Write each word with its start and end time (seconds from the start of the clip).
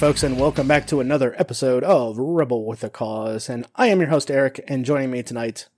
Folks, 0.00 0.22
and 0.22 0.40
welcome 0.40 0.66
back 0.66 0.86
to 0.86 1.00
another 1.00 1.34
episode 1.36 1.84
of 1.84 2.16
Rebel 2.16 2.64
with 2.64 2.82
a 2.82 2.88
Cause. 2.88 3.50
And 3.50 3.66
I 3.76 3.88
am 3.88 4.00
your 4.00 4.08
host, 4.08 4.30
Eric, 4.30 4.64
and 4.66 4.82
joining 4.82 5.10
me 5.10 5.22
tonight 5.22 5.68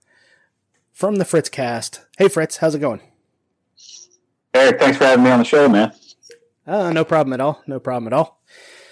from 0.92 1.16
the 1.16 1.24
Fritz 1.24 1.48
cast. 1.48 2.02
Hey, 2.16 2.28
Fritz, 2.28 2.58
how's 2.58 2.76
it 2.76 2.78
going? 2.78 3.00
Eric, 4.54 4.78
thanks 4.78 4.96
for 4.96 5.06
having 5.06 5.24
me 5.24 5.30
on 5.32 5.40
the 5.40 5.44
show, 5.44 5.68
man. 5.68 5.90
Uh, 6.64 6.92
no 6.92 7.04
problem 7.04 7.32
at 7.32 7.40
all. 7.40 7.64
No 7.66 7.80
problem 7.80 8.12
at 8.12 8.16
all. 8.16 8.40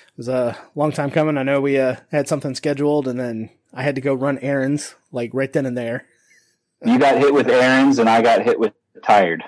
It 0.09 0.16
was 0.16 0.27
a 0.27 0.59
long 0.74 0.90
time 0.90 1.12
coming. 1.12 1.38
I 1.38 1.45
know 1.45 1.60
we 1.60 1.78
uh, 1.78 1.95
had 2.10 2.26
something 2.26 2.56
scheduled, 2.56 3.06
and 3.06 3.20
then 3.20 3.51
I 3.73 3.84
had 3.84 3.95
to 3.95 4.01
go 4.01 4.15
run 4.15 4.37
errands, 4.40 4.96
like 5.12 5.30
right 5.32 5.52
then 5.52 5.65
and 5.65 5.78
there. 5.78 6.06
You 6.84 6.98
got 6.98 7.18
hit 7.18 7.32
with 7.32 7.48
errands, 7.48 8.01
and 8.01 8.10
I 8.10 8.20
got 8.20 8.42
hit 8.42 8.59
with 8.59 8.73
tired. 9.04 9.45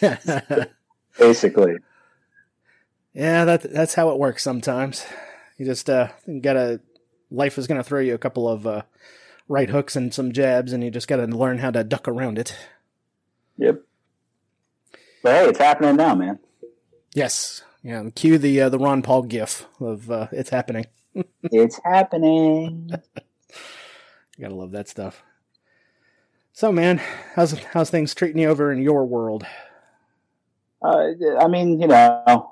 Basically. 1.18 1.74
Yeah, 3.14 3.44
that 3.44 3.62
that's 3.62 3.94
how 3.94 4.10
it 4.10 4.18
works 4.18 4.42
sometimes. 4.42 5.04
You 5.58 5.66
just 5.66 5.90
uh 5.90 6.08
gotta 6.40 6.80
life 7.30 7.58
is 7.58 7.66
gonna 7.66 7.82
throw 7.82 8.00
you 8.00 8.14
a 8.14 8.18
couple 8.18 8.48
of 8.48 8.66
uh, 8.66 8.82
right 9.48 9.68
hooks 9.70 9.96
and 9.96 10.12
some 10.12 10.32
jabs, 10.32 10.72
and 10.72 10.82
you 10.82 10.90
just 10.90 11.08
gotta 11.08 11.26
learn 11.26 11.58
how 11.58 11.70
to 11.70 11.84
duck 11.84 12.08
around 12.08 12.38
it. 12.38 12.56
Yep. 13.58 13.82
But 15.22 15.32
hey, 15.32 15.48
it's 15.48 15.58
happening 15.58 15.96
now, 15.96 16.14
man. 16.14 16.38
Yes. 17.14 17.62
Yeah. 17.82 18.08
Cue 18.14 18.38
the 18.38 18.62
uh, 18.62 18.68
the 18.68 18.78
Ron 18.78 19.02
Paul 19.02 19.22
gif 19.22 19.66
of 19.80 20.10
uh, 20.10 20.28
it's 20.32 20.50
happening. 20.50 20.86
it's 21.42 21.80
happening. 21.84 22.90
you 22.90 24.40
gotta 24.40 24.54
love 24.54 24.72
that 24.72 24.88
stuff. 24.88 25.22
So, 26.54 26.70
man, 26.70 27.00
how's 27.34 27.58
how's 27.72 27.90
things 27.90 28.14
treating 28.14 28.40
you 28.40 28.48
over 28.48 28.72
in 28.72 28.82
your 28.82 29.04
world? 29.04 29.46
Uh, 30.82 31.08
I 31.38 31.48
mean, 31.48 31.80
you 31.80 31.86
know, 31.86 32.51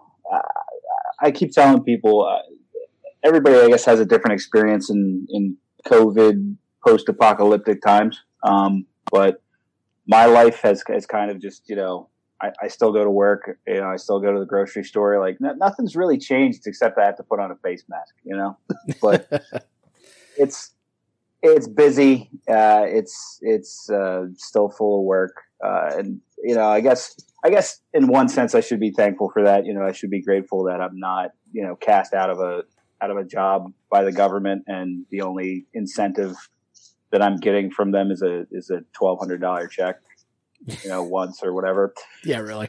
I 1.23 1.31
keep 1.31 1.53
telling 1.53 1.83
people, 1.83 2.27
uh, 2.27 2.39
everybody, 3.23 3.57
I 3.57 3.69
guess, 3.69 3.85
has 3.85 4.01
a 4.01 4.07
different 4.07 4.35
experience 4.35 4.91
in 4.91 5.27
in 5.31 5.57
COVID 5.87 6.57
post-apocalyptic 6.87 7.83
times. 7.83 8.21
Um, 8.43 8.87
but 9.11 9.43
my 10.07 10.27
life 10.27 10.61
has 10.61 10.83
has 10.89 11.07
kind 11.07 11.31
of 11.31 11.41
just, 11.41 11.69
you 11.69 11.77
know, 11.77 12.09
I, 12.41 12.51
I, 12.63 12.69
still 12.69 12.91
go 12.93 13.05
to 13.05 13.11
work. 13.11 13.59
You 13.67 13.81
know, 13.81 13.89
I 13.89 13.97
still 13.97 14.19
go 14.19 14.33
to 14.33 14.39
the 14.39 14.47
grocery 14.47 14.85
store. 14.85 15.21
Like 15.21 15.37
n- 15.45 15.59
nothing's 15.59 15.95
really 15.95 16.19
changed 16.19 16.67
except 16.67 16.99
I 16.99 17.05
have 17.05 17.17
to 17.17 17.23
put 17.23 17.39
on 17.39 17.51
a 17.51 17.57
face 17.57 17.85
mask. 17.89 18.15
You 18.25 18.37
know, 18.37 18.57
but 19.03 19.29
it's 20.39 20.73
it's 21.43 21.69
busy. 21.69 22.31
Uh, 22.49 22.85
it's 22.87 23.39
it's 23.43 23.91
uh, 23.91 24.27
still 24.37 24.71
full 24.71 25.01
of 25.01 25.05
work, 25.05 25.35
uh, 25.65 25.91
and 25.97 26.21
you 26.43 26.55
know, 26.55 26.69
I 26.69 26.81
guess 26.81 27.15
I 27.43 27.51
guess 27.51 27.81
in 27.95 28.07
one 28.07 28.29
sense 28.29 28.55
I 28.55 28.61
should 28.61 28.81
be 28.81 28.91
thankful 28.91 29.31
for 29.31 29.45
that. 29.45 29.65
You 29.65 29.75
know, 29.75 29.83
I 29.83 29.93
should 29.93 30.11
be 30.11 30.23
grateful 30.23 30.65
that 30.65 30.81
I'm 30.81 30.99
not, 30.99 31.31
you 31.53 31.63
know, 31.63 31.77
cast 31.77 32.13
out 32.15 32.31
of 32.31 32.39
a 32.39 32.63
out 33.03 33.11
of 33.11 33.17
a 33.17 33.25
job 33.25 33.73
by 33.91 34.05
the 34.05 34.13
government 34.13 34.65
and 34.67 35.07
the 35.11 35.23
only 35.23 35.67
incentive 35.73 36.37
that 37.13 37.23
I'm 37.23 37.37
getting 37.37 37.71
from 37.71 37.93
them 37.93 38.11
is 38.11 38.23
a 38.23 38.47
is 38.51 38.71
a 38.71 38.83
twelve 38.93 39.19
hundred 39.19 39.41
dollar 39.41 39.67
check, 39.67 39.97
you 40.67 40.89
know, 40.89 41.03
once 41.19 41.43
or 41.43 41.53
whatever. 41.53 41.95
Yeah, 42.25 42.39
really. 42.39 42.69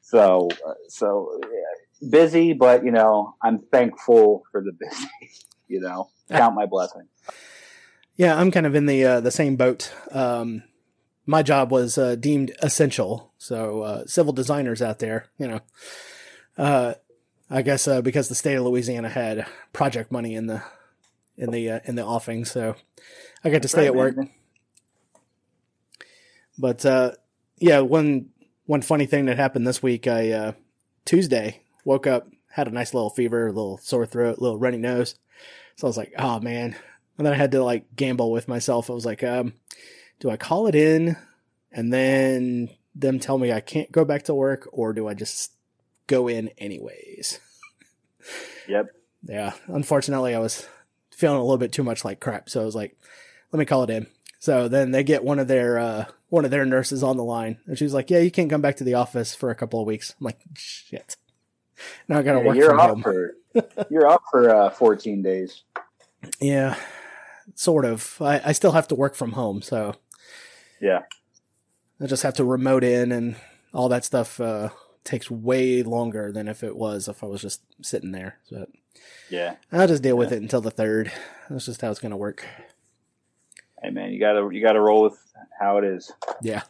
So 0.00 0.48
uh, 0.66 0.74
so 0.88 1.38
yeah, 1.42 2.08
busy, 2.10 2.52
but 2.52 2.84
you 2.84 2.92
know, 2.92 3.34
I'm 3.42 3.58
thankful 3.58 4.44
for 4.50 4.62
the 4.62 4.72
busy. 4.78 5.08
You 5.66 5.80
know, 5.80 6.10
count 6.30 6.54
my 6.54 6.66
blessings. 6.66 7.08
Yeah, 8.16 8.36
I'm 8.36 8.50
kind 8.50 8.66
of 8.66 8.74
in 8.74 8.86
the 8.86 9.04
uh, 9.04 9.20
the 9.20 9.30
same 9.30 9.56
boat. 9.56 9.92
Um, 10.10 10.62
my 11.28 11.42
job 11.42 11.70
was 11.70 11.98
uh, 11.98 12.14
deemed 12.14 12.56
essential. 12.62 13.30
So 13.36 13.82
uh, 13.82 14.06
civil 14.06 14.32
designers 14.32 14.80
out 14.80 14.98
there, 14.98 15.26
you 15.38 15.46
know, 15.46 15.60
uh, 16.56 16.94
I 17.50 17.60
guess 17.60 17.86
uh, 17.86 18.00
because 18.00 18.28
the 18.28 18.34
state 18.34 18.54
of 18.54 18.64
Louisiana 18.64 19.10
had 19.10 19.46
project 19.74 20.10
money 20.10 20.34
in 20.34 20.46
the 20.46 20.62
in 21.36 21.50
the 21.50 21.70
uh, 21.70 21.80
in 21.84 21.96
the 21.96 22.04
offing, 22.04 22.46
so 22.46 22.76
I 23.44 23.50
got 23.50 23.62
to 23.62 23.68
stay 23.68 23.82
right, 23.82 23.86
at 23.88 23.94
work. 23.94 24.16
Man. 24.16 24.30
But 26.58 26.84
uh, 26.86 27.12
yeah, 27.58 27.80
one 27.80 28.30
one 28.64 28.80
funny 28.80 29.04
thing 29.06 29.26
that 29.26 29.36
happened 29.36 29.66
this 29.66 29.82
week, 29.82 30.06
I 30.06 30.54
Tuesday 31.04 31.60
woke 31.84 32.06
up, 32.06 32.28
had 32.52 32.68
a 32.68 32.72
nice 32.72 32.94
little 32.94 33.10
fever, 33.10 33.46
a 33.46 33.52
little 33.52 33.78
sore 33.78 34.06
throat, 34.06 34.38
a 34.38 34.40
little 34.40 34.58
runny 34.58 34.78
nose. 34.78 35.14
So 35.76 35.86
I 35.86 35.88
was 35.88 35.98
like, 35.98 36.14
oh 36.18 36.40
man. 36.40 36.74
And 37.18 37.26
then 37.26 37.34
I 37.34 37.36
had 37.36 37.52
to 37.52 37.62
like 37.62 37.84
gamble 37.96 38.32
with 38.32 38.48
myself. 38.48 38.88
I 38.88 38.94
was 38.94 39.06
like, 39.06 39.22
um, 39.22 39.52
do 40.20 40.30
I 40.30 40.36
call 40.36 40.66
it 40.66 40.74
in 40.74 41.16
and 41.72 41.92
then 41.92 42.70
them 42.94 43.20
tell 43.20 43.38
me 43.38 43.52
I 43.52 43.60
can't 43.60 43.92
go 43.92 44.04
back 44.04 44.24
to 44.24 44.34
work 44.34 44.68
or 44.72 44.92
do 44.92 45.08
I 45.08 45.14
just 45.14 45.52
go 46.06 46.28
in 46.28 46.50
anyways? 46.58 47.38
Yep. 48.66 48.88
yeah. 49.24 49.52
Unfortunately, 49.66 50.34
I 50.34 50.38
was 50.40 50.66
feeling 51.10 51.38
a 51.38 51.42
little 51.42 51.58
bit 51.58 51.72
too 51.72 51.84
much 51.84 52.04
like 52.04 52.20
crap. 52.20 52.50
So 52.50 52.60
I 52.60 52.64
was 52.64 52.74
like, 52.74 52.98
let 53.52 53.58
me 53.58 53.64
call 53.64 53.84
it 53.84 53.90
in. 53.90 54.06
So 54.40 54.68
then 54.68 54.90
they 54.90 55.02
get 55.02 55.24
one 55.24 55.38
of 55.38 55.48
their, 55.48 55.78
uh, 55.78 56.04
one 56.28 56.44
of 56.44 56.50
their 56.50 56.66
nurses 56.66 57.02
on 57.02 57.16
the 57.16 57.24
line 57.24 57.58
and 57.66 57.78
she's 57.78 57.94
like, 57.94 58.10
yeah, 58.10 58.18
you 58.18 58.30
can't 58.30 58.50
come 58.50 58.60
back 58.60 58.76
to 58.76 58.84
the 58.84 58.94
office 58.94 59.34
for 59.34 59.50
a 59.50 59.54
couple 59.54 59.80
of 59.80 59.86
weeks. 59.86 60.14
I'm 60.20 60.24
like, 60.24 60.40
shit. 60.54 61.16
Now 62.08 62.18
I 62.18 62.22
got 62.22 62.32
to 62.32 62.38
yeah, 62.40 62.44
work 62.44 62.56
you're 62.56 62.70
from 62.70 62.80
off 62.80 62.90
home. 62.90 63.02
For, 63.02 63.34
you're 63.90 64.06
off 64.06 64.22
for, 64.30 64.50
uh, 64.50 64.70
14 64.70 65.22
days. 65.22 65.62
Yeah 66.40 66.76
sort 67.54 67.84
of. 67.84 68.16
I, 68.20 68.40
I 68.46 68.52
still 68.52 68.72
have 68.72 68.88
to 68.88 68.94
work 68.94 69.14
from 69.14 69.32
home, 69.32 69.62
so 69.62 69.94
yeah, 70.80 71.02
I 72.00 72.06
just 72.06 72.22
have 72.22 72.34
to 72.34 72.44
remote 72.44 72.84
in 72.84 73.12
and 73.12 73.36
all 73.72 73.88
that 73.88 74.04
stuff. 74.04 74.40
Uh, 74.40 74.70
takes 75.08 75.30
way 75.30 75.82
longer 75.82 76.30
than 76.30 76.48
if 76.48 76.62
it 76.62 76.76
was 76.76 77.08
if 77.08 77.24
I 77.24 77.26
was 77.26 77.40
just 77.40 77.62
sitting 77.82 78.12
there. 78.12 78.38
So 78.44 78.66
yeah, 79.30 79.56
I'll 79.72 79.88
just 79.88 80.02
deal 80.02 80.16
with 80.16 80.32
it 80.32 80.42
until 80.42 80.60
the 80.60 80.70
third. 80.70 81.10
That's 81.48 81.66
just 81.66 81.80
how 81.80 81.90
it's 81.90 82.00
gonna 82.00 82.16
work. 82.16 82.44
Hey 83.82 83.90
man, 83.90 84.12
you 84.12 84.20
gotta 84.20 84.48
you 84.52 84.60
gotta 84.60 84.80
roll 84.80 85.02
with 85.02 85.18
how 85.58 85.78
it 85.78 85.84
is. 85.84 86.12
Yeah, 86.42 86.62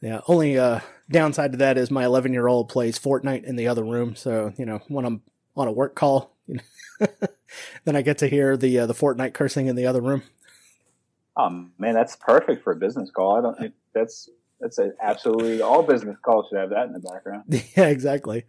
yeah. 0.00 0.20
Only 0.26 0.58
uh, 0.58 0.80
downside 1.10 1.52
to 1.52 1.58
that 1.58 1.76
is 1.76 1.90
my 1.90 2.04
11 2.04 2.32
year 2.32 2.46
old 2.46 2.68
plays 2.68 2.98
Fortnite 2.98 3.44
in 3.44 3.56
the 3.56 3.68
other 3.68 3.84
room. 3.84 4.16
So 4.16 4.52
you 4.56 4.64
know 4.64 4.80
when 4.88 5.04
I'm 5.04 5.22
on 5.56 5.68
a 5.68 5.72
work 5.72 5.94
call, 5.94 6.34
you 6.46 6.58
know, 7.00 7.06
then 7.84 7.96
I 7.96 8.02
get 8.02 8.18
to 8.18 8.28
hear 8.28 8.56
the 8.56 8.80
uh, 8.80 8.86
the 8.86 8.94
Fortnite 8.94 9.34
cursing 9.34 9.66
in 9.66 9.76
the 9.76 9.86
other 9.86 10.00
rom. 10.00 10.22
Oh 11.36 11.66
man, 11.78 11.94
that's 11.94 12.16
perfect 12.16 12.62
for 12.62 12.72
a 12.72 12.76
business 12.76 13.10
call. 13.10 13.36
I 13.36 13.40
don't. 13.40 13.74
That's 13.94 14.28
that's 14.60 14.78
a, 14.78 14.92
absolutely 15.00 15.60
all 15.60 15.82
business 15.82 16.16
calls 16.22 16.46
should 16.48 16.58
have 16.58 16.70
that 16.70 16.86
in 16.86 16.92
the 16.92 17.00
background. 17.00 17.44
Yeah, 17.76 17.86
exactly. 17.86 18.44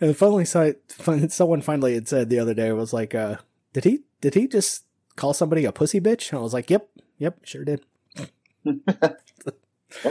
And 0.00 0.16
finally, 0.16 0.44
someone 0.44 1.60
finally 1.60 1.94
had 1.94 2.08
said 2.08 2.30
the 2.30 2.38
other 2.38 2.54
day 2.54 2.72
was 2.72 2.92
like, 2.92 3.14
uh, 3.14 3.36
"Did 3.72 3.84
he 3.84 4.00
did 4.20 4.34
he 4.34 4.48
just 4.48 4.84
call 5.16 5.34
somebody 5.34 5.64
a 5.64 5.72
pussy 5.72 6.00
bitch?" 6.00 6.30
And 6.30 6.38
I 6.38 6.42
was 6.42 6.54
like, 6.54 6.70
"Yep, 6.70 6.88
yep, 7.18 7.38
sure 7.44 7.64
did." 7.64 7.84
yep, 8.64 9.20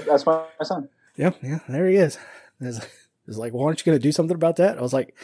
that's 0.06 0.25
my 0.25 0.46
son. 0.62 0.90
Yep, 1.16 1.38
yeah, 1.41 1.59
there 1.68 1.88
he 1.88 1.96
is. 1.96 2.18
It's 2.62 3.38
like, 3.38 3.53
well, 3.53 3.66
aren't 3.66 3.79
you 3.79 3.85
going 3.85 3.97
to 3.97 4.02
do 4.02 4.12
something 4.12 4.35
about 4.35 4.56
that? 4.56 4.78
I 4.78 4.81
was 4.81 4.94
like, 4.94 5.16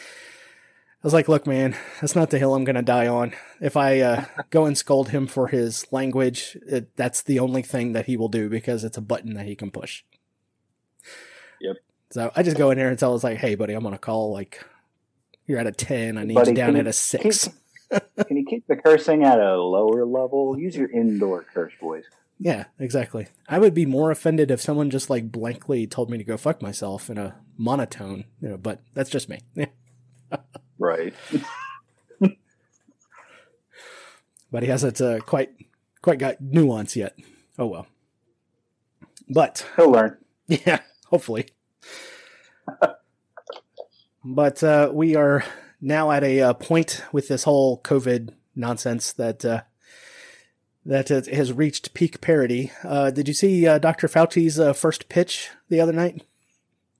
was 1.06 1.14
like, 1.14 1.28
look, 1.28 1.46
man, 1.46 1.76
that's 2.00 2.16
not 2.16 2.30
the 2.30 2.38
hill 2.38 2.52
I'm 2.52 2.64
going 2.64 2.74
to 2.74 2.82
die 2.82 3.06
on. 3.06 3.32
If 3.60 3.76
I 3.76 4.00
uh, 4.00 4.24
go 4.50 4.66
and 4.66 4.76
scold 4.76 5.10
him 5.10 5.28
for 5.28 5.46
his 5.46 5.86
language, 5.92 6.58
it, 6.66 6.96
that's 6.96 7.22
the 7.22 7.38
only 7.38 7.62
thing 7.62 7.92
that 7.92 8.06
he 8.06 8.16
will 8.16 8.28
do 8.28 8.48
because 8.48 8.82
it's 8.82 8.96
a 8.96 9.00
button 9.00 9.34
that 9.34 9.46
he 9.46 9.54
can 9.54 9.70
push. 9.70 10.02
Yep. 11.60 11.76
So 12.10 12.32
I 12.34 12.42
just 12.42 12.56
go 12.56 12.72
in 12.72 12.78
there 12.78 12.88
and 12.88 12.98
tell 12.98 13.14
us 13.14 13.22
like, 13.22 13.38
hey, 13.38 13.54
buddy, 13.54 13.74
I'm 13.74 13.86
on 13.86 13.94
a 13.94 13.98
call. 13.98 14.32
Like, 14.32 14.64
you're 15.46 15.60
at 15.60 15.68
a 15.68 15.72
10. 15.72 16.18
I 16.18 16.24
need 16.24 16.34
buddy, 16.34 16.50
you 16.50 16.56
down 16.56 16.74
at 16.74 16.88
a 16.88 16.92
6. 16.92 17.48
Keep, 17.92 18.02
can 18.26 18.36
you 18.36 18.44
keep 18.44 18.66
the 18.66 18.74
cursing 18.74 19.22
at 19.22 19.38
a 19.38 19.56
lower 19.62 20.04
level? 20.04 20.58
Use 20.58 20.76
your 20.76 20.90
indoor 20.90 21.44
curse 21.54 21.72
voice. 21.80 22.06
Yeah, 22.40 22.64
exactly. 22.80 23.28
I 23.48 23.60
would 23.60 23.74
be 23.74 23.86
more 23.86 24.10
offended 24.10 24.50
if 24.50 24.60
someone 24.60 24.90
just 24.90 25.08
like 25.08 25.30
blankly 25.30 25.86
told 25.86 26.10
me 26.10 26.18
to 26.18 26.24
go 26.24 26.36
fuck 26.36 26.60
myself 26.60 27.08
in 27.08 27.16
a 27.16 27.36
monotone, 27.56 28.24
you 28.40 28.48
know, 28.48 28.56
but 28.56 28.80
that's 28.92 29.08
just 29.08 29.28
me. 29.28 29.38
Right. 30.78 31.14
but 34.50 34.62
he 34.62 34.68
hasn't 34.68 35.00
uh, 35.00 35.20
quite 35.20 35.50
quite 36.02 36.18
got 36.18 36.40
nuance 36.40 36.96
yet. 36.96 37.16
Oh 37.58 37.66
well. 37.66 37.86
But 39.28 39.66
he'll 39.76 39.90
learn. 39.90 40.18
Yeah, 40.48 40.78
hopefully. 41.06 41.48
but 44.24 44.62
uh, 44.62 44.92
we 44.92 45.16
are 45.16 45.42
now 45.80 46.12
at 46.12 46.22
a 46.22 46.40
uh, 46.40 46.52
point 46.54 47.02
with 47.10 47.26
this 47.26 47.42
whole 47.42 47.80
COVID 47.80 48.30
nonsense 48.54 49.12
that 49.14 49.44
uh, 49.44 49.62
that 50.84 51.08
has 51.08 51.52
reached 51.52 51.94
peak 51.94 52.20
parody. 52.20 52.70
Uh, 52.84 53.10
did 53.10 53.26
you 53.26 53.34
see 53.34 53.66
uh, 53.66 53.78
Dr. 53.78 54.06
Fauci's 54.06 54.60
uh, 54.60 54.72
first 54.72 55.08
pitch 55.08 55.50
the 55.68 55.80
other 55.80 55.92
night? 55.92 56.22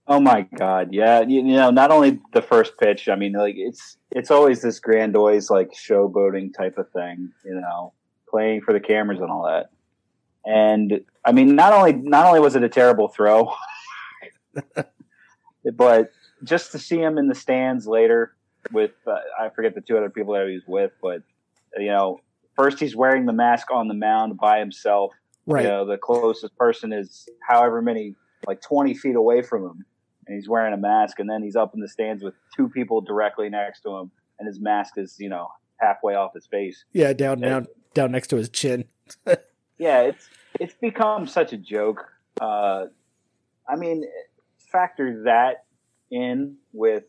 Oh 0.08 0.20
my 0.20 0.42
God, 0.56 0.90
yeah. 0.92 1.20
You, 1.20 1.38
you, 1.44 1.56
know, 1.56 1.70
not 1.70 1.90
only 1.90 2.20
the 2.32 2.42
first 2.42 2.78
pitch. 2.78 3.08
I 3.08 3.16
mean, 3.16 3.32
like 3.32 3.56
it's 3.56 3.96
it's 4.12 4.30
always 4.30 4.62
this 4.62 4.78
grand 4.78 5.14
grandiose, 5.14 5.50
like 5.50 5.72
showboating 5.72 6.54
type 6.56 6.78
of 6.78 6.90
thing. 6.90 7.32
You 7.44 7.60
know, 7.60 7.92
playing 8.28 8.62
for 8.62 8.72
the 8.72 8.80
cameras 8.80 9.20
and 9.20 9.30
all 9.30 9.44
that. 9.44 9.70
And 10.44 11.00
I 11.24 11.32
mean, 11.32 11.56
not 11.56 11.72
only 11.72 11.92
not 11.92 12.26
only 12.26 12.38
was 12.38 12.54
it 12.54 12.62
a 12.62 12.68
terrible 12.68 13.08
throw, 13.08 13.52
but 15.74 16.10
just 16.44 16.70
to 16.72 16.78
see 16.78 16.98
him 16.98 17.18
in 17.18 17.26
the 17.26 17.34
stands 17.34 17.88
later, 17.88 18.36
with 18.72 18.92
uh, 19.06 19.16
I 19.40 19.48
forget 19.48 19.74
the 19.74 19.80
two 19.80 19.96
other 19.96 20.10
people 20.10 20.34
that 20.34 20.46
he 20.46 20.54
was 20.54 20.62
with, 20.66 20.92
but 21.02 21.22
you 21.76 21.88
know, 21.88 22.20
first 22.54 22.78
he's 22.78 22.94
wearing 22.94 23.26
the 23.26 23.32
mask 23.32 23.72
on 23.72 23.88
the 23.88 23.94
mound 23.94 24.38
by 24.38 24.60
himself. 24.60 25.12
Right. 25.46 25.64
You 25.64 25.68
know, 25.68 25.86
the 25.86 25.98
closest 25.98 26.56
person 26.56 26.92
is 26.92 27.28
however 27.46 27.82
many, 27.82 28.14
like 28.46 28.60
twenty 28.60 28.94
feet 28.94 29.16
away 29.16 29.42
from 29.42 29.64
him, 29.64 29.84
and 30.26 30.34
he's 30.34 30.48
wearing 30.48 30.74
a 30.74 30.76
mask. 30.76 31.18
And 31.18 31.28
then 31.28 31.42
he's 31.42 31.56
up 31.56 31.74
in 31.74 31.80
the 31.80 31.88
stands 31.88 32.22
with 32.22 32.34
two 32.56 32.68
people 32.68 33.00
directly 33.00 33.48
next 33.48 33.80
to 33.82 33.96
him, 33.96 34.10
and 34.38 34.46
his 34.46 34.60
mask 34.60 34.94
is 34.96 35.16
you 35.18 35.28
know 35.28 35.48
halfway 35.78 36.14
off 36.14 36.32
his 36.34 36.46
face. 36.46 36.84
Yeah, 36.92 37.12
down 37.12 37.40
down 37.40 37.66
down 37.94 38.12
next 38.12 38.28
to 38.28 38.36
his 38.36 38.48
chin. 38.48 38.84
yeah, 39.78 40.02
it's 40.02 40.28
it's 40.60 40.74
become 40.74 41.26
such 41.26 41.52
a 41.52 41.56
joke. 41.56 42.04
Uh, 42.40 42.86
I 43.68 43.76
mean, 43.76 44.04
factor 44.58 45.24
that 45.24 45.64
in 46.10 46.56
with 46.72 47.04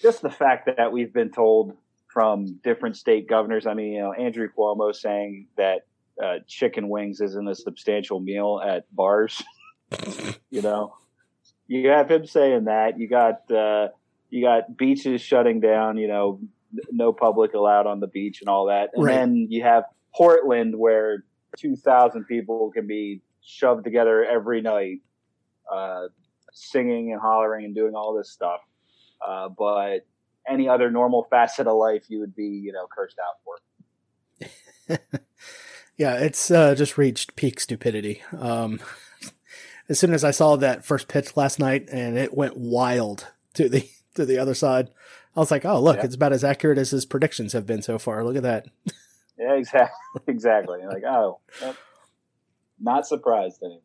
just 0.00 0.22
the 0.22 0.30
fact 0.30 0.68
that 0.76 0.92
we've 0.92 1.12
been 1.12 1.30
told 1.30 1.76
from 2.08 2.58
different 2.64 2.96
state 2.96 3.28
governors. 3.28 3.66
I 3.66 3.74
mean, 3.74 3.92
you 3.92 4.00
know, 4.00 4.12
Andrew 4.12 4.48
Cuomo 4.56 4.94
saying 4.94 5.46
that 5.56 5.86
uh, 6.22 6.38
chicken 6.46 6.88
wings 6.88 7.20
isn't 7.20 7.48
a 7.48 7.54
substantial 7.54 8.20
meal 8.20 8.60
at 8.64 8.84
bars. 8.94 9.42
you 10.50 10.62
know, 10.62 10.94
you 11.70 11.88
have 11.88 12.10
him 12.10 12.26
saying 12.26 12.64
that. 12.64 12.98
You 12.98 13.06
got 13.06 13.48
uh, 13.48 13.88
you 14.28 14.42
got 14.44 14.76
beaches 14.76 15.20
shutting 15.20 15.60
down. 15.60 15.98
You 15.98 16.08
know, 16.08 16.40
no 16.90 17.12
public 17.12 17.54
allowed 17.54 17.86
on 17.86 18.00
the 18.00 18.08
beach 18.08 18.40
and 18.40 18.48
all 18.48 18.66
that. 18.66 18.90
And 18.92 19.04
Right. 19.04 19.14
then 19.14 19.46
you 19.48 19.62
have 19.62 19.84
Portland 20.12 20.76
where 20.76 21.24
two 21.56 21.76
thousand 21.76 22.24
people 22.24 22.72
can 22.72 22.88
be 22.88 23.22
shoved 23.40 23.84
together 23.84 24.24
every 24.24 24.60
night, 24.62 24.98
uh, 25.72 26.08
singing 26.52 27.12
and 27.12 27.20
hollering 27.20 27.64
and 27.64 27.74
doing 27.74 27.94
all 27.94 28.14
this 28.14 28.30
stuff. 28.32 28.60
Uh, 29.24 29.48
but 29.48 30.00
any 30.48 30.68
other 30.68 30.90
normal 30.90 31.28
facet 31.30 31.68
of 31.68 31.76
life, 31.76 32.02
you 32.08 32.18
would 32.18 32.34
be, 32.34 32.46
you 32.46 32.72
know, 32.72 32.88
cursed 32.92 33.16
out 33.20 33.36
for. 33.44 34.98
Yeah, 35.96 36.14
it's 36.14 36.50
uh, 36.50 36.74
just 36.74 36.96
reached 36.96 37.36
peak 37.36 37.60
stupidity. 37.60 38.22
Um, 38.38 38.80
as 39.90 39.98
soon 39.98 40.14
as 40.14 40.24
I 40.24 40.30
saw 40.30 40.56
that 40.56 40.84
first 40.86 41.06
pitch 41.08 41.36
last 41.36 41.58
night 41.58 41.88
and 41.92 42.16
it 42.16 42.32
went 42.34 42.56
wild 42.56 43.26
to 43.54 43.68
the 43.68 43.86
to 44.14 44.24
the 44.24 44.38
other 44.38 44.54
side, 44.54 44.88
I 45.36 45.40
was 45.40 45.50
like, 45.50 45.66
"Oh, 45.66 45.80
look, 45.80 45.98
Yeah. 45.98 46.04
it's 46.06 46.14
about 46.14 46.32
as 46.32 46.44
accurate 46.44 46.78
as 46.78 46.90
his 46.90 47.04
predictions 47.04 47.52
have 47.52 47.66
been 47.66 47.82
so 47.82 47.98
far. 47.98 48.24
Look 48.24 48.36
at 48.36 48.42
that." 48.44 48.66
Yeah, 49.38 49.54
exactly, 49.54 49.94
exactly. 50.26 50.80
Like, 50.86 51.02
oh, 51.04 51.40
not 52.78 53.06
surprised 53.06 53.62
anymore. 53.62 53.80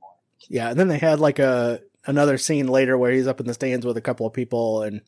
Yeah, 0.50 0.70
and 0.70 0.78
then 0.78 0.90
they 0.90 0.98
had 0.98 1.22
like 1.22 1.40
a 1.40 1.80
another 2.06 2.38
scene 2.38 2.68
later 2.68 2.98
where 2.98 3.12
he's 3.14 3.26
up 3.26 3.40
in 3.40 3.46
the 3.48 3.54
stands 3.54 3.86
with 3.86 3.96
a 3.96 4.02
couple 4.02 4.26
of 4.26 4.34
people, 4.34 4.82
and 4.84 5.00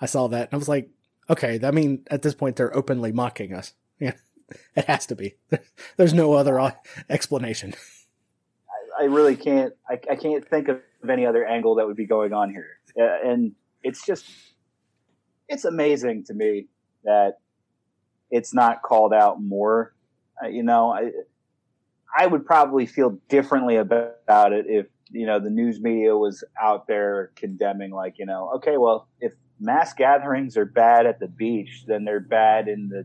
I 0.00 0.06
saw 0.06 0.26
that 0.28 0.48
and 0.48 0.54
I 0.54 0.56
was 0.56 0.68
like, 0.68 0.90
"Okay, 1.30 1.60
I 1.62 1.70
mean, 1.70 2.02
at 2.10 2.22
this 2.22 2.34
point 2.34 2.56
they're 2.56 2.76
openly 2.76 3.12
mocking 3.12 3.54
us. 3.54 3.74
Yeah, 4.00 4.14
it 4.74 4.86
has 4.86 5.06
to 5.06 5.14
be. 5.14 5.36
There's 5.96 6.12
no 6.14 6.32
other 6.32 6.58
uh, 6.58 6.72
explanation." 7.08 7.74
I 9.02 9.06
really 9.06 9.34
can't. 9.34 9.72
I, 9.88 9.98
I 10.10 10.14
can't 10.16 10.46
think 10.48 10.68
of 10.68 10.80
any 11.10 11.26
other 11.26 11.44
angle 11.44 11.74
that 11.76 11.86
would 11.86 11.96
be 11.96 12.06
going 12.06 12.32
on 12.32 12.50
here. 12.50 12.78
Uh, 12.96 13.28
and 13.28 13.52
it's 13.82 14.06
just, 14.06 14.24
it's 15.48 15.64
amazing 15.64 16.24
to 16.26 16.34
me 16.34 16.66
that 17.02 17.38
it's 18.30 18.54
not 18.54 18.82
called 18.82 19.12
out 19.12 19.42
more. 19.42 19.92
Uh, 20.42 20.46
you 20.46 20.62
know, 20.62 20.92
I, 20.92 21.10
I 22.16 22.28
would 22.28 22.46
probably 22.46 22.86
feel 22.86 23.18
differently 23.28 23.74
about 23.76 24.52
it 24.52 24.66
if 24.68 24.86
you 25.10 25.26
know 25.26 25.40
the 25.40 25.50
news 25.50 25.80
media 25.80 26.16
was 26.16 26.44
out 26.60 26.86
there 26.86 27.32
condemning, 27.34 27.90
like 27.90 28.18
you 28.18 28.26
know, 28.26 28.52
okay, 28.56 28.76
well, 28.76 29.08
if 29.20 29.32
mass 29.58 29.92
gatherings 29.94 30.56
are 30.56 30.64
bad 30.64 31.06
at 31.06 31.18
the 31.18 31.26
beach, 31.26 31.84
then 31.88 32.04
they're 32.04 32.20
bad 32.20 32.68
in 32.68 32.88
the 32.88 33.04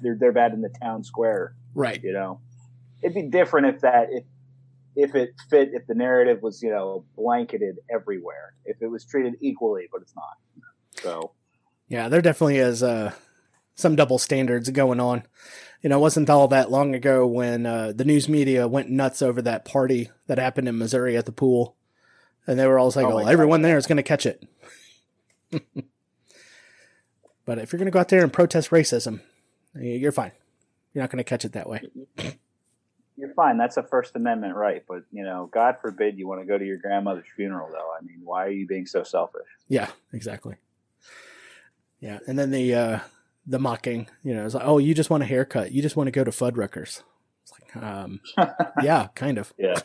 they're 0.00 0.16
they're 0.18 0.32
bad 0.32 0.54
in 0.54 0.62
the 0.62 0.72
town 0.80 1.04
square 1.04 1.54
Right. 1.74 2.02
you 2.02 2.12
know 2.12 2.40
it'd 3.02 3.14
be 3.14 3.22
different 3.22 3.66
if 3.66 3.80
that 3.82 4.08
if 4.10 4.24
if 4.96 5.14
it 5.14 5.30
fit 5.48 5.70
if 5.72 5.86
the 5.86 5.94
narrative 5.94 6.42
was 6.42 6.62
you 6.62 6.70
know 6.70 7.04
blanketed 7.16 7.76
everywhere 7.90 8.54
if 8.64 8.76
it 8.80 8.88
was 8.88 9.04
treated 9.04 9.34
equally 9.40 9.86
but 9.92 10.02
it's 10.02 10.14
not 10.16 10.36
so 11.02 11.32
Yeah, 11.88 12.08
there 12.08 12.22
definitely 12.22 12.56
is 12.58 12.82
uh, 12.82 13.12
some 13.74 13.96
double 13.96 14.18
standards 14.18 14.70
going 14.70 15.00
on. 15.00 15.22
You 15.82 15.90
know, 15.90 15.98
it 15.98 16.00
wasn't 16.00 16.30
all 16.30 16.48
that 16.48 16.70
long 16.70 16.94
ago 16.94 17.26
when 17.26 17.66
uh, 17.66 17.92
the 17.94 18.04
news 18.04 18.28
media 18.28 18.66
went 18.66 18.90
nuts 18.90 19.22
over 19.22 19.40
that 19.42 19.64
party 19.64 20.10
that 20.26 20.38
happened 20.38 20.68
in 20.68 20.78
Missouri 20.78 21.16
at 21.16 21.26
the 21.26 21.32
pool. 21.32 21.76
And 22.46 22.58
they 22.58 22.66
were 22.66 22.78
all 22.78 22.92
like, 22.94 23.06
Oh 23.06 23.18
oh, 23.18 23.26
everyone 23.26 23.62
there 23.62 23.76
is 23.76 23.86
going 23.86 23.96
to 23.96 24.02
catch 24.02 24.26
it. 24.26 24.42
but 27.44 27.58
if 27.58 27.72
you're 27.72 27.78
going 27.78 27.86
to 27.86 27.92
go 27.92 28.00
out 28.00 28.08
there 28.08 28.22
and 28.22 28.32
protest 28.32 28.70
racism, 28.70 29.20
you're 29.74 30.12
fine. 30.12 30.32
You're 30.92 31.02
not 31.02 31.10
going 31.10 31.22
to 31.22 31.24
catch 31.24 31.44
it 31.44 31.52
that 31.52 31.68
way. 31.68 31.82
You're 33.16 33.32
fine 33.34 33.56
that's 33.58 33.76
a 33.76 33.82
first 33.82 34.14
amendment 34.16 34.54
right 34.54 34.84
but 34.88 35.02
you 35.12 35.22
know 35.24 35.48
god 35.52 35.76
forbid 35.80 36.18
you 36.18 36.26
want 36.28 36.40
to 36.40 36.46
go 36.46 36.58
to 36.58 36.64
your 36.64 36.76
grandmother's 36.78 37.24
funeral 37.34 37.68
though 37.72 37.90
i 37.98 38.02
mean 38.04 38.20
why 38.22 38.44
are 38.46 38.50
you 38.50 38.66
being 38.66 38.86
so 38.86 39.02
selfish 39.02 39.46
Yeah, 39.68 39.88
exactly. 40.12 40.56
Yeah, 42.00 42.18
and 42.26 42.38
then 42.38 42.50
the 42.50 42.74
uh, 42.74 42.98
the 43.46 43.58
mocking, 43.58 44.08
you 44.22 44.34
know, 44.34 44.44
it's 44.44 44.54
like, 44.54 44.66
oh, 44.66 44.76
you 44.78 44.92
just 44.94 45.08
want 45.08 45.22
a 45.22 45.26
haircut, 45.26 45.72
you 45.72 45.80
just 45.80 45.96
want 45.96 46.08
to 46.08 46.10
go 46.10 46.24
to 46.24 46.30
Fuddruckers. 46.30 47.02
It's 47.42 47.52
like, 47.52 47.82
um, 47.82 48.20
yeah, 48.82 49.08
kind 49.14 49.38
of. 49.38 49.52
yeah 49.58 49.80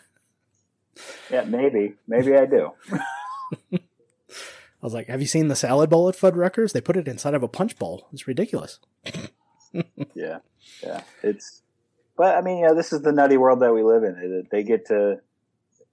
yeah 1.32 1.44
maybe 1.46 1.96
maybe 2.08 2.36
i 2.36 2.46
do 2.46 2.72
I 3.74 3.80
was 4.86 4.94
like, 4.94 5.08
have 5.08 5.22
you 5.22 5.28
seen 5.28 5.48
the 5.48 5.56
salad 5.56 5.90
bowl 5.92 6.10
at 6.10 6.16
Fuddruckers? 6.16 6.74
They 6.74 6.82
put 6.82 6.98
it 6.98 7.08
inside 7.08 7.36
of 7.36 7.44
a 7.44 7.48
punch 7.48 7.78
bowl. 7.78 8.08
It's 8.12 8.28
ridiculous. 8.28 8.80
yeah 10.16 10.40
yeah 10.84 11.02
it's 11.24 11.62
but 12.22 12.36
i 12.36 12.42
mean 12.42 12.60
you 12.60 12.68
know 12.68 12.76
this 12.76 12.94
is 12.94 13.02
the 13.02 13.12
nutty 13.12 13.38
world 13.38 13.60
that 13.62 13.74
we 13.74 13.84
live 13.84 14.04
in 14.04 14.48
they 14.52 14.64
get 14.64 14.86
to 14.86 15.20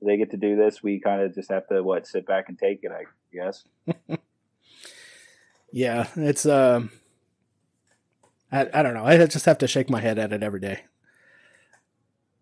they 0.03 0.17
get 0.17 0.31
to 0.31 0.37
do 0.37 0.57
this 0.57 0.83
we 0.83 1.01
kind 1.01 1.23
of 1.23 1.35
just 1.35 1.51
have 1.51 1.67
to 1.69 1.83
what 1.83 2.07
sit 2.07 2.27
back 2.27 2.49
and 2.49 2.59
take 2.59 2.81
it 2.83 2.93
i 2.93 3.05
guess 3.33 3.65
Yeah, 5.71 6.09
it's 6.17 6.47
um, 6.47 6.91
I 8.51 8.69
I 8.73 8.83
don't 8.83 8.95
know. 8.95 9.05
I 9.05 9.25
just 9.27 9.47
have 9.47 9.59
to 9.59 9.69
shake 9.69 9.91
my 9.91 10.01
head 10.01 10.19
at 10.19 10.33
it 10.33 10.43
every 10.43 10.61
day. 10.61 10.85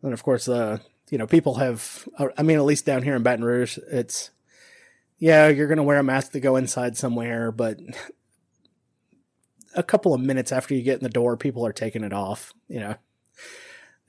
And 0.02 0.12
of 0.12 0.22
course, 0.22 0.48
uh, 0.48 0.78
you 1.10 1.18
know, 1.18 1.26
people 1.26 1.54
have. 1.56 2.08
I 2.36 2.42
mean, 2.42 2.58
at 2.58 2.64
least 2.64 2.86
down 2.86 3.02
here 3.02 3.16
in 3.16 3.22
Baton 3.22 3.44
Rouge, 3.44 3.78
it's 3.90 4.30
yeah, 5.18 5.48
you're 5.48 5.68
gonna 5.68 5.82
wear 5.82 5.98
a 5.98 6.04
mask 6.04 6.32
to 6.32 6.40
go 6.40 6.56
inside 6.56 6.96
somewhere, 6.96 7.50
but 7.50 7.80
a 9.74 9.82
couple 9.82 10.14
of 10.14 10.20
minutes 10.20 10.52
after 10.52 10.74
you 10.74 10.82
get 10.82 10.98
in 10.98 11.02
the 11.02 11.08
door, 11.08 11.36
people 11.36 11.66
are 11.66 11.72
taking 11.72 12.04
it 12.04 12.12
off. 12.12 12.54
You 12.68 12.80
know, 12.80 12.94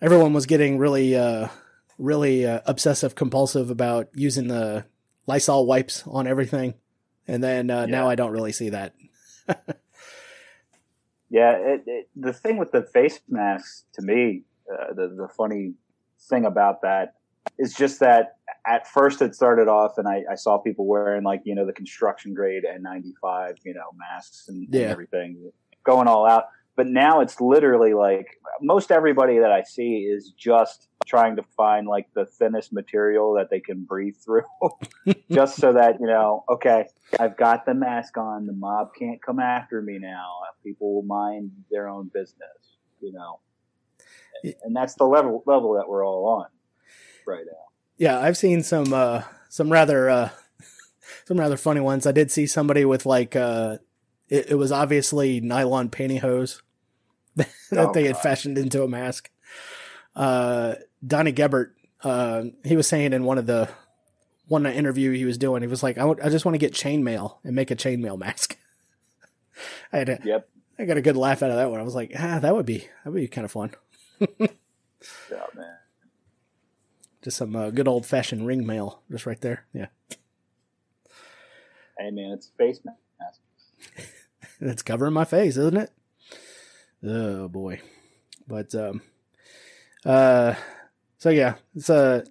everyone 0.01 0.33
was 0.33 0.45
getting 0.45 0.77
really, 0.77 1.15
uh, 1.15 1.47
really 1.97 2.45
uh, 2.45 2.61
obsessive 2.65 3.15
compulsive 3.15 3.69
about 3.69 4.09
using 4.13 4.47
the 4.47 4.85
Lysol 5.25 5.65
wipes 5.65 6.03
on 6.07 6.27
everything, 6.27 6.75
and 7.27 7.43
then 7.43 7.69
uh, 7.69 7.85
now 7.85 8.09
I 8.09 8.15
don't 8.15 8.31
really 8.31 8.51
see 8.51 8.69
that. 8.69 8.93
Yeah, 11.29 11.57
it, 11.57 11.83
it, 11.85 12.09
the 12.15 12.33
thing 12.33 12.57
with 12.57 12.71
the 12.71 12.83
face 12.83 13.19
masks, 13.27 13.83
to 13.93 14.01
me, 14.01 14.43
uh, 14.71 14.93
the 14.93 15.09
the 15.09 15.27
funny 15.27 15.73
thing 16.29 16.45
about 16.45 16.81
that 16.83 17.15
is 17.57 17.73
just 17.73 17.99
that 17.99 18.37
at 18.65 18.87
first 18.87 19.21
it 19.21 19.35
started 19.35 19.67
off, 19.67 19.97
and 19.97 20.07
I, 20.07 20.23
I 20.31 20.35
saw 20.35 20.57
people 20.57 20.85
wearing 20.85 21.23
like 21.23 21.41
you 21.43 21.53
know 21.53 21.65
the 21.65 21.73
construction 21.73 22.33
grade 22.33 22.63
N95, 22.63 23.57
you 23.63 23.73
know, 23.73 23.89
masks 23.97 24.47
and, 24.47 24.73
and 24.73 24.75
everything, 24.75 25.51
going 25.83 26.07
all 26.07 26.25
out. 26.25 26.45
But 26.77 26.85
now 26.87 27.21
it's 27.21 27.41
literally 27.41 27.95
like 27.95 28.39
most 28.61 28.91
everybody 28.91 29.39
that 29.39 29.51
I 29.51 29.63
see 29.63 30.07
is 30.09 30.31
just 30.37 30.87
trying 31.07 31.37
to 31.37 31.43
find 31.55 31.87
like 31.87 32.07
the 32.13 32.25
thinnest 32.25 32.71
material 32.71 33.33
that 33.33 33.49
they 33.49 33.59
can 33.59 33.83
breathe 33.83 34.15
through, 34.23 34.43
just 35.31 35.57
so 35.57 35.73
that 35.73 35.99
you 35.99 36.05
know, 36.05 36.45
okay, 36.47 36.85
I've 37.19 37.35
got 37.35 37.65
the 37.65 37.73
mask 37.73 38.15
on. 38.17 38.45
The 38.45 38.53
mob 38.53 38.91
can't 38.97 39.19
come 39.21 39.39
after 39.39 39.81
me 39.81 39.97
now. 39.99 40.35
People 40.63 40.93
will 40.93 41.03
mind 41.03 41.51
their 41.71 41.89
own 41.89 42.11
business, 42.13 42.77
you 43.01 43.11
know. 43.11 43.39
And 44.63 44.75
that's 44.75 44.93
the 44.93 45.05
level 45.05 45.43
level 45.47 45.73
that 45.73 45.89
we're 45.89 46.05
all 46.05 46.27
on 46.27 46.45
right 47.25 47.43
now. 47.43 47.65
Yeah, 47.97 48.19
I've 48.19 48.37
seen 48.37 48.61
some 48.61 48.93
uh 48.93 49.23
some 49.49 49.71
rather 49.71 50.11
uh 50.11 50.29
some 51.25 51.39
rather 51.39 51.57
funny 51.57 51.81
ones. 51.81 52.05
I 52.05 52.11
did 52.11 52.29
see 52.29 52.45
somebody 52.45 52.85
with 52.85 53.07
like 53.07 53.35
uh 53.35 53.79
it, 54.29 54.51
it 54.51 54.55
was 54.55 54.71
obviously 54.71 55.41
nylon 55.41 55.89
pantyhose 55.89 56.61
that 57.71 57.87
Oh, 57.89 57.91
they 57.93 58.03
had 58.05 58.13
God. 58.15 58.23
fashioned 58.23 58.57
into 58.57 58.83
a 58.83 58.87
mask. 58.87 59.29
Uh 60.15 60.75
Donnie 61.05 61.33
Gebert, 61.33 61.71
uh 62.03 62.43
he 62.63 62.75
was 62.75 62.87
saying 62.87 63.13
in 63.13 63.23
one 63.23 63.37
of 63.37 63.45
the 63.45 63.69
one 64.47 64.65
interview 64.65 65.11
he 65.11 65.25
was 65.25 65.37
doing, 65.37 65.61
he 65.61 65.67
was 65.67 65.83
like, 65.83 65.97
I 65.97 66.05
would- 66.05 66.21
I 66.21 66.29
just 66.29 66.45
want 66.45 66.55
to 66.55 66.59
get 66.59 66.73
chainmail 66.73 67.37
and 67.43 67.55
make 67.55 67.69
a 67.71 67.75
chainmail 67.75 68.17
mask. 68.17 68.57
I 69.93 69.97
had 69.97 70.09
a, 70.09 70.19
Yep. 70.23 70.49
I 70.79 70.85
got 70.85 70.97
a 70.97 71.01
good 71.01 71.17
laugh 71.17 71.41
out 71.43 71.49
of 71.51 71.57
that 71.57 71.69
one. 71.71 71.79
I 71.79 71.83
was 71.83 71.95
like, 71.95 72.11
ah, 72.17 72.39
that 72.39 72.55
would 72.55 72.65
be 72.65 72.87
that 73.03 73.11
would 73.11 73.15
be 73.15 73.27
kind 73.27 73.45
of 73.45 73.51
fun. 73.51 73.71
Yeah, 75.29 75.45
man. 75.55 75.75
Just 77.21 77.37
some 77.37 77.55
uh, 77.55 77.69
good 77.69 77.87
old 77.87 78.05
fashioned 78.05 78.47
ring 78.47 78.65
mail, 78.65 79.01
just 79.11 79.25
right 79.27 79.39
there. 79.39 79.65
Yeah. 79.73 79.87
Hey, 81.99 82.09
man, 82.11 82.31
it's 82.31 82.51
face 82.57 82.79
mask. 82.83 83.39
it's 84.59 84.81
covering 84.81 85.13
my 85.13 85.23
face, 85.25 85.55
isn't 85.57 85.77
it? 85.77 85.91
Oh 87.07 87.47
boy. 87.47 87.81
But 88.47 88.73
um 88.75 89.01
uh 90.05 90.55
so 91.17 91.29
yeah, 91.29 91.55
it's 91.75 91.89
uh 91.89 92.23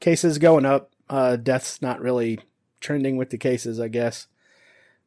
cases 0.00 0.38
going 0.38 0.64
up. 0.64 0.92
Uh 1.08 1.36
deaths 1.36 1.82
not 1.82 2.00
really 2.00 2.40
trending 2.80 3.16
with 3.16 3.30
the 3.30 3.38
cases, 3.38 3.80
I 3.80 3.88
guess. 3.88 4.26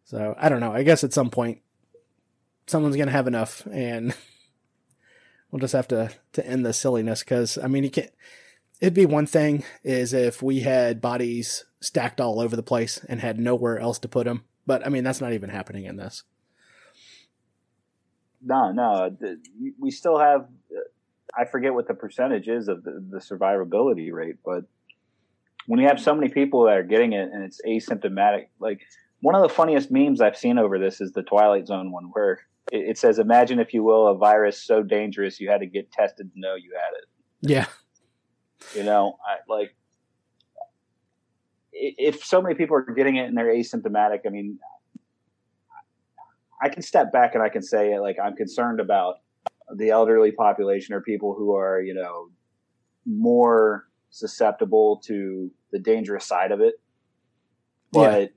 So 0.06 0.36
I 0.38 0.50
don't 0.50 0.60
know. 0.60 0.74
I 0.74 0.84
guess 0.84 1.04
at 1.04 1.14
some 1.14 1.30
point 1.30 1.60
someone's 2.68 2.98
gonna 2.98 3.12
have 3.12 3.28
enough 3.28 3.66
and 3.72 4.14
we'll 5.52 5.60
just 5.60 5.74
have 5.74 5.88
to 5.90 6.12
to 6.34 6.46
end 6.46 6.66
the 6.66 6.74
silliness 6.74 7.24
because 7.24 7.58
I 7.58 7.68
mean 7.68 7.84
you 7.84 7.92
can't 7.92 8.12
it'd 8.80 8.94
be 8.94 9.06
one 9.06 9.26
thing 9.26 9.64
is 9.84 10.14
if 10.14 10.42
we 10.42 10.62
had 10.62 11.02
bodies 11.02 11.66
stacked 11.82 12.20
all 12.22 12.40
over 12.40 12.56
the 12.56 12.64
place 12.64 13.04
and 13.08 13.20
had 13.20 13.40
nowhere 13.40 13.80
else 13.80 14.00
to 14.00 14.08
put 14.08 14.26
them. 14.26 14.44
But 14.66 14.86
I 14.86 14.90
mean, 14.90 15.04
that's 15.04 15.22
not 15.22 15.34
even 15.34 15.50
happening 15.50 15.86
in 15.86 15.98
this. 15.98 16.24
No, 18.42 18.72
no, 18.72 19.16
we 19.80 19.92
still 19.92 20.18
have. 20.18 20.48
Uh, 20.72 20.80
I 21.38 21.46
forget 21.46 21.74
what 21.74 21.88
the 21.88 21.94
percentage 21.94 22.48
is 22.48 22.68
of 22.68 22.84
the, 22.84 23.04
the 23.10 23.20
survivability 23.20 24.12
rate, 24.12 24.38
but 24.44 24.64
when 25.68 25.80
you 25.80 25.88
have 25.88 26.00
so 26.00 26.16
many 26.16 26.30
people 26.30 26.64
that 26.66 26.78
are 26.78 26.84
getting 26.84 27.14
it 27.14 27.30
and 27.32 27.44
it's 27.44 27.62
asymptomatic, 27.68 28.48
like 28.60 28.82
one 29.22 29.36
of 29.36 29.44
the 29.44 29.50
funniest 29.50 29.92
memes 29.92 30.22
I've 30.22 30.38
seen 30.38 30.58
over 30.58 30.80
this 30.80 31.02
is 31.02 31.12
the 31.12 31.22
Twilight 31.22 31.68
Zone 31.68 31.92
one, 31.92 32.06
where 32.06 32.40
it, 32.72 32.90
it 32.92 32.98
says, 32.98 33.20
"Imagine, 33.20 33.60
if 33.60 33.74
you 33.74 33.84
will, 33.84 34.08
a 34.08 34.16
virus 34.16 34.62
so 34.64 34.82
dangerous 34.82 35.40
you 35.40 35.50
had 35.50 35.60
to 35.60 35.68
get 35.68 35.92
tested 35.92 36.34
to 36.34 36.40
know 36.40 36.56
you 36.56 36.72
had 36.74 36.98
it." 36.98 37.06
Yeah, 37.42 37.66
you 38.76 38.84
know, 38.84 39.18
I, 39.28 39.38
like 39.48 39.76
if 41.72 42.24
so 42.24 42.42
many 42.42 42.56
people 42.56 42.76
are 42.76 42.82
getting 42.82 43.16
it 43.16 43.26
and 43.26 43.38
they're 43.38 43.54
asymptomatic, 43.54 44.20
I 44.26 44.30
mean, 44.30 44.60
I 46.62 46.70
can 46.70 46.82
step 46.82 47.12
back 47.12 47.36
and 47.36 47.44
I 47.44 47.50
can 47.50 47.62
say 47.62 48.00
like 48.00 48.18
I'm 48.22 48.36
concerned 48.36 48.80
about 48.80 49.16
the 49.76 49.90
elderly 49.90 50.32
population 50.32 50.94
or 50.94 51.02
people 51.02 51.34
who 51.36 51.56
are 51.56 51.82
you 51.82 51.94
know 51.94 52.30
more 53.06 53.88
susceptible 54.12 54.98
to 55.06 55.52
the 55.72 55.80
dangerous 55.80 56.26
side 56.26 56.52
of 56.52 56.62
it. 56.62 56.76
But 57.92 58.22
yeah. 58.22 58.28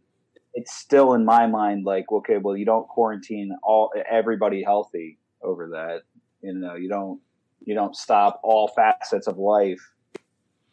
it's 0.55 0.75
still 0.75 1.15
in 1.15 1.25
my 1.25 1.47
mind 1.47 1.85
like 1.85 2.11
okay, 2.11 2.39
well 2.39 2.57
you 2.57 2.65
don't 2.65 2.89
quarantine 2.89 3.57
all 3.63 3.93
everybody 4.11 4.63
healthy 4.63 5.19
over 5.43 5.69
that. 5.69 6.03
You 6.43 6.55
know, 6.55 6.75
you 6.75 6.89
don't 6.89 7.21
you 7.65 7.75
don't 7.75 7.97
stop 7.97 8.41
all 8.43 8.69
facets 8.69 9.27
of 9.27 9.39
life 9.39 9.81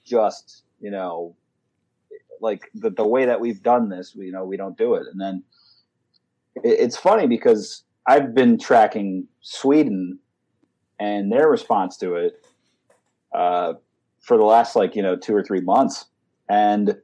just 0.05 0.63
you 0.79 0.91
know 0.91 1.35
like 2.41 2.69
the, 2.73 2.89
the 2.89 3.05
way 3.05 3.25
that 3.25 3.39
we've 3.39 3.61
done 3.61 3.89
this 3.89 4.15
we, 4.15 4.25
you 4.25 4.31
know 4.31 4.45
we 4.45 4.57
don't 4.57 4.77
do 4.77 4.95
it 4.95 5.05
and 5.11 5.19
then 5.19 5.43
it's 6.55 6.97
funny 6.97 7.27
because 7.27 7.83
i've 8.07 8.33
been 8.33 8.57
tracking 8.57 9.27
sweden 9.41 10.19
and 10.99 11.31
their 11.31 11.49
response 11.49 11.97
to 11.97 12.15
it 12.15 12.33
uh, 13.33 13.73
for 14.21 14.37
the 14.37 14.43
last 14.43 14.75
like 14.75 14.95
you 14.95 15.01
know 15.01 15.15
two 15.15 15.35
or 15.35 15.43
three 15.43 15.61
months. 15.61 16.05
And 16.49 16.97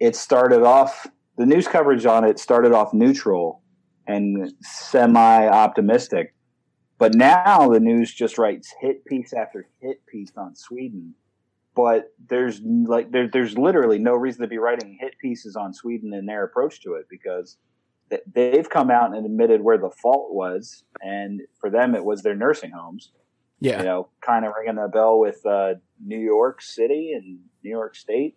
it 0.00 0.16
started 0.16 0.62
off 0.62 1.06
the 1.36 1.46
news 1.46 1.68
coverage 1.68 2.06
on 2.06 2.24
it 2.24 2.38
started 2.38 2.72
off 2.72 2.94
neutral 2.94 3.62
and 4.06 4.52
semi 4.62 5.46
optimistic 5.46 6.34
but 6.98 7.14
now 7.14 7.68
the 7.68 7.78
news 7.78 8.12
just 8.12 8.38
writes 8.38 8.74
hit 8.80 9.04
piece 9.04 9.32
after 9.32 9.68
hit 9.80 10.04
piece 10.06 10.32
on 10.36 10.56
sweden. 10.56 11.14
But 11.76 12.12
there's 12.28 12.60
like 12.60 13.12
there, 13.12 13.28
there's 13.32 13.56
literally 13.56 14.00
no 14.00 14.14
reason 14.14 14.42
to 14.42 14.48
be 14.48 14.58
writing 14.58 14.98
hit 15.00 15.14
pieces 15.20 15.54
on 15.54 15.72
Sweden 15.72 16.12
and 16.12 16.28
their 16.28 16.42
approach 16.42 16.80
to 16.80 16.94
it 16.94 17.06
because 17.08 17.56
they've 18.32 18.68
come 18.68 18.90
out 18.90 19.14
and 19.14 19.24
admitted 19.24 19.62
where 19.62 19.78
the 19.78 19.90
fault 19.90 20.32
was, 20.32 20.84
and 21.00 21.42
for 21.60 21.70
them 21.70 21.94
it 21.94 22.04
was 22.04 22.22
their 22.22 22.34
nursing 22.34 22.70
homes. 22.70 23.12
Yeah, 23.60 23.78
you 23.78 23.84
know, 23.84 24.08
kind 24.20 24.44
of 24.44 24.52
ringing 24.56 24.76
the 24.76 24.88
bell 24.88 25.18
with 25.18 25.44
uh, 25.44 25.74
New 26.04 26.18
York 26.18 26.62
City 26.62 27.12
and 27.12 27.40
New 27.64 27.70
York 27.70 27.96
State, 27.96 28.36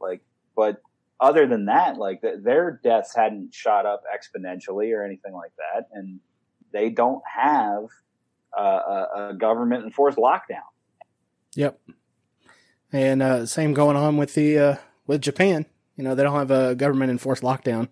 like, 0.00 0.22
but 0.56 0.82
other 1.20 1.46
than 1.46 1.66
that, 1.66 1.96
like 1.96 2.20
the, 2.20 2.40
their 2.42 2.80
deaths 2.82 3.14
hadn't 3.14 3.54
shot 3.54 3.86
up 3.86 4.02
exponentially 4.12 4.92
or 4.92 5.04
anything 5.04 5.32
like 5.32 5.52
that, 5.56 5.88
and 5.92 6.20
they 6.72 6.90
don't 6.90 7.22
have 7.32 7.84
uh, 8.58 8.62
a, 8.62 9.28
a 9.30 9.34
government 9.34 9.84
enforced 9.84 10.18
lockdown. 10.18 10.66
Yep 11.54 11.78
and 12.94 13.22
uh, 13.22 13.44
same 13.44 13.74
going 13.74 13.96
on 13.96 14.16
with 14.16 14.34
the 14.34 14.56
uh, 14.56 14.76
with 15.06 15.20
Japan. 15.20 15.66
You 15.96 16.04
know, 16.04 16.14
they 16.14 16.22
don't 16.22 16.36
have 16.36 16.50
a 16.50 16.74
government 16.74 17.10
enforced 17.10 17.42
lockdown, 17.42 17.88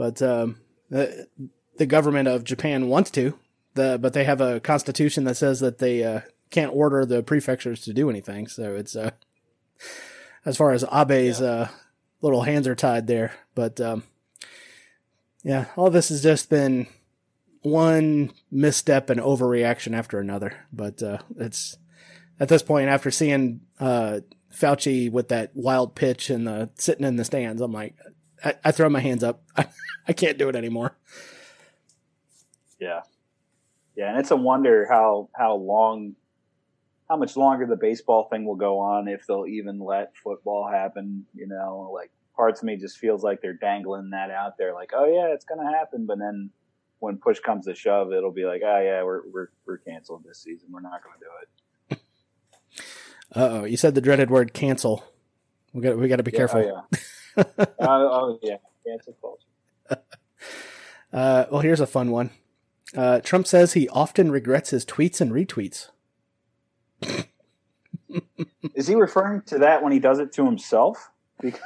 but 0.00 0.22
um, 0.22 0.56
the 0.88 1.28
the 1.76 1.84
government 1.84 2.26
of 2.26 2.42
Japan 2.42 2.88
wants 2.88 3.10
to. 3.10 3.38
The 3.74 3.98
but 4.00 4.14
they 4.14 4.24
have 4.24 4.40
a 4.40 4.58
constitution 4.58 5.24
that 5.24 5.36
says 5.36 5.60
that 5.60 5.76
they 5.76 6.02
uh, 6.02 6.20
can't 6.48 6.74
order 6.74 7.04
the 7.04 7.22
prefectures 7.22 7.82
to 7.82 7.92
do 7.92 8.08
anything. 8.08 8.46
So 8.46 8.76
it's 8.76 8.96
uh, 8.96 9.10
as 10.46 10.56
far 10.56 10.72
as 10.72 10.84
Abe's 10.84 11.42
yeah. 11.42 11.46
uh, 11.46 11.68
little 12.22 12.44
hands 12.44 12.66
are 12.66 12.74
tied 12.74 13.08
there. 13.08 13.34
But 13.54 13.78
um, 13.78 14.04
yeah, 15.42 15.66
all 15.76 15.90
this 15.90 16.08
has 16.08 16.22
just 16.22 16.48
been 16.48 16.86
one 17.60 18.32
misstep 18.50 19.10
and 19.10 19.20
overreaction 19.20 19.94
after 19.94 20.18
another. 20.18 20.64
But 20.72 21.02
uh, 21.02 21.18
it's 21.36 21.76
at 22.40 22.48
this 22.48 22.62
point, 22.62 22.88
after 22.88 23.10
seeing 23.10 23.60
uh, 23.78 24.20
Fauci 24.50 25.12
with 25.12 25.28
that 25.28 25.50
wild 25.52 25.94
pitch 25.94 26.30
and 26.30 26.46
the 26.46 26.70
sitting 26.76 27.04
in 27.04 27.16
the 27.16 27.24
stands, 27.26 27.60
I'm 27.60 27.72
like, 27.72 27.96
I, 28.44 28.54
I 28.64 28.72
throw 28.72 28.88
my 28.88 29.00
hands 29.00 29.22
up. 29.22 29.42
I, 29.56 29.66
I 30.08 30.12
can't 30.12 30.38
do 30.38 30.48
it 30.48 30.56
anymore. 30.56 30.96
Yeah, 32.78 33.00
yeah, 33.96 34.10
and 34.10 34.18
it's 34.18 34.30
a 34.30 34.36
wonder 34.36 34.86
how 34.88 35.28
how 35.36 35.54
long, 35.54 36.16
how 37.08 37.16
much 37.16 37.36
longer 37.36 37.66
the 37.66 37.76
baseball 37.76 38.28
thing 38.30 38.46
will 38.46 38.56
go 38.56 38.78
on 38.78 39.08
if 39.08 39.26
they'll 39.26 39.46
even 39.46 39.78
let 39.78 40.16
football 40.16 40.68
happen. 40.70 41.26
You 41.34 41.46
know, 41.46 41.90
like 41.94 42.10
parts 42.34 42.62
of 42.62 42.66
me 42.66 42.76
just 42.76 42.98
feels 42.98 43.22
like 43.22 43.42
they're 43.42 43.52
dangling 43.52 44.10
that 44.10 44.30
out 44.30 44.56
there, 44.56 44.72
like, 44.72 44.92
oh 44.96 45.04
yeah, 45.04 45.34
it's 45.34 45.44
gonna 45.44 45.70
happen, 45.70 46.06
but 46.06 46.18
then 46.18 46.50
when 47.00 47.16
push 47.18 47.40
comes 47.40 47.66
to 47.66 47.74
shove, 47.74 48.12
it'll 48.12 48.32
be 48.32 48.44
like, 48.44 48.62
oh 48.64 48.80
yeah, 48.80 49.02
we're 49.02 49.22
we're 49.30 49.48
we're 49.66 49.78
canceling 49.78 50.22
this 50.26 50.42
season. 50.42 50.68
We're 50.70 50.80
not 50.80 51.02
gonna 51.02 51.16
do 51.18 51.26
it. 51.26 51.98
Uh 53.34 53.48
oh, 53.60 53.64
you 53.64 53.76
said 53.76 53.94
the 53.94 54.00
dreaded 54.00 54.30
word 54.30 54.52
cancel. 54.52 55.04
We 55.72 55.82
got 55.82 55.96
we 55.96 56.08
got 56.08 56.16
to 56.16 56.22
be 56.22 56.30
yeah, 56.32 56.36
careful. 56.38 56.60
Oh 56.60 56.84
yeah. 56.92 56.98
oh, 57.36 57.66
oh 57.80 58.38
yeah, 58.42 58.56
cancel 58.86 59.16
culture. 59.20 59.46
uh, 61.12 61.46
well, 61.50 61.60
here's 61.60 61.80
a 61.80 61.86
fun 61.86 62.10
one. 62.10 62.30
Uh, 62.96 63.20
Trump 63.20 63.46
says 63.46 63.72
he 63.72 63.88
often 63.88 64.30
regrets 64.30 64.70
his 64.70 64.84
tweets 64.84 65.20
and 65.20 65.32
retweets. 65.32 65.90
Is 68.74 68.88
he 68.88 68.94
referring 68.94 69.42
to 69.42 69.58
that 69.58 69.82
when 69.82 69.92
he 69.92 70.00
does 70.00 70.18
it 70.18 70.32
to 70.32 70.44
himself? 70.44 71.10
Because, 71.40 71.60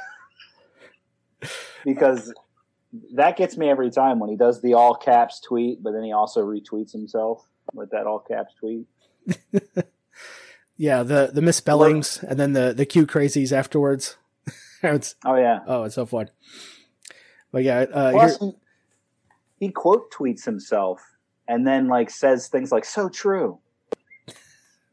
because 1.83 2.33
that 3.13 3.37
gets 3.37 3.57
me 3.57 3.69
every 3.69 3.89
time 3.89 4.19
when 4.19 4.29
he 4.29 4.35
does 4.35 4.61
the 4.61 4.75
all 4.75 4.93
caps 4.95 5.39
tweet, 5.39 5.81
but 5.81 5.91
then 5.93 6.03
he 6.03 6.11
also 6.11 6.45
retweets 6.45 6.91
himself 6.91 7.47
with 7.73 7.89
that 7.91 8.05
all 8.05 8.19
caps 8.19 8.53
tweet. 8.59 8.85
Yeah, 10.77 11.03
the 11.03 11.29
the 11.33 11.41
misspellings 11.41 12.21
and 12.23 12.39
then 12.39 12.53
the 12.53 12.73
the 12.73 12.85
Q 12.85 13.07
crazies 13.07 13.51
afterwards. 13.51 14.17
It's, 14.93 15.15
oh 15.25 15.35
yeah. 15.35 15.59
Oh, 15.67 15.83
it's 15.83 15.95
so 15.95 16.05
fun. 16.05 16.29
But 17.51 17.63
yeah, 17.63 17.85
uh, 17.91 18.11
Plus, 18.11 18.37
he, 18.39 18.51
he 19.59 19.71
quote 19.71 20.11
tweets 20.11 20.45
himself 20.45 21.01
and 21.47 21.65
then 21.65 21.87
like 21.87 22.09
says 22.09 22.47
things 22.47 22.71
like 22.71 22.85
"so 22.85 23.09
true." 23.09 23.59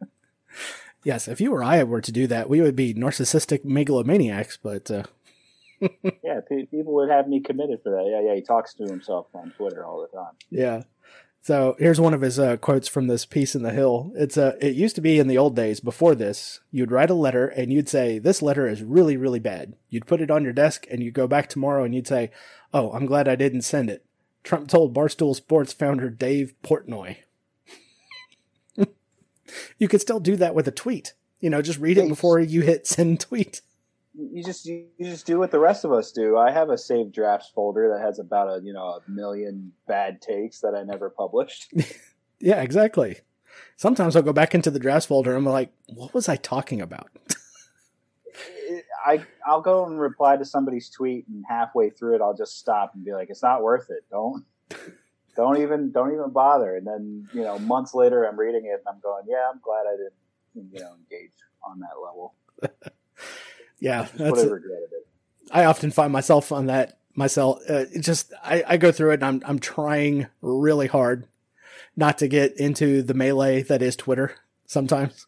yes, 1.05 1.29
if 1.29 1.41
you 1.41 1.53
or 1.53 1.63
I 1.63 1.83
were 1.85 2.01
to 2.01 2.13
do 2.13 2.27
that, 2.29 2.49
we 2.49 2.61
would 2.61 2.77
be 2.77 2.95
narcissistic 2.95 3.65
megalomaniacs. 3.65 4.59
But 4.63 4.91
uh... 4.91 5.05
yeah, 6.23 6.41
people 6.49 6.95
would 6.95 7.11
have 7.11 7.29
me 7.29 7.41
committed 7.41 7.81
for 7.83 7.91
that. 7.91 8.07
Yeah, 8.07 8.29
yeah. 8.29 8.35
He 8.35 8.43
talks 8.43 8.75
to 8.75 8.85
himself 8.85 9.27
on 9.35 9.53
Twitter 9.57 9.85
all 9.85 10.01
the 10.01 10.17
time. 10.17 10.35
Yeah. 10.51 10.83
So 11.45 11.75
here's 11.81 12.01
one 12.01 12.15
of 12.15 12.21
his 12.21 12.39
uh, 12.39 12.57
quotes 12.57 12.87
from 12.87 13.09
this 13.09 13.27
piece 13.27 13.57
in 13.57 13.65
the 13.65 13.73
Hill. 13.73 14.13
It's 14.15 14.39
uh, 14.39 14.55
it 14.61 14.77
used 14.77 14.95
to 14.95 15.01
be 15.01 15.19
in 15.19 15.27
the 15.27 15.39
old 15.39 15.57
days 15.57 15.81
before 15.81 16.15
this. 16.15 16.61
You'd 16.71 16.93
write 16.93 17.11
a 17.11 17.15
letter 17.15 17.49
and 17.49 17.73
you'd 17.73 17.89
say 17.89 18.21
this 18.21 18.43
letter 18.43 18.69
is 18.69 18.85
really 18.85 19.17
really 19.17 19.41
bad. 19.41 19.75
You'd 19.91 20.07
put 20.07 20.21
it 20.21 20.31
on 20.31 20.45
your 20.45 20.53
desk 20.53 20.87
and 20.89 21.03
you'd 21.03 21.15
go 21.15 21.27
back 21.27 21.49
tomorrow 21.49 21.83
and 21.83 21.97
you'd 21.97 22.07
say, 22.07 22.31
"Oh, 22.73 22.93
I'm 22.93 23.07
glad 23.07 23.27
I 23.27 23.35
didn't 23.35 23.63
send 23.63 23.91
it." 23.91 24.07
Trump 24.45 24.69
told 24.69 24.95
Barstool 24.95 25.35
Sports 25.35 25.73
founder 25.73 26.11
Dave 26.11 26.55
Portnoy. 26.63 27.17
you 29.79 29.89
could 29.89 30.01
still 30.01 30.21
do 30.21 30.37
that 30.37 30.55
with 30.55 30.69
a 30.69 30.73
tweet. 30.73 31.13
You 31.41 31.51
know, 31.51 31.61
just 31.61 31.81
read 31.81 31.99
it 31.99 32.09
before 32.09 32.39
you 32.39 32.61
hit 32.61 32.87
send 32.87 33.19
tweet 33.19 33.63
you 34.15 34.45
just 34.45 34.67
you 34.67 34.87
just 35.01 35.27
do 35.27 35.39
what 35.39 35.51
the 35.51 35.59
rest 35.59 35.85
of 35.85 35.93
us 35.93 36.13
do. 36.13 36.37
I 36.37 36.51
have 36.51 36.71
a 36.71 36.79
saved 36.79 37.13
drafts 37.13 37.51
folder 37.55 37.89
that 37.95 38.05
has 38.05 38.19
about 38.19 38.49
a 38.49 38.63
you 38.63 38.73
know 38.73 38.85
a 38.85 39.11
million 39.11 39.73
bad 39.87 40.21
takes 40.21 40.61
that 40.61 40.75
I 40.75 40.83
never 40.83 41.11
published. 41.11 41.73
yeah, 42.41 42.61
exactly. 42.61 43.19
Sometimes 43.77 44.17
I'll 44.17 44.23
go 44.23 44.33
back 44.33 44.55
into 44.55 44.71
the 44.71 44.79
drafts 44.79 45.07
folder 45.07 45.31
and 45.31 45.47
I'm 45.47 45.53
like, 45.53 45.73
what 45.89 46.15
was 46.15 46.29
I 46.29 46.37
talking 46.37 46.81
about? 46.81 47.11
I 49.05 49.25
I'll 49.47 49.61
go 49.61 49.87
and 49.87 49.99
reply 49.99 50.37
to 50.37 50.45
somebody's 50.45 50.89
tweet, 50.89 51.27
and 51.29 51.45
halfway 51.49 51.91
through 51.91 52.17
it, 52.17 52.21
I'll 52.21 52.37
just 52.37 52.59
stop 52.59 52.95
and 52.95 53.05
be 53.05 53.13
like, 53.13 53.31
"It's 53.31 53.43
not 53.43 53.63
worth 53.63 53.91
it. 53.91 54.05
Don't 54.11 54.45
don't 55.37 55.61
even 55.61 55.91
don't 55.91 56.13
even 56.13 56.31
bother." 56.31 56.77
And 56.77 56.87
then 56.87 57.29
you 57.33 57.43
know, 57.43 57.59
months 57.59 57.95
later, 57.95 58.25
I'm 58.25 58.39
reading 58.39 58.67
it 58.67 58.83
and 58.85 58.89
I'm 58.89 59.01
going, 59.01 59.25
"Yeah, 59.27 59.51
I'm 59.53 59.61
glad 59.61 59.85
I 59.87 59.97
didn't 59.97 60.73
you 60.73 60.81
know 60.81 60.95
engage 60.95 61.33
on 61.65 61.81
that 61.81 62.01
level." 62.03 62.35
yeah, 63.83 64.07
That's 64.15 64.45
what 64.45 64.63
I. 65.53 65.63
I 65.63 65.65
often 65.65 65.91
find 65.91 66.13
myself 66.13 66.53
on 66.53 66.67
that 66.67 66.99
myself. 67.17 67.59
Uh, 67.69 67.87
it 67.93 68.01
just 68.01 68.33
I, 68.45 68.63
I 68.67 68.77
go 68.77 68.93
through 68.93 69.11
it 69.11 69.15
and 69.15 69.25
I'm 69.25 69.43
I'm 69.45 69.59
trying 69.59 70.29
really 70.41 70.87
hard 70.87 71.27
not 71.97 72.19
to 72.19 72.29
get 72.29 72.57
into 72.59 73.03
the 73.03 73.13
melee 73.13 73.63
that 73.63 73.83
is 73.83 73.97
Twitter 73.97 74.37
sometimes. 74.67 75.27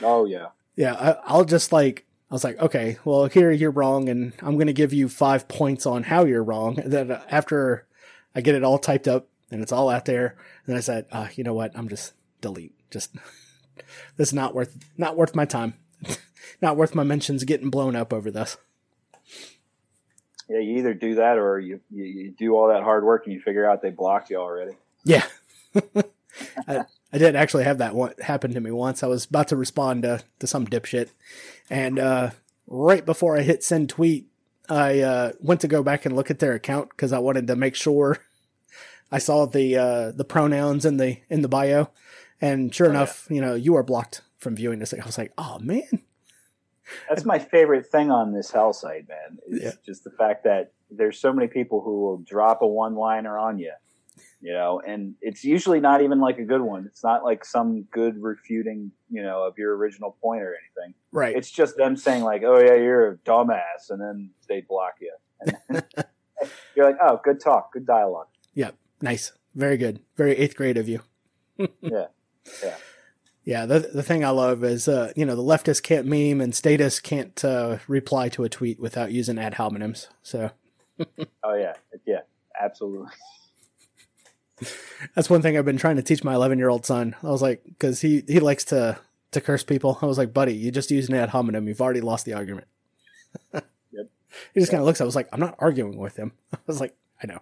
Oh 0.00 0.24
yeah, 0.24 0.46
yeah. 0.76 0.94
I, 0.94 1.16
I'll 1.24 1.44
just 1.44 1.72
like 1.72 2.06
I 2.30 2.34
was 2.34 2.44
like, 2.44 2.60
okay, 2.60 2.98
well 3.04 3.26
here 3.26 3.50
you're 3.50 3.72
wrong, 3.72 4.08
and 4.08 4.34
I'm 4.40 4.56
gonna 4.56 4.72
give 4.72 4.92
you 4.92 5.08
five 5.08 5.48
points 5.48 5.84
on 5.84 6.04
how 6.04 6.24
you're 6.24 6.44
wrong. 6.44 6.78
And 6.78 6.92
then 6.92 7.20
after 7.28 7.88
I 8.36 8.40
get 8.40 8.54
it 8.54 8.62
all 8.62 8.78
typed 8.78 9.08
up 9.08 9.26
and 9.50 9.62
it's 9.62 9.72
all 9.72 9.90
out 9.90 10.04
there, 10.04 10.36
and 10.64 10.76
I 10.76 10.80
said, 10.80 11.06
uh, 11.10 11.26
you 11.34 11.42
know 11.42 11.54
what? 11.54 11.76
I'm 11.76 11.88
just 11.88 12.12
delete. 12.40 12.72
Just 12.92 13.16
this 14.16 14.28
is 14.28 14.32
not 14.32 14.54
worth 14.54 14.76
not 14.96 15.16
worth 15.16 15.34
my 15.34 15.44
time. 15.44 15.74
not 16.62 16.76
worth 16.76 16.94
my 16.94 17.04
mentions 17.04 17.44
getting 17.44 17.70
blown 17.70 17.96
up 17.96 18.12
over 18.12 18.30
this. 18.30 18.56
Yeah, 20.48 20.58
you 20.58 20.78
either 20.78 20.94
do 20.94 21.14
that 21.14 21.38
or 21.38 21.60
you, 21.60 21.80
you, 21.90 22.04
you 22.04 22.30
do 22.32 22.56
all 22.56 22.68
that 22.68 22.82
hard 22.82 23.04
work 23.04 23.24
and 23.24 23.32
you 23.32 23.40
figure 23.40 23.68
out 23.68 23.82
they 23.82 23.90
blocked 23.90 24.30
you 24.30 24.36
already. 24.36 24.76
Yeah. 25.04 25.24
I, 26.66 26.84
I 27.12 27.18
did 27.18 27.36
actually 27.36 27.64
have 27.64 27.78
that 27.78 27.94
one 27.94 28.14
happen 28.20 28.52
to 28.54 28.60
me 28.60 28.72
once. 28.72 29.02
I 29.02 29.06
was 29.06 29.26
about 29.26 29.48
to 29.48 29.56
respond 29.56 30.02
to, 30.02 30.24
to 30.40 30.46
some 30.48 30.66
dipshit. 30.66 31.10
And 31.68 32.00
uh, 32.00 32.30
right 32.66 33.06
before 33.06 33.36
I 33.36 33.42
hit 33.42 33.62
send 33.62 33.90
tweet, 33.90 34.26
I 34.68 35.00
uh, 35.00 35.32
went 35.40 35.60
to 35.60 35.68
go 35.68 35.82
back 35.82 36.04
and 36.04 36.16
look 36.16 36.30
at 36.30 36.40
their 36.40 36.52
account 36.52 36.90
because 36.90 37.12
I 37.12 37.18
wanted 37.20 37.46
to 37.46 37.56
make 37.56 37.76
sure 37.76 38.18
I 39.12 39.18
saw 39.18 39.46
the 39.46 39.76
uh, 39.76 40.12
the 40.12 40.24
pronouns 40.24 40.84
in 40.84 40.96
the 40.96 41.18
in 41.28 41.42
the 41.42 41.48
bio. 41.48 41.90
And 42.40 42.74
sure 42.74 42.86
oh, 42.86 42.90
enough, 42.90 43.26
yeah. 43.28 43.34
you 43.34 43.40
know, 43.40 43.54
you 43.54 43.76
are 43.76 43.82
blocked 43.82 44.22
from 44.40 44.56
viewing 44.56 44.78
this. 44.78 44.92
I 44.92 45.04
was 45.04 45.18
like, 45.18 45.32
oh 45.38 45.58
man. 45.58 46.02
That's 47.08 47.24
my 47.24 47.38
favorite 47.38 47.86
thing 47.86 48.10
on 48.10 48.32
this 48.32 48.50
hell 48.50 48.72
site, 48.72 49.06
man. 49.08 49.38
Is 49.48 49.62
yeah. 49.62 49.72
just 49.86 50.02
the 50.02 50.10
fact 50.10 50.42
that 50.44 50.72
there's 50.90 51.20
so 51.20 51.32
many 51.32 51.46
people 51.46 51.80
who 51.82 52.00
will 52.00 52.18
drop 52.18 52.62
a 52.62 52.66
one 52.66 52.96
liner 52.96 53.38
on 53.38 53.58
you 53.58 53.72
you 54.40 54.52
know, 54.52 54.80
and 54.86 55.14
it's 55.20 55.44
usually 55.44 55.80
not 55.80 56.02
even 56.02 56.18
like 56.18 56.38
a 56.38 56.44
good 56.44 56.62
one. 56.62 56.86
It's 56.86 57.04
not 57.04 57.24
like 57.24 57.44
some 57.44 57.82
good 57.90 58.20
refuting, 58.22 58.90
you 59.10 59.22
know, 59.22 59.44
of 59.44 59.58
your 59.58 59.76
original 59.76 60.16
point 60.22 60.42
or 60.42 60.56
anything. 60.56 60.94
Right. 61.12 61.36
It's 61.36 61.50
just 61.50 61.76
them 61.76 61.96
saying 61.96 62.22
like, 62.22 62.42
"Oh 62.44 62.58
yeah, 62.58 62.74
you're 62.74 63.12
a 63.12 63.16
dumbass," 63.18 63.90
and 63.90 64.00
then 64.00 64.30
they 64.48 64.62
block 64.62 64.94
you. 65.00 65.14
And 65.68 65.84
you're 66.74 66.86
like, 66.86 66.96
"Oh, 67.02 67.20
good 67.22 67.40
talk, 67.40 67.72
good 67.72 67.86
dialogue." 67.86 68.28
Yep, 68.54 68.76
nice, 69.02 69.32
very 69.54 69.76
good, 69.76 70.00
very 70.16 70.36
eighth 70.36 70.56
grade 70.56 70.78
of 70.78 70.88
you. 70.88 71.02
yeah, 71.58 72.06
yeah. 72.62 72.76
Yeah, 73.44 73.66
the 73.66 73.80
the 73.80 74.02
thing 74.02 74.24
I 74.24 74.30
love 74.30 74.62
is 74.64 74.86
uh, 74.86 75.12
you 75.16 75.24
know 75.24 75.34
the 75.34 75.42
leftists 75.42 75.82
can't 75.82 76.06
meme 76.06 76.40
and 76.40 76.54
status 76.54 77.00
can't 77.00 77.42
uh, 77.44 77.78
reply 77.88 78.28
to 78.30 78.44
a 78.44 78.48
tweet 78.48 78.78
without 78.78 79.12
using 79.12 79.38
ad 79.38 79.54
hominems. 79.54 80.08
So. 80.22 80.50
oh 81.42 81.54
yeah, 81.54 81.74
yeah, 82.06 82.20
absolutely. 82.60 83.08
That's 85.14 85.30
one 85.30 85.40
thing 85.40 85.56
I've 85.56 85.64
been 85.64 85.78
trying 85.78 85.96
to 85.96 86.02
teach 86.02 86.22
my 86.22 86.34
11 86.34 86.58
year 86.58 86.68
old 86.68 86.84
son. 86.84 87.16
I 87.22 87.28
was 87.28 87.40
like, 87.40 87.62
because 87.64 88.02
he 88.02 88.22
he 88.28 88.40
likes 88.40 88.64
to 88.66 88.98
to 89.32 89.40
curse 89.40 89.64
people. 89.64 89.98
I 90.02 90.06
was 90.06 90.18
like, 90.18 90.34
buddy, 90.34 90.54
you 90.54 90.70
just 90.70 90.90
used 90.90 91.08
an 91.08 91.16
ad 91.16 91.30
hominem. 91.30 91.66
You've 91.66 91.80
already 91.80 92.00
lost 92.00 92.26
the 92.26 92.34
argument. 92.34 92.66
yep. 93.54 94.10
He 94.52 94.60
just 94.60 94.70
kind 94.70 94.80
of 94.80 94.86
looks. 94.86 95.00
I 95.00 95.04
was 95.04 95.16
like, 95.16 95.28
I'm 95.32 95.40
not 95.40 95.56
arguing 95.58 95.96
with 95.96 96.16
him. 96.16 96.32
I 96.52 96.58
was 96.66 96.80
like, 96.80 96.94
I 97.22 97.26
know. 97.26 97.40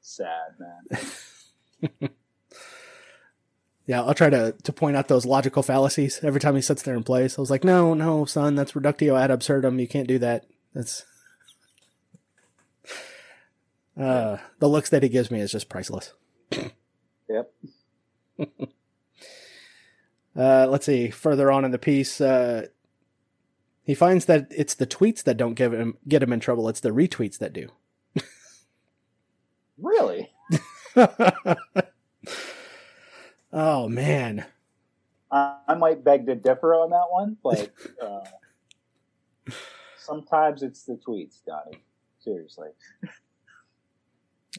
Sad 0.00 0.54
man. 0.58 2.10
Yeah, 3.86 4.02
I'll 4.02 4.14
try 4.14 4.30
to 4.30 4.54
to 4.64 4.72
point 4.72 4.96
out 4.96 5.08
those 5.08 5.24
logical 5.24 5.62
fallacies 5.62 6.20
every 6.22 6.40
time 6.40 6.56
he 6.56 6.60
sits 6.60 6.82
there 6.82 6.96
and 6.96 7.06
plays. 7.06 7.38
I 7.38 7.40
was 7.40 7.50
like, 7.50 7.64
no, 7.64 7.94
no, 7.94 8.24
son, 8.24 8.56
that's 8.56 8.74
reductio 8.74 9.16
ad 9.16 9.30
absurdum. 9.30 9.78
You 9.78 9.86
can't 9.86 10.08
do 10.08 10.18
that. 10.18 10.46
That's 10.74 11.04
uh, 13.98 14.38
the 14.58 14.68
looks 14.68 14.90
that 14.90 15.02
he 15.02 15.08
gives 15.08 15.30
me 15.30 15.40
is 15.40 15.52
just 15.52 15.68
priceless. 15.68 16.12
yep. 16.52 17.52
uh, 20.36 20.66
let's 20.66 20.86
see. 20.86 21.10
Further 21.10 21.50
on 21.50 21.64
in 21.64 21.70
the 21.70 21.78
piece, 21.78 22.20
uh, 22.20 22.66
he 23.84 23.94
finds 23.94 24.26
that 24.26 24.48
it's 24.50 24.74
the 24.74 24.86
tweets 24.86 25.22
that 25.22 25.36
don't 25.36 25.54
give 25.54 25.72
him 25.72 25.96
get 26.08 26.22
him 26.22 26.32
in 26.32 26.40
trouble. 26.40 26.68
It's 26.68 26.80
the 26.80 26.90
retweets 26.90 27.38
that 27.38 27.52
do. 27.52 27.70
really? 29.78 30.30
oh 33.52 33.88
man. 33.88 34.44
I 35.30 35.74
might 35.76 36.04
beg 36.04 36.26
to 36.26 36.34
differ 36.34 36.74
on 36.74 36.90
that 36.90 37.06
one, 37.10 37.36
but 37.42 37.70
uh, 38.02 39.52
sometimes 39.98 40.62
it's 40.62 40.84
the 40.84 40.94
tweets, 40.94 41.44
Donnie. 41.44 41.82
Seriously. 42.20 42.68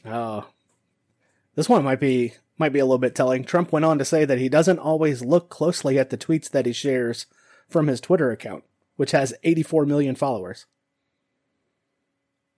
Oh, 0.04 0.46
this 1.54 1.68
one 1.68 1.84
might 1.84 2.00
be 2.00 2.34
might 2.58 2.72
be 2.72 2.78
a 2.78 2.84
little 2.84 2.98
bit 2.98 3.14
telling. 3.14 3.44
Trump 3.44 3.72
went 3.72 3.84
on 3.84 3.98
to 3.98 4.04
say 4.04 4.24
that 4.24 4.38
he 4.38 4.48
doesn't 4.48 4.78
always 4.78 5.24
look 5.24 5.48
closely 5.48 5.98
at 5.98 6.10
the 6.10 6.18
tweets 6.18 6.50
that 6.50 6.66
he 6.66 6.72
shares 6.72 7.26
from 7.68 7.86
his 7.86 8.00
Twitter 8.00 8.30
account, 8.30 8.64
which 8.96 9.12
has 9.12 9.34
84 9.42 9.86
million 9.86 10.14
followers. 10.14 10.66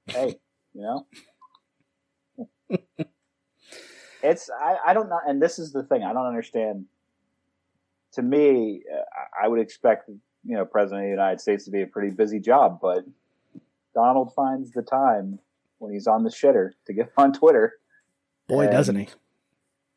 Hey, 0.06 0.38
you 0.74 0.82
know, 0.82 1.06
it's 4.22 4.50
I, 4.50 4.76
I 4.88 4.94
don't 4.94 5.08
know, 5.08 5.20
and 5.26 5.40
this 5.40 5.58
is 5.58 5.72
the 5.72 5.82
thing 5.82 6.02
I 6.02 6.12
don't 6.12 6.26
understand. 6.26 6.86
To 8.14 8.22
me, 8.22 8.82
I 9.40 9.46
would 9.46 9.60
expect 9.60 10.08
you 10.44 10.56
know 10.56 10.64
President 10.64 11.02
of 11.02 11.06
the 11.06 11.10
United 11.10 11.40
States 11.40 11.64
to 11.64 11.70
be 11.70 11.82
a 11.82 11.86
pretty 11.86 12.10
busy 12.10 12.40
job, 12.40 12.78
but 12.80 13.04
Donald 13.94 14.32
finds 14.34 14.72
the 14.72 14.82
time 14.82 15.38
when 15.78 15.92
he's 15.92 16.06
on 16.06 16.24
the 16.24 16.30
shitter 16.30 16.70
to 16.86 16.92
get 16.92 17.12
on 17.16 17.32
Twitter. 17.32 17.74
Boy, 18.48 18.62
and, 18.62 18.72
doesn't 18.72 18.96
he! 18.96 19.08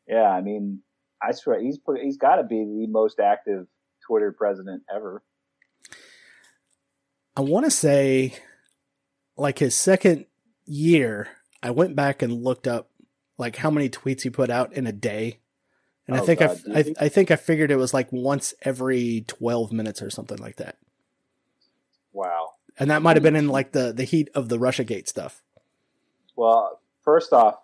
Yeah, 0.08 0.30
I 0.30 0.40
mean, 0.40 0.80
I 1.22 1.32
swear 1.32 1.60
he's 1.60 1.78
he's 2.00 2.16
got 2.16 2.36
to 2.36 2.44
be 2.44 2.64
the 2.64 2.86
most 2.88 3.20
active 3.20 3.66
Twitter 4.06 4.32
president 4.32 4.82
ever. 4.94 5.22
I 7.36 7.40
want 7.40 7.64
to 7.64 7.70
say, 7.70 8.34
like 9.36 9.58
his 9.58 9.74
second 9.74 10.26
year, 10.66 11.28
I 11.62 11.72
went 11.72 11.96
back 11.96 12.22
and 12.22 12.44
looked 12.44 12.68
up 12.68 12.90
like 13.38 13.56
how 13.56 13.70
many 13.70 13.88
tweets 13.88 14.22
he 14.22 14.30
put 14.30 14.50
out 14.50 14.72
in 14.72 14.86
a 14.86 14.92
day, 14.92 15.40
and 16.06 16.16
oh, 16.16 16.22
I 16.22 16.26
think 16.26 16.40
God, 16.40 16.60
I, 16.74 16.78
I 16.78 16.84
I 17.00 17.08
think 17.08 17.30
I 17.30 17.36
figured 17.36 17.70
it 17.70 17.76
was 17.76 17.94
like 17.94 18.12
once 18.12 18.54
every 18.62 19.24
twelve 19.26 19.72
minutes 19.72 20.02
or 20.02 20.10
something 20.10 20.38
like 20.38 20.56
that. 20.56 20.76
Wow! 22.12 22.50
And 22.78 22.90
that 22.90 23.02
might 23.02 23.16
have 23.16 23.22
been 23.22 23.36
in 23.36 23.48
like 23.48 23.72
the 23.72 23.92
the 23.92 24.04
heat 24.04 24.28
of 24.34 24.48
the 24.48 24.58
RussiaGate 24.58 25.08
stuff. 25.08 25.42
Well, 26.36 26.80
first 27.02 27.32
off, 27.32 27.56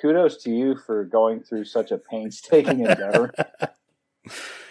kudos 0.00 0.42
to 0.44 0.50
you 0.50 0.76
for 0.76 1.04
going 1.04 1.40
through 1.40 1.64
such 1.64 1.90
a 1.90 1.98
painstaking 1.98 2.80
endeavor. 2.80 3.32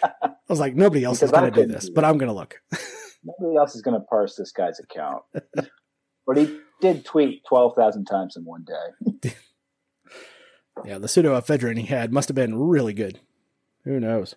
I 0.02 0.30
was 0.48 0.60
like, 0.60 0.74
nobody 0.74 1.04
else 1.04 1.22
is 1.22 1.30
going 1.30 1.52
to 1.52 1.62
do 1.62 1.66
this, 1.66 1.86
do 1.86 1.94
but 1.94 2.04
I'm 2.04 2.18
going 2.18 2.28
to 2.28 2.34
look. 2.34 2.60
nobody 3.24 3.56
else 3.56 3.74
is 3.74 3.82
going 3.82 3.98
to 3.98 4.06
parse 4.06 4.36
this 4.36 4.52
guy's 4.52 4.78
account. 4.78 5.22
but 6.26 6.36
he 6.36 6.58
did 6.80 7.04
tweet 7.04 7.44
12,000 7.46 8.04
times 8.04 8.36
in 8.36 8.44
one 8.44 8.64
day. 8.64 9.30
yeah, 10.84 10.98
the 10.98 11.06
pseudoephedrine 11.06 11.78
he 11.78 11.86
had 11.86 12.12
must 12.12 12.28
have 12.28 12.34
been 12.34 12.58
really 12.58 12.92
good. 12.92 13.20
Who 13.84 14.00
knows? 14.00 14.34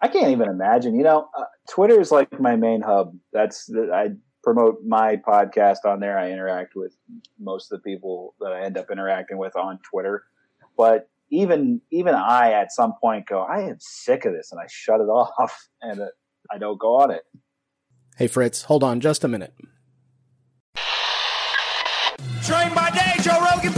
I 0.00 0.08
can't 0.08 0.30
even 0.30 0.48
imagine. 0.48 0.96
You 0.96 1.04
know, 1.04 1.28
uh, 1.36 1.44
Twitter 1.70 2.00
is 2.00 2.10
like 2.10 2.40
my 2.40 2.56
main 2.56 2.80
hub. 2.80 3.16
That's 3.32 3.70
I 3.92 4.10
promote 4.42 4.82
my 4.84 5.16
podcast 5.16 5.84
on 5.84 6.00
there. 6.00 6.18
I 6.18 6.30
interact 6.30 6.74
with 6.74 6.96
most 7.38 7.72
of 7.72 7.80
the 7.80 7.90
people 7.90 8.34
that 8.40 8.52
I 8.52 8.64
end 8.64 8.76
up 8.76 8.90
interacting 8.90 9.38
with 9.38 9.56
on 9.56 9.78
Twitter. 9.88 10.24
But 10.76 11.08
even 11.30 11.80
even 11.90 12.14
I 12.14 12.52
at 12.52 12.72
some 12.72 12.94
point 13.00 13.26
go, 13.26 13.40
I 13.40 13.62
am 13.62 13.76
sick 13.78 14.24
of 14.24 14.32
this, 14.32 14.52
and 14.52 14.60
I 14.60 14.66
shut 14.68 15.00
it 15.00 15.04
off, 15.08 15.68
and 15.80 16.00
I 16.50 16.58
don't 16.58 16.78
go 16.78 16.96
on 16.96 17.10
it. 17.10 17.22
Hey 18.16 18.26
Fritz, 18.26 18.62
hold 18.62 18.84
on 18.84 19.00
just 19.00 19.24
a 19.24 19.28
minute. 19.28 19.54
Train 22.44 22.74
by 22.74 22.90
day, 22.90 23.14
Joe 23.22 23.40
Rogan 23.40 23.71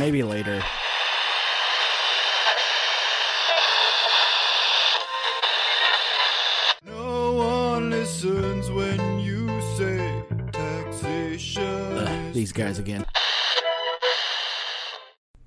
maybe 0.00 0.22
later. 0.22 0.62
No 6.86 7.32
one 7.34 7.90
listens 7.90 8.70
when 8.70 9.18
you 9.20 9.46
say 9.76 10.24
taxation. 10.52 11.98
Ugh, 11.98 12.32
these 12.32 12.50
guys 12.50 12.78
again. 12.78 13.04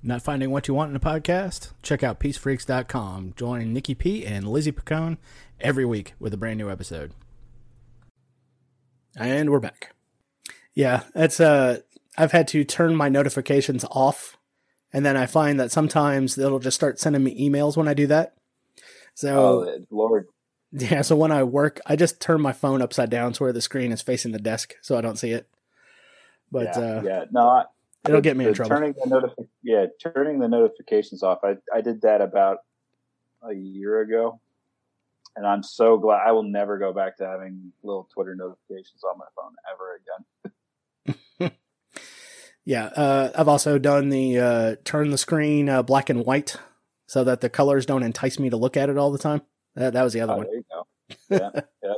Not 0.03 0.21
finding 0.21 0.51
what 0.51 0.67
you 0.67 0.75
want 0.75 0.91
in 0.91 0.95
a 0.95 0.99
podcast? 0.99 1.71
Check 1.81 2.03
out 2.03 2.19
peacefreaks.com. 2.19 3.33
Join 3.35 3.73
Nikki 3.73 3.95
P 3.95 4.23
and 4.23 4.47
Lizzie 4.47 4.71
Picone 4.71 5.17
every 5.59 5.85
week 5.85 6.13
with 6.19 6.31
a 6.31 6.37
brand 6.37 6.59
new 6.59 6.69
episode. 6.69 7.13
And 9.17 9.49
we're 9.49 9.59
back. 9.59 9.95
Yeah, 10.75 11.03
that's 11.15 11.39
uh 11.39 11.79
I've 12.19 12.31
had 12.33 12.47
to 12.49 12.63
turn 12.63 12.95
my 12.95 13.09
notifications 13.09 13.83
off 13.89 14.37
and 14.93 15.05
then 15.05 15.17
I 15.17 15.25
find 15.25 15.59
that 15.59 15.71
sometimes 15.71 16.37
it'll 16.37 16.59
just 16.59 16.75
start 16.75 16.99
sending 16.99 17.23
me 17.23 17.49
emails 17.49 17.75
when 17.75 17.87
I 17.87 17.93
do 17.93 18.07
that. 18.07 18.35
So 19.15 19.65
oh 19.67 19.79
Lord. 19.89 20.27
Yeah, 20.71 21.03
so 21.03 21.15
when 21.15 21.31
I 21.31 21.43
work, 21.43 21.79
I 21.85 21.95
just 21.95 22.19
turn 22.19 22.41
my 22.41 22.51
phone 22.51 22.81
upside 22.81 23.11
down 23.11 23.33
to 23.33 23.43
where 23.43 23.53
the 23.53 23.61
screen 23.61 23.91
is 23.91 24.01
facing 24.01 24.31
the 24.31 24.39
desk 24.39 24.73
so 24.81 24.97
I 24.97 25.01
don't 25.01 25.17
see 25.17 25.31
it. 25.31 25.47
But 26.51 26.75
yeah, 26.75 26.81
uh 26.81 27.01
yeah. 27.03 27.25
no, 27.31 27.47
I, 27.47 27.63
it'll 28.07 28.21
get 28.21 28.37
me 28.37 28.45
in 28.45 28.53
trouble. 28.53 28.69
Turning 28.69 28.93
the 28.93 29.09
notifi- 29.09 29.47
yeah, 29.61 29.85
turning 29.99 30.39
the 30.39 30.47
notifications 30.47 31.23
off. 31.23 31.39
I 31.43 31.57
I 31.73 31.81
did 31.81 32.01
that 32.01 32.21
about 32.21 32.59
a 33.43 33.53
year 33.53 34.01
ago, 34.01 34.39
and 35.35 35.45
I'm 35.45 35.63
so 35.63 35.97
glad. 35.97 36.21
I 36.25 36.31
will 36.31 36.43
never 36.43 36.77
go 36.77 36.93
back 36.93 37.17
to 37.17 37.25
having 37.25 37.71
little 37.83 38.07
Twitter 38.13 38.35
notifications 38.35 39.03
on 39.03 39.17
my 39.17 39.25
phone 39.35 39.53
ever 39.73 39.95
again. 39.95 40.42
Yeah, 42.65 42.85
uh, 42.85 43.31
I've 43.35 43.47
also 43.49 43.77
done 43.77 44.09
the 44.09 44.39
uh, 44.39 44.75
turn 44.85 45.09
the 45.11 45.17
screen 45.17 45.67
uh, 45.67 45.83
black 45.83 46.09
and 46.09 46.25
white 46.25 46.55
so 47.07 47.23
that 47.25 47.41
the 47.41 47.49
colors 47.49 47.85
don't 47.85 48.03
entice 48.03 48.39
me 48.39 48.49
to 48.49 48.57
look 48.57 48.77
at 48.77 48.89
it 48.89 48.97
all 48.97 49.11
the 49.11 49.17
time. 49.17 49.41
That, 49.75 49.93
that 49.93 50.03
was 50.03 50.13
the 50.13 50.21
other 50.21 50.33
Oh, 50.33 50.37
one. 50.37 50.45
there 50.47 50.55
you 50.55 50.63
go. 50.71 50.87
Yeah, 51.29 51.61
yeah. 51.83 51.93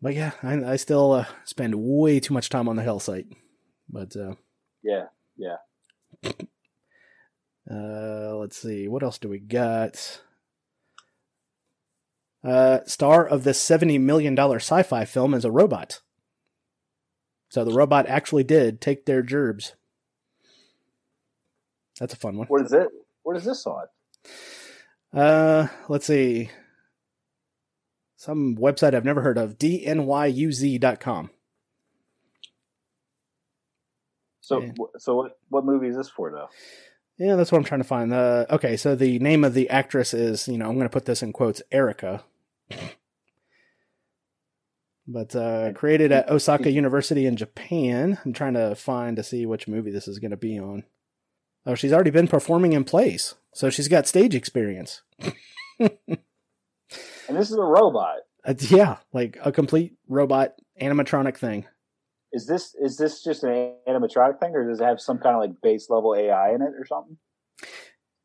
But 0.00 0.14
yeah, 0.14 0.30
I, 0.42 0.72
I 0.72 0.76
still 0.76 1.12
uh, 1.12 1.26
spend 1.44 1.74
way 1.76 2.20
too 2.20 2.32
much 2.32 2.48
time 2.48 2.68
on 2.68 2.76
the 2.76 2.82
Hell 2.82 3.00
site. 3.00 3.26
But 3.88 4.16
uh, 4.16 4.34
Yeah, 4.82 5.06
yeah. 5.36 5.56
uh, 7.70 8.36
let's 8.36 8.56
see, 8.56 8.88
what 8.88 9.02
else 9.02 9.18
do 9.18 9.28
we 9.28 9.38
got? 9.38 10.22
Uh, 12.42 12.78
star 12.86 13.26
of 13.26 13.44
this 13.44 13.60
seventy 13.60 13.98
million 13.98 14.34
dollar 14.34 14.56
sci-fi 14.56 15.04
film 15.04 15.34
is 15.34 15.44
a 15.44 15.50
robot. 15.50 16.00
So 17.50 17.64
the 17.64 17.72
robot 17.74 18.06
actually 18.08 18.44
did 18.44 18.80
take 18.80 19.04
their 19.04 19.22
gerbs. 19.22 19.74
That's 21.98 22.14
a 22.14 22.16
fun 22.16 22.38
one. 22.38 22.46
What 22.46 22.64
is 22.64 22.72
it? 22.72 22.88
What 23.24 23.36
is 23.36 23.44
this 23.44 23.66
on? 23.66 23.84
Uh, 25.12 25.66
let's 25.88 26.06
see. 26.06 26.50
Some 28.16 28.56
website 28.56 28.94
I've 28.94 29.04
never 29.04 29.20
heard 29.22 29.36
of, 29.38 29.58
dnyuz.com. 29.58 31.30
So, 34.40 34.60
Yeah. 34.62 34.72
so 34.98 35.14
what? 35.16 35.38
What 35.48 35.64
movie 35.64 35.88
is 35.88 35.96
this 35.96 36.08
for, 36.08 36.30
though? 36.30 36.48
Yeah, 37.18 37.36
that's 37.36 37.52
what 37.52 37.58
I'm 37.58 37.64
trying 37.64 37.82
to 37.82 37.86
find. 37.86 38.12
Uh, 38.12 38.46
okay, 38.50 38.76
so 38.76 38.94
the 38.94 39.18
name 39.18 39.44
of 39.44 39.54
the 39.54 39.68
actress 39.68 40.14
is, 40.14 40.48
you 40.48 40.56
know, 40.56 40.66
I'm 40.68 40.74
going 40.76 40.86
to 40.86 40.92
put 40.92 41.04
this 41.04 41.22
in 41.22 41.32
quotes, 41.32 41.60
Erica. 41.70 42.24
But 45.12 45.34
uh, 45.34 45.72
created 45.72 46.12
at 46.12 46.30
Osaka 46.30 46.70
University 46.70 47.26
in 47.26 47.36
Japan. 47.36 48.18
I'm 48.24 48.32
trying 48.32 48.54
to 48.54 48.76
find 48.76 49.16
to 49.16 49.24
see 49.24 49.44
which 49.44 49.66
movie 49.66 49.90
this 49.90 50.06
is 50.06 50.20
going 50.20 50.30
to 50.30 50.36
be 50.36 50.56
on. 50.58 50.84
Oh, 51.66 51.74
she's 51.74 51.92
already 51.92 52.10
been 52.10 52.28
performing 52.28 52.74
in 52.74 52.84
plays, 52.84 53.34
so 53.52 53.70
she's 53.70 53.88
got 53.88 54.06
stage 54.06 54.34
experience. 54.34 55.02
And 57.30 57.38
this 57.38 57.52
is 57.52 57.56
a 57.56 57.62
robot. 57.62 58.16
Uh, 58.44 58.54
yeah, 58.58 58.96
like 59.12 59.38
a 59.44 59.52
complete 59.52 59.94
robot 60.08 60.54
animatronic 60.82 61.36
thing. 61.36 61.64
Is 62.32 62.44
this 62.44 62.74
is 62.74 62.96
this 62.96 63.22
just 63.22 63.44
an 63.44 63.74
animatronic 63.88 64.40
thing, 64.40 64.52
or 64.54 64.68
does 64.68 64.80
it 64.80 64.84
have 64.84 65.00
some 65.00 65.18
kind 65.18 65.36
of 65.36 65.40
like 65.40 65.60
base 65.62 65.88
level 65.88 66.16
AI 66.16 66.50
in 66.50 66.60
it 66.60 66.72
or 66.76 66.84
something? 66.86 67.18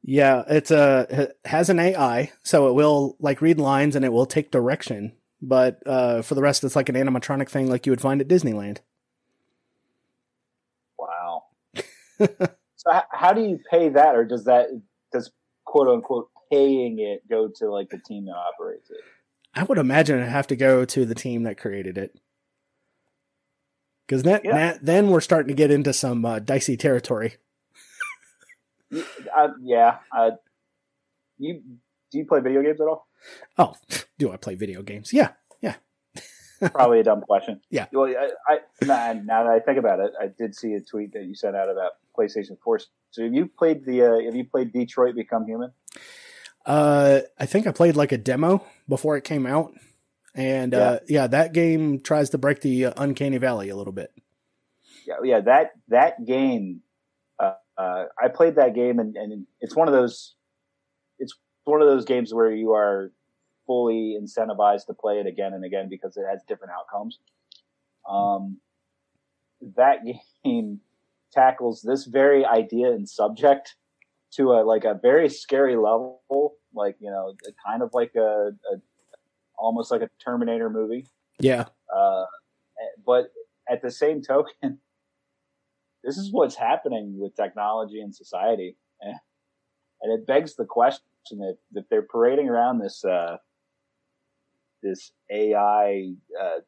Yeah, 0.02 0.43
it's 0.48 0.71
a 0.71 1.06
it 1.10 1.38
has 1.45 1.69
an 1.69 1.80
AI, 1.80 2.32
so 2.43 2.67
it 2.67 2.74
will 2.74 3.15
like 3.19 3.41
read 3.41 3.60
lines 3.60 3.95
and 3.95 4.04
it 4.04 4.12
will 4.12 4.26
take 4.26 4.50
direction. 4.50 5.13
But 5.41 5.82
uh, 5.86 6.21
for 6.21 6.36
the 6.36 6.41
rest, 6.41 6.63
it's 6.63 6.76
like 6.76 6.89
an 6.89 6.95
animatronic 6.95 7.50
thing, 7.50 7.69
like 7.69 7.86
you 7.86 7.91
would 7.91 8.02
find 8.02 8.21
at 8.21 8.28
Disneyland. 8.28 8.80
Wow. 10.98 11.43
so 12.19 12.91
how, 12.91 13.04
how 13.12 13.34
do 13.34 13.41
you 13.41 13.60
pay 13.69 13.89
that, 13.89 14.15
or 14.15 14.26
does 14.26 14.45
that 14.45 14.67
does 15.12 15.32
quote 15.65 15.88
unquote 15.88 16.30
paying 16.52 17.00
it 17.00 17.28
go 17.30 17.50
to 17.58 17.69
like 17.69 17.89
the 17.89 18.00
team 18.00 18.26
that 18.26 18.36
operates 18.36 18.89
it? 18.89 18.98
I 19.54 19.63
would 19.63 19.78
imagine 19.78 20.17
it'd 20.17 20.30
have 20.30 20.48
to 20.48 20.56
go 20.56 20.86
to 20.86 21.06
the 21.06 21.15
team 21.15 21.43
that 21.43 21.58
created 21.58 21.98
it, 21.98 22.17
because 24.08 24.24
then 24.24 24.41
Yeah. 24.43 24.78
then 24.82 25.10
we're 25.10 25.21
starting 25.21 25.50
to 25.50 25.54
get 25.54 25.71
into 25.71 25.93
some 25.93 26.26
uh, 26.26 26.39
dicey 26.39 26.78
territory. 26.78 27.36
Uh, 28.93 29.50
yeah. 29.62 29.98
Uh, 30.15 30.32
you 31.38 31.62
do 32.12 32.17
you 32.19 32.26
play 32.26 32.39
video 32.39 32.62
games 32.62 32.80
at 32.80 32.88
all? 32.88 33.08
Oh, 33.58 33.74
do 34.18 34.32
I 34.32 34.38
play 34.38 34.56
video 34.56 34.82
games? 34.82 35.14
Yeah, 35.14 35.32
yeah. 35.62 35.76
Probably 36.72 37.00
a 37.00 37.04
dumb 37.04 37.22
question. 37.22 37.62
Yeah. 37.70 37.88
Well, 37.92 38.06
I, 38.08 38.54
I 38.54 38.60
now, 38.82 39.44
that 39.44 39.48
I 39.48 39.60
think 39.60 39.78
about 39.78 40.00
it, 40.00 40.12
I 40.20 40.28
did 40.28 40.56
see 40.56 40.74
a 40.74 40.82
tweet 40.82 41.14
that 41.14 41.26
you 41.26 41.36
sent 41.36 41.56
out 41.56 41.70
about 41.70 41.94
PlayStation 42.18 42.58
Four. 42.64 42.80
So 43.12 43.24
have 43.24 43.34
you 43.34 43.48
played 43.48 43.86
the? 43.86 44.04
Uh, 44.04 44.26
have 44.26 44.36
you 44.36 44.46
played 44.46 44.72
Detroit 44.72 45.16
Become 45.16 45.46
Human? 45.46 45.72
Uh, 46.66 47.22
I 47.40 47.46
think 47.46 47.68
I 47.68 47.72
played 47.72 47.96
like 47.96 48.12
a 48.12 48.18
demo 48.18 48.66
before 48.88 49.18
it 49.18 49.24
came 49.24 49.46
out, 49.46 49.74
and 50.34 50.74
uh, 50.74 51.00
yeah, 51.08 51.28
that 51.28 51.54
game 51.54 52.00
tries 52.00 52.32
to 52.32 52.38
break 52.38 52.62
the 52.62 52.86
uh, 52.88 52.94
uncanny 52.98 53.38
valley 53.38 53.70
a 53.70 53.76
little 53.76 53.94
bit. 53.94 54.12
yeah, 55.06 55.16
yeah, 55.24 55.40
that 55.42 55.72
that 55.90 56.26
game. 56.26 56.82
Uh, 57.40 57.54
uh, 57.78 58.06
I 58.22 58.30
played 58.30 58.56
that 58.56 58.74
game, 58.74 59.00
and, 59.00 59.16
and 59.16 59.46
it's 59.62 59.76
one 59.76 59.88
of 59.88 59.94
those. 59.94 60.35
One 61.65 61.82
of 61.82 61.88
those 61.88 62.06
games 62.06 62.34
where 62.34 62.51
you 62.51 62.73
are 62.73 63.12
fully 63.65 64.17
incentivized 64.19 64.86
to 64.88 64.93
play 64.93 65.19
it 65.19 65.28
again 65.28 65.54
and 65.54 65.65
again 65.65 65.89
because 65.89 66.17
it 66.17 66.25
has 66.30 66.43
different 66.47 66.73
outcomes. 66.73 67.19
Um, 68.08 68.58
that 69.75 69.99
game 70.43 70.80
tackles 71.34 71.82
this 71.82 72.06
very 72.06 72.45
idea 72.45 72.91
and 72.91 73.08
subject 73.10 73.75
to 74.32 74.54
a 74.54 74.63
like 74.63 74.86
a 74.86 74.93
very 74.93 75.30
scary 75.30 75.75
level, 75.75 76.56
like 76.73 76.95
you 76.99 77.10
know, 77.10 77.34
kind 77.65 77.82
of 77.82 77.89
like 77.93 78.13
a, 78.15 78.51
a 78.71 78.78
almost 79.58 79.91
like 79.91 80.01
a 80.01 80.10
Terminator 80.23 80.69
movie. 80.69 81.08
Yeah, 81.39 81.65
Uh, 81.93 82.25
but 83.06 83.32
at 83.69 83.82
the 83.82 83.91
same 83.91 84.21
token, 84.21 84.80
this 86.04 86.17
is 86.17 86.32
what's 86.32 86.56
happening 86.56 87.17
with 87.19 87.36
technology 87.36 88.01
and 88.01 88.15
society, 88.15 88.78
and 89.01 90.12
it 90.13 90.25
begs 90.28 90.56
the 90.56 90.65
question 90.65 91.04
if, 91.32 91.58
if 91.74 91.86
they're 91.90 92.02
parading 92.04 92.50
around 92.50 92.80
this 92.80 93.04
uh, 93.04 93.38
this 94.84 95.12
AI 95.32 96.14
uh, 96.42 96.60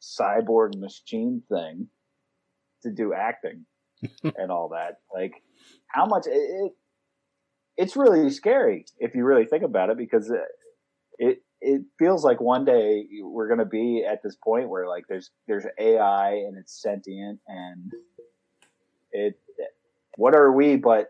cyborg 0.00 0.78
machine 0.78 1.42
thing 1.50 1.88
to 2.82 2.90
do 2.90 3.12
acting 3.12 3.66
and 4.22 4.50
all 4.50 4.70
that, 4.70 4.98
like 5.14 5.32
how 5.88 6.06
much 6.06 6.26
it, 6.26 6.32
it 6.32 6.72
it's 7.76 7.96
really 7.96 8.28
scary 8.30 8.84
if 8.98 9.14
you 9.14 9.24
really 9.24 9.46
think 9.46 9.62
about 9.62 9.90
it 9.90 9.96
because 9.96 10.30
it, 10.30 10.40
it 11.18 11.42
it 11.60 11.82
feels 11.98 12.24
like 12.24 12.40
one 12.40 12.64
day 12.64 13.06
we're 13.22 13.48
going 13.48 13.58
to 13.58 13.64
be 13.64 14.04
at 14.10 14.22
this 14.22 14.36
point 14.42 14.68
where 14.68 14.88
like 14.88 15.04
there's 15.08 15.30
there's 15.46 15.66
AI 15.78 16.30
and 16.30 16.56
it's 16.58 16.80
sentient 16.80 17.38
and 17.46 17.92
it 19.12 19.38
what 20.16 20.34
are 20.34 20.52
we 20.52 20.76
but 20.76 21.08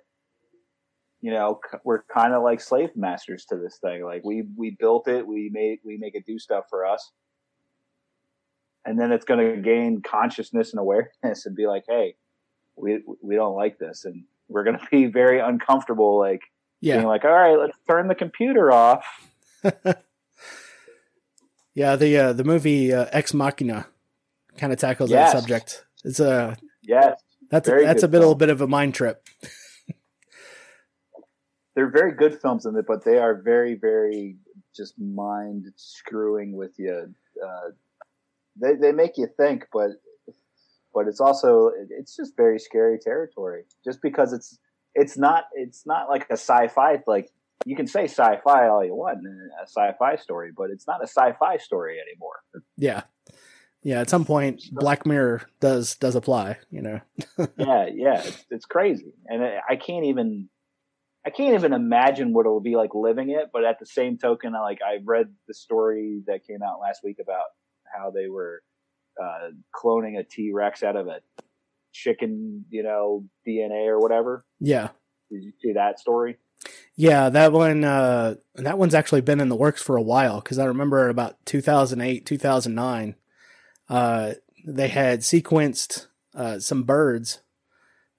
you 1.20 1.30
know 1.30 1.60
we're 1.84 2.02
kind 2.04 2.34
of 2.34 2.42
like 2.42 2.60
slave 2.60 2.90
masters 2.96 3.44
to 3.44 3.56
this 3.56 3.78
thing 3.78 4.04
like 4.04 4.24
we 4.24 4.44
we 4.56 4.70
built 4.78 5.08
it 5.08 5.26
we 5.26 5.50
made 5.52 5.78
we 5.84 5.96
make 5.96 6.14
it 6.14 6.24
do 6.26 6.38
stuff 6.38 6.64
for 6.70 6.86
us 6.86 7.10
and 8.84 8.98
then 8.98 9.12
it's 9.12 9.24
going 9.24 9.54
to 9.54 9.60
gain 9.60 10.00
consciousness 10.02 10.72
and 10.72 10.80
awareness 10.80 11.46
and 11.46 11.54
be 11.54 11.66
like 11.66 11.84
hey 11.88 12.14
we 12.76 13.02
we 13.22 13.34
don't 13.34 13.54
like 13.54 13.78
this 13.78 14.04
and 14.04 14.24
we're 14.48 14.64
going 14.64 14.78
to 14.78 14.86
be 14.90 15.06
very 15.06 15.38
uncomfortable 15.38 16.18
like 16.18 16.42
being 16.80 17.00
yeah, 17.00 17.06
like 17.06 17.24
all 17.24 17.30
right 17.30 17.58
let's 17.58 17.76
turn 17.88 18.08
the 18.08 18.14
computer 18.14 18.72
off 18.72 19.04
yeah. 21.74 21.96
The 21.96 22.16
uh, 22.16 22.32
the 22.32 22.44
movie 22.44 22.92
uh, 22.92 23.06
Ex 23.12 23.34
Machina 23.34 23.86
kind 24.56 24.72
of 24.72 24.78
tackles 24.78 25.10
Yes. 25.10 25.32
that 25.32 25.40
subject. 25.40 25.84
It's 26.04 26.20
a 26.20 26.56
yes 26.82 27.20
that's 27.50 27.68
a, 27.68 27.72
that's 27.82 28.02
a 28.02 28.08
bit, 28.08 28.18
little 28.18 28.34
bit 28.34 28.48
of 28.48 28.60
a 28.60 28.66
mind 28.66 28.94
trip. 28.94 29.26
They're 31.74 31.90
very 31.90 32.12
good 32.12 32.40
films 32.40 32.66
in 32.66 32.76
it, 32.76 32.84
but 32.86 33.04
they 33.04 33.18
are 33.18 33.40
very, 33.42 33.74
very 33.74 34.36
just 34.74 34.98
mind 34.98 35.66
screwing 35.76 36.56
with 36.56 36.72
you. 36.78 37.14
Uh, 37.42 37.70
they 38.60 38.74
they 38.74 38.92
make 38.92 39.16
you 39.16 39.28
think, 39.36 39.66
but 39.72 39.90
but 40.92 41.06
it's 41.06 41.20
also 41.20 41.70
it's 41.90 42.16
just 42.16 42.36
very 42.36 42.58
scary 42.58 42.98
territory. 42.98 43.64
Just 43.84 44.02
because 44.02 44.32
it's 44.32 44.58
it's 44.94 45.16
not 45.16 45.44
it's 45.54 45.86
not 45.86 46.08
like 46.08 46.26
a 46.30 46.34
sci-fi 46.34 46.98
like 47.06 47.30
you 47.66 47.76
can 47.76 47.86
say 47.86 48.04
sci-fi 48.04 48.68
all 48.68 48.84
you 48.84 48.94
want 48.94 49.18
in 49.18 49.50
a 49.62 49.66
sci-fi 49.66 50.16
story, 50.16 50.50
but 50.56 50.70
it's 50.70 50.86
not 50.86 51.02
a 51.02 51.06
sci-fi 51.06 51.56
story 51.58 51.98
anymore. 52.00 52.40
Yeah. 52.76 53.02
Yeah, 53.82 54.00
at 54.00 54.10
some 54.10 54.26
point 54.26 54.62
Black 54.72 55.06
Mirror 55.06 55.42
does 55.60 55.96
does 55.96 56.14
apply, 56.14 56.58
you 56.70 56.82
know. 56.82 57.00
yeah, 57.56 57.86
yeah, 57.90 58.20
it's, 58.22 58.44
it's 58.50 58.66
crazy, 58.66 59.14
and 59.26 59.42
I 59.42 59.76
can't 59.76 60.04
even, 60.04 60.50
I 61.24 61.30
can't 61.30 61.54
even 61.54 61.72
imagine 61.72 62.32
what 62.32 62.46
it'll 62.46 62.60
be 62.60 62.76
like 62.76 62.94
living 62.94 63.30
it. 63.30 63.50
But 63.52 63.64
at 63.64 63.78
the 63.78 63.86
same 63.86 64.18
token, 64.18 64.54
I 64.54 64.60
like 64.60 64.80
I 64.82 64.98
read 65.04 65.28
the 65.46 65.54
story 65.54 66.22
that 66.26 66.46
came 66.46 66.62
out 66.62 66.80
last 66.80 67.04
week 67.04 67.18
about 67.20 67.44
how 67.84 68.10
they 68.10 68.28
were 68.28 68.62
uh, 69.22 69.50
cloning 69.74 70.18
a 70.18 70.24
T 70.24 70.52
Rex 70.52 70.82
out 70.82 70.96
of 70.96 71.08
a 71.08 71.20
chicken, 71.92 72.64
you 72.70 72.82
know, 72.82 73.24
DNA 73.46 73.86
or 73.88 73.98
whatever. 73.98 74.44
Yeah. 74.60 74.88
Did 75.30 75.44
you 75.44 75.52
see 75.60 75.72
that 75.74 75.98
story? 75.98 76.38
Yeah, 76.94 77.30
that 77.30 77.52
one 77.52 77.84
uh 77.84 78.34
that 78.56 78.78
one's 78.78 78.94
actually 78.94 79.22
been 79.22 79.40
in 79.40 79.48
the 79.48 79.56
works 79.56 79.82
for 79.82 79.96
a 79.96 80.02
while 80.02 80.40
cuz 80.42 80.58
I 80.58 80.66
remember 80.66 81.08
about 81.08 81.44
2008, 81.46 82.26
2009 82.26 83.14
uh 83.88 84.34
they 84.66 84.88
had 84.88 85.20
sequenced 85.20 86.08
uh 86.34 86.58
some 86.58 86.82
birds 86.82 87.40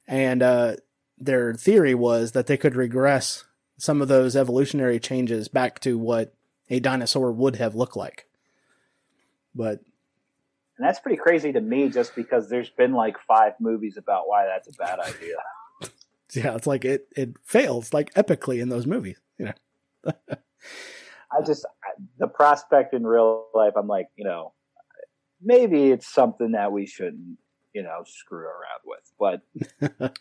and 0.07 0.41
uh 0.41 0.77
their 1.21 1.53
theory 1.53 1.93
was 1.95 2.31
that 2.31 2.47
they 2.47 2.57
could 2.57 2.75
regress 2.75 3.45
some 3.77 4.01
of 4.01 4.07
those 4.07 4.35
evolutionary 4.35 4.99
changes 4.99 5.47
back 5.47 5.79
to 5.79 5.97
what 5.97 6.33
a 6.69 6.79
dinosaur 6.79 7.31
would 7.31 7.55
have 7.57 7.75
looked 7.75 7.95
like. 7.95 8.27
But 9.53 9.81
And 10.77 10.87
that's 10.87 10.99
pretty 10.99 11.17
crazy 11.17 11.51
to 11.51 11.61
me 11.61 11.89
just 11.89 12.15
because 12.15 12.49
there's 12.49 12.69
been 12.69 12.93
like 12.93 13.17
five 13.19 13.53
movies 13.59 13.97
about 13.97 14.27
why 14.27 14.45
that's 14.45 14.67
a 14.67 14.73
bad 14.73 14.99
idea. 14.99 15.35
yeah, 16.33 16.55
it's 16.55 16.67
like 16.67 16.85
it 16.85 17.07
it 17.15 17.35
fails 17.43 17.93
like 17.93 18.13
epically 18.13 18.61
in 18.61 18.69
those 18.69 18.87
movies, 18.87 19.19
you 19.37 19.45
know. 19.45 20.13
I 21.33 21.41
just 21.45 21.65
the 22.17 22.27
prospect 22.27 22.93
in 22.93 23.05
real 23.05 23.47
life. 23.53 23.73
I'm 23.75 23.87
like, 23.87 24.07
you 24.15 24.25
know, 24.25 24.53
maybe 25.41 25.91
it's 25.91 26.07
something 26.07 26.51
that 26.51 26.71
we 26.71 26.85
shouldn't, 26.85 27.37
you 27.73 27.83
know, 27.83 28.03
screw 28.05 28.45
around 28.45 28.81
with. 28.85 29.11
But 29.19 30.11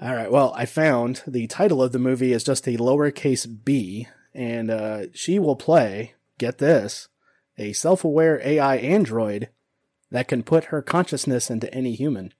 All 0.00 0.14
right. 0.14 0.30
Well, 0.30 0.52
I 0.56 0.66
found 0.66 1.22
the 1.26 1.46
title 1.46 1.82
of 1.82 1.92
the 1.92 1.98
movie 1.98 2.32
is 2.32 2.44
just 2.44 2.66
a 2.66 2.76
lowercase 2.76 3.46
b, 3.64 4.08
and 4.34 4.70
uh, 4.70 5.02
she 5.12 5.38
will 5.38 5.56
play, 5.56 6.14
get 6.38 6.58
this, 6.58 7.08
a 7.58 7.72
self 7.72 8.04
aware 8.04 8.40
AI 8.46 8.76
android 8.76 9.50
that 10.10 10.28
can 10.28 10.42
put 10.42 10.64
her 10.64 10.82
consciousness 10.82 11.50
into 11.50 11.72
any 11.72 11.94
human. 11.94 12.32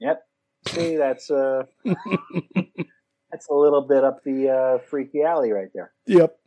yep, 0.00 0.26
see, 0.66 0.96
that's 0.96 1.30
uh, 1.30 1.64
that's 1.84 3.48
a 3.50 3.54
little 3.54 3.82
bit 3.82 4.04
up 4.04 4.22
the 4.24 4.48
uh, 4.48 4.78
freaky 4.88 5.22
alley 5.22 5.52
right 5.52 5.68
there. 5.74 5.92
Yep. 6.06 6.38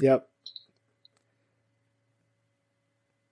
Yep. 0.00 0.28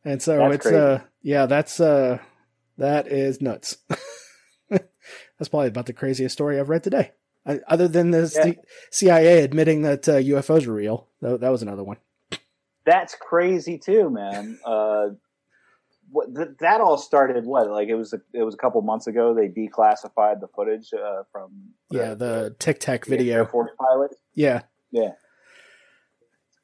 And 0.04 0.22
so 0.22 0.38
That's 0.38 0.54
it's 0.54 0.66
crazy. 0.66 0.78
uh 0.78 1.00
yeah, 1.22 1.46
that's 1.46 1.80
uh 1.80 2.18
that 2.78 3.08
is 3.08 3.40
nuts. 3.42 3.76
that's 5.40 5.48
probably 5.48 5.68
about 5.68 5.86
the 5.86 5.94
craziest 5.94 6.34
story 6.34 6.60
I've 6.60 6.68
read 6.68 6.84
today. 6.84 7.12
I, 7.46 7.60
other 7.66 7.88
than 7.88 8.10
the 8.10 8.30
Yeah. 8.36 8.52
CIA 8.90 9.42
admitting 9.42 9.80
that 9.82 10.06
uh, 10.06 10.16
UFOs 10.16 10.66
are 10.66 10.72
real. 10.74 11.08
That, 11.22 11.40
that 11.40 11.48
was 11.48 11.62
another 11.62 11.82
one. 11.82 11.96
That's 12.84 13.14
crazy 13.14 13.78
too, 13.78 14.10
man. 14.10 14.58
Uh, 14.64 15.08
what 16.10 16.34
th- 16.36 16.48
that 16.58 16.82
all 16.82 16.98
started? 16.98 17.46
What 17.46 17.70
like 17.70 17.88
it 17.88 17.94
was 17.94 18.12
a, 18.12 18.20
it 18.34 18.42
was 18.42 18.52
a 18.52 18.58
couple 18.58 18.82
months 18.82 19.06
ago. 19.06 19.32
They 19.32 19.48
declassified 19.48 20.40
the 20.40 20.48
footage 20.54 20.90
uh, 20.92 21.22
from 21.32 21.70
Yeah, 21.88 22.12
the 22.12 22.54
Tic 22.58 22.80
Tac 22.80 23.06
the 23.06 23.12
Air 23.12 23.18
video. 23.18 23.46
Force 23.46 23.70
pilot. 23.78 24.10
Yeah. 24.34 24.62
Yeah. 24.90 25.12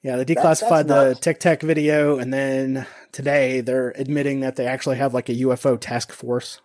Yeah, 0.03 0.17
they 0.17 0.25
declassified 0.27 0.87
that's 0.87 1.19
the. 1.19 1.21
Tic 1.21 1.41
Tac 1.41 1.63
video, 1.63 2.19
and 2.19 2.33
then 2.33 2.87
today 3.11 3.63
they're 3.63 3.91
admitting 3.97 4.41
that 4.41 4.57
they 4.57 4.67
actually 4.67 4.97
have 4.99 5.15
like 5.15 5.29
a 5.31 5.35
UFO 5.35 5.81
task 5.81 6.13
force. 6.13 6.61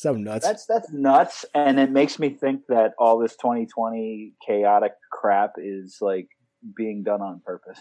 So 0.00 0.14
nuts. 0.14 0.46
That's 0.46 0.64
that's 0.64 0.90
nuts, 0.90 1.44
and 1.54 1.78
it 1.78 1.90
makes 1.90 2.18
me 2.18 2.30
think 2.30 2.66
that 2.68 2.94
all 2.98 3.18
this 3.18 3.36
2020 3.36 4.32
chaotic 4.46 4.92
crap 5.12 5.56
is 5.58 5.98
like 6.00 6.28
being 6.74 7.02
done 7.02 7.20
on 7.20 7.42
purpose. 7.44 7.80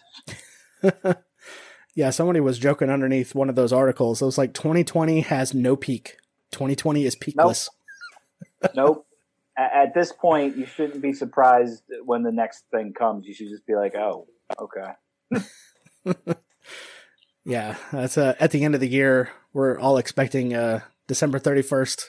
yeah, 1.96 2.10
somebody 2.10 2.42
was 2.42 2.60
joking 2.60 2.90
underneath 2.90 3.34
one 3.34 3.48
of 3.48 3.56
those 3.56 3.72
articles. 3.72 4.22
It 4.22 4.26
was 4.26 4.38
like 4.38 4.54
2020 4.54 5.22
has 5.22 5.54
no 5.54 5.78
peak. 5.78 6.18
2020 6.52 7.06
is 7.06 7.16
peakless. 7.16 7.70
nope. 8.76 9.08
A- 9.58 9.78
At 9.78 9.94
this 9.94 10.12
point, 10.12 10.58
you 10.58 10.66
shouldn't 10.66 11.02
be 11.02 11.14
surprised 11.14 11.84
when 12.04 12.24
the 12.24 12.34
next 12.34 12.66
thing 12.70 12.92
comes. 12.92 13.28
You 13.28 13.34
should 13.34 13.48
just 13.48 13.66
be 13.66 13.76
like, 13.76 13.96
"Oh, 13.96 14.28
okay." 14.60 15.46
Yeah, 17.46 17.78
that's 17.92 18.18
uh, 18.18 18.36
at 18.40 18.52
the 18.52 18.64
end 18.64 18.76
of 18.76 18.82
the 18.82 18.90
year. 18.90 19.30
We're 19.54 19.80
all 19.80 19.98
expecting 19.98 20.54
uh, 20.54 20.82
December 21.10 21.40
31st 21.40 22.06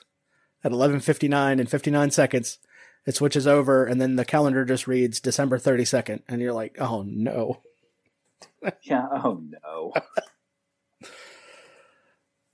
at 0.62 0.72
11:59 0.72 1.58
and 1.58 1.68
59 1.68 2.12
seconds. 2.12 2.58
It 3.06 3.16
switches 3.16 3.48
over, 3.48 3.86
and 3.86 4.00
then 4.00 4.16
the 4.16 4.26
calendar 4.26 4.64
just 4.64 4.86
reads 4.86 5.20
December 5.20 5.58
32nd, 5.58 6.22
and 6.28 6.40
you're 6.40 6.52
like, 6.52 6.76
"Oh 6.80 7.02
no!" 7.02 7.62
Yeah. 8.82 9.08
Oh 9.12 9.42
no. 9.64 9.94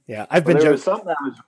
Yeah, 0.07 0.27
I've 0.31 0.45
Well, 0.45 0.55
been 0.55 0.59
there 0.59 0.71
was 0.71 0.83
joking. 0.83 0.85
something 0.85 1.09
I 1.11 1.29
was 1.29 1.41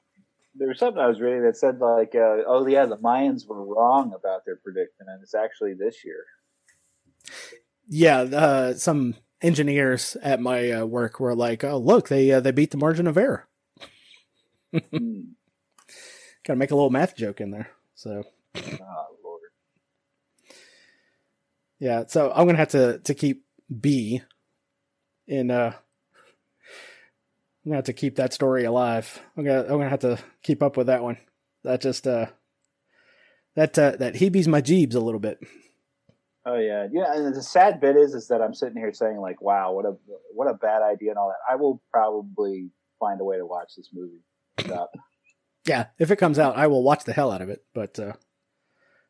there 0.56 0.68
was 0.68 0.78
something 0.78 1.00
I 1.00 1.08
was 1.08 1.20
reading 1.20 1.42
that 1.44 1.56
said 1.56 1.80
like, 1.80 2.14
uh, 2.14 2.44
"Oh 2.46 2.66
yeah, 2.66 2.87
the 2.87 2.98
Mayans 2.98 3.46
were 3.48 3.64
wrong 3.64 4.12
about 4.14 4.44
their 4.46 4.56
prediction, 4.56 5.06
and 5.08 5.22
it's 5.22 5.34
actually 5.34 5.74
this 5.74 6.04
year." 6.04 6.24
Yeah, 7.88 8.20
uh, 8.20 8.74
some 8.74 9.16
engineers 9.42 10.16
at 10.22 10.40
my 10.40 10.70
uh, 10.72 10.87
work 10.87 11.20
were 11.20 11.34
like, 11.34 11.64
"Oh, 11.64 11.78
look, 11.78 12.08
they 12.08 12.30
uh, 12.32 12.40
they 12.40 12.52
beat 12.52 12.70
the 12.70 12.76
margin 12.76 13.06
of 13.08 13.18
error." 13.18 13.47
Hmm. 14.72 15.20
Got 16.46 16.54
to 16.54 16.57
make 16.57 16.70
a 16.70 16.74
little 16.74 16.90
math 16.90 17.16
joke 17.16 17.40
in 17.40 17.50
there. 17.50 17.70
So 17.94 18.22
oh 18.57 19.07
lord. 19.24 19.40
yeah, 21.78 22.04
so 22.07 22.33
I'm 22.35 22.46
gonna 22.46 22.59
have 22.59 22.68
to 22.68 23.00
to 23.00 23.14
keep 23.14 23.44
B 23.81 24.22
in. 25.26 25.50
uh 25.50 25.72
I'm 27.64 27.70
gonna 27.70 27.76
have 27.76 27.85
to 27.87 27.92
keep 27.92 28.16
that 28.16 28.33
story 28.33 28.64
alive. 28.64 29.20
I'm 29.37 29.44
gonna 29.44 29.62
I'm 29.62 29.78
gonna 29.78 29.88
have 29.88 30.00
to 30.00 30.18
keep 30.42 30.62
up 30.62 30.76
with 30.76 30.87
that 30.87 31.02
one. 31.02 31.18
That 31.64 31.81
just 31.81 32.07
uh 32.07 32.26
that 33.57 33.78
uh, 33.78 33.96
that 33.98 34.14
heebies 34.14 34.46
my 34.46 34.62
jeebs 34.62 34.94
a 34.94 35.00
little 35.00 35.20
bit. 35.20 35.40
Oh 36.46 36.57
yeah, 36.57 36.87
yeah. 36.90 37.14
And 37.14 37.35
the 37.35 37.42
sad 37.42 37.81
bit 37.81 37.96
is, 37.96 38.14
is 38.14 38.28
that 38.28 38.40
I'm 38.40 38.54
sitting 38.54 38.76
here 38.76 38.92
saying 38.92 39.18
like, 39.18 39.42
"Wow, 39.42 39.72
what 39.72 39.85
a 39.85 39.96
what 40.33 40.48
a 40.48 40.54
bad 40.54 40.81
idea," 40.81 41.11
and 41.11 41.18
all 41.18 41.28
that. 41.28 41.52
I 41.52 41.57
will 41.57 41.83
probably 41.92 42.70
find 43.00 43.20
a 43.20 43.24
way 43.24 43.37
to 43.37 43.44
watch 43.44 43.72
this 43.76 43.90
movie. 43.92 44.22
Stop. 44.61 44.90
Yeah, 45.66 45.87
if 45.99 46.11
it 46.11 46.16
comes 46.16 46.38
out, 46.38 46.57
I 46.57 46.66
will 46.66 46.83
watch 46.83 47.05
the 47.05 47.12
hell 47.12 47.31
out 47.31 47.42
of 47.42 47.51
it. 47.51 47.64
But 47.75 47.99
uh 47.99 48.12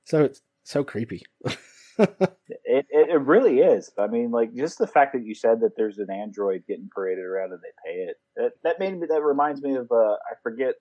so 0.05 0.25
it's 0.25 0.43
so 0.65 0.85
creepy. 0.85 1.23
It, 1.99 2.87
it 2.91 3.09
it 3.11 3.21
really 3.23 3.59
is. 3.59 3.91
I 3.99 4.07
mean, 4.07 4.31
like 4.31 4.55
just 4.55 4.79
the 4.79 4.87
fact 4.87 5.15
that 5.15 5.25
you 5.25 5.35
said 5.35 5.61
that 5.63 5.77
there's 5.77 5.99
an 5.99 6.11
android 6.11 6.65
getting 6.69 6.89
paraded 6.95 7.25
around 7.25 7.53
and 7.53 7.61
they 7.61 7.73
pay 7.85 7.99
it. 8.03 8.17
That 8.37 8.53
that 8.63 8.79
made 8.79 8.99
me. 8.99 9.07
That 9.09 9.23
reminds 9.23 9.63
me 9.63 9.75
of. 9.75 9.91
Uh, 9.91 10.13
I 10.13 10.35
forget. 10.43 10.75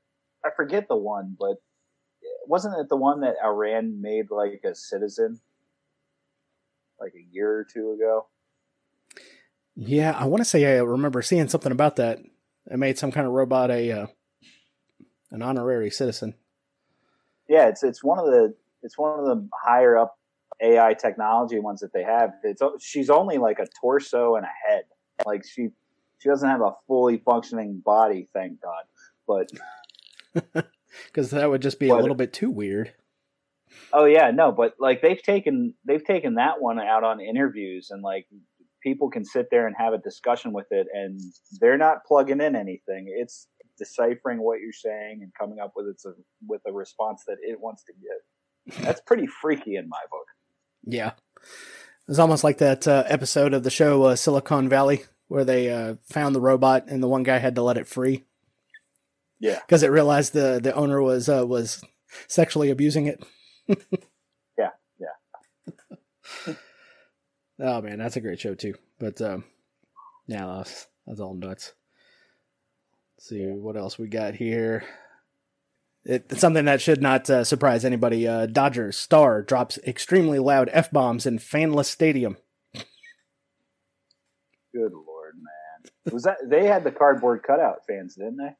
I 0.45 0.49
forget 0.55 0.87
the 0.87 0.95
one, 0.95 1.35
but 1.39 1.55
wasn't 2.45 2.77
it 2.79 2.89
the 2.89 2.97
one 2.97 3.21
that 3.21 3.35
Iran 3.43 4.01
made 4.01 4.29
like 4.29 4.61
a 4.63 4.75
citizen, 4.75 5.39
like 6.99 7.13
a 7.15 7.33
year 7.33 7.51
or 7.51 7.63
two 7.63 7.93
ago? 7.93 8.27
Yeah, 9.75 10.11
I 10.11 10.25
want 10.25 10.41
to 10.41 10.45
say 10.45 10.65
I 10.65 10.81
remember 10.81 11.21
seeing 11.21 11.47
something 11.47 11.71
about 11.71 11.95
that. 11.97 12.19
It 12.69 12.77
made 12.77 12.97
some 12.97 13.11
kind 13.11 13.25
of 13.25 13.33
robot 13.33 13.71
a 13.71 13.91
uh, 13.91 14.07
an 15.31 15.41
honorary 15.41 15.89
citizen. 15.89 16.35
Yeah, 17.47 17.67
it's 17.67 17.83
it's 17.83 18.03
one 18.03 18.19
of 18.19 18.25
the 18.25 18.53
it's 18.83 18.97
one 18.97 19.19
of 19.19 19.25
the 19.25 19.47
higher 19.53 19.97
up 19.97 20.17
AI 20.61 20.93
technology 20.93 21.59
ones 21.59 21.81
that 21.81 21.93
they 21.93 22.03
have. 22.03 22.31
It's 22.43 22.61
she's 22.79 23.09
only 23.09 23.37
like 23.37 23.59
a 23.59 23.67
torso 23.79 24.35
and 24.35 24.45
a 24.45 24.69
head. 24.69 24.83
Like 25.25 25.45
she 25.45 25.69
she 26.19 26.29
doesn't 26.29 26.49
have 26.49 26.61
a 26.61 26.73
fully 26.87 27.17
functioning 27.17 27.81
body, 27.83 28.29
thank 28.33 28.59
God. 28.61 28.83
But 29.27 29.51
because 31.05 31.31
that 31.31 31.49
would 31.49 31.61
just 31.61 31.79
be 31.79 31.89
a 31.89 31.95
little 31.95 32.15
bit 32.15 32.33
too 32.33 32.49
weird. 32.49 32.93
oh 33.93 34.05
yeah, 34.05 34.31
no, 34.31 34.51
but 34.51 34.75
like 34.79 35.01
they've 35.01 35.21
taken 35.21 35.73
they've 35.85 36.03
taken 36.03 36.35
that 36.35 36.61
one 36.61 36.79
out 36.79 37.03
on 37.03 37.19
interviews 37.21 37.89
and 37.91 38.01
like 38.01 38.27
people 38.81 39.09
can 39.09 39.25
sit 39.25 39.47
there 39.51 39.67
and 39.67 39.75
have 39.77 39.93
a 39.93 39.97
discussion 39.97 40.53
with 40.53 40.67
it 40.71 40.87
and 40.93 41.19
they're 41.59 41.77
not 41.77 42.05
plugging 42.05 42.41
in 42.41 42.55
anything. 42.55 43.07
It's 43.09 43.47
deciphering 43.77 44.39
what 44.41 44.59
you're 44.59 44.71
saying 44.73 45.19
and 45.21 45.31
coming 45.39 45.59
up 45.59 45.73
with 45.75 45.87
its 45.87 46.05
a, 46.05 46.13
with 46.47 46.61
a 46.67 46.71
response 46.73 47.23
that 47.27 47.37
it 47.41 47.59
wants 47.59 47.83
to 47.85 47.93
get. 47.93 48.83
That's 48.83 49.01
pretty 49.01 49.27
freaky 49.27 49.75
in 49.75 49.87
my 49.89 50.01
book. 50.11 50.25
Yeah, 50.83 51.09
it 51.09 52.07
was 52.07 52.19
almost 52.19 52.43
like 52.43 52.59
that 52.59 52.87
uh, 52.87 53.03
episode 53.07 53.53
of 53.53 53.63
the 53.63 53.69
show 53.69 54.03
uh, 54.03 54.15
Silicon 54.15 54.69
Valley 54.69 55.03
where 55.27 55.43
they 55.45 55.69
uh, 55.71 55.95
found 56.09 56.33
the 56.35 56.41
robot 56.41 56.85
and 56.87 57.03
the 57.03 57.07
one 57.07 57.23
guy 57.23 57.37
had 57.37 57.55
to 57.55 57.61
let 57.61 57.77
it 57.77 57.87
free 57.87 58.23
Yeah. 59.39 59.59
because 59.59 59.83
it 59.83 59.91
realized 59.91 60.33
the 60.33 60.59
the 60.63 60.73
owner 60.73 61.01
was 61.01 61.27
uh, 61.29 61.45
was 61.45 61.83
sexually 62.27 62.69
abusing 62.69 63.07
it. 63.07 63.23
yeah, 64.57 64.69
yeah. 64.99 65.07
oh 67.59 67.81
man, 67.81 67.97
that's 67.99 68.15
a 68.15 68.21
great 68.21 68.39
show 68.39 68.55
too. 68.55 68.75
But 68.99 69.21
um, 69.21 69.43
yeah, 70.27 70.45
that's 70.57 70.87
that's 71.05 71.19
all 71.19 71.33
nuts. 71.35 71.73
Let's 73.17 73.29
see 73.29 73.45
what 73.47 73.75
else 73.75 73.97
we 73.97 74.07
got 74.07 74.35
here. 74.35 74.83
It, 76.05 76.27
it's 76.29 76.39
something 76.39 76.65
that 76.65 76.81
should 76.81 77.01
not 77.01 77.27
uh, 77.29 77.43
surprise 77.43 77.83
anybody. 77.83 78.27
Uh, 78.27 78.45
Dodgers 78.45 78.95
star 78.95 79.41
drops 79.41 79.79
extremely 79.85 80.37
loud 80.39 80.69
f 80.71 80.91
bombs 80.91 81.25
in 81.25 81.39
fanless 81.39 81.85
stadium. 81.85 82.37
Good 84.73 84.93
lord, 84.93 85.33
man. 85.35 86.13
Was 86.13 86.23
that 86.23 86.37
they 86.45 86.65
had 86.65 86.83
the 86.83 86.91
cardboard 86.91 87.41
cutout 87.41 87.79
fans, 87.87 88.15
didn't 88.15 88.37
they? 88.37 88.55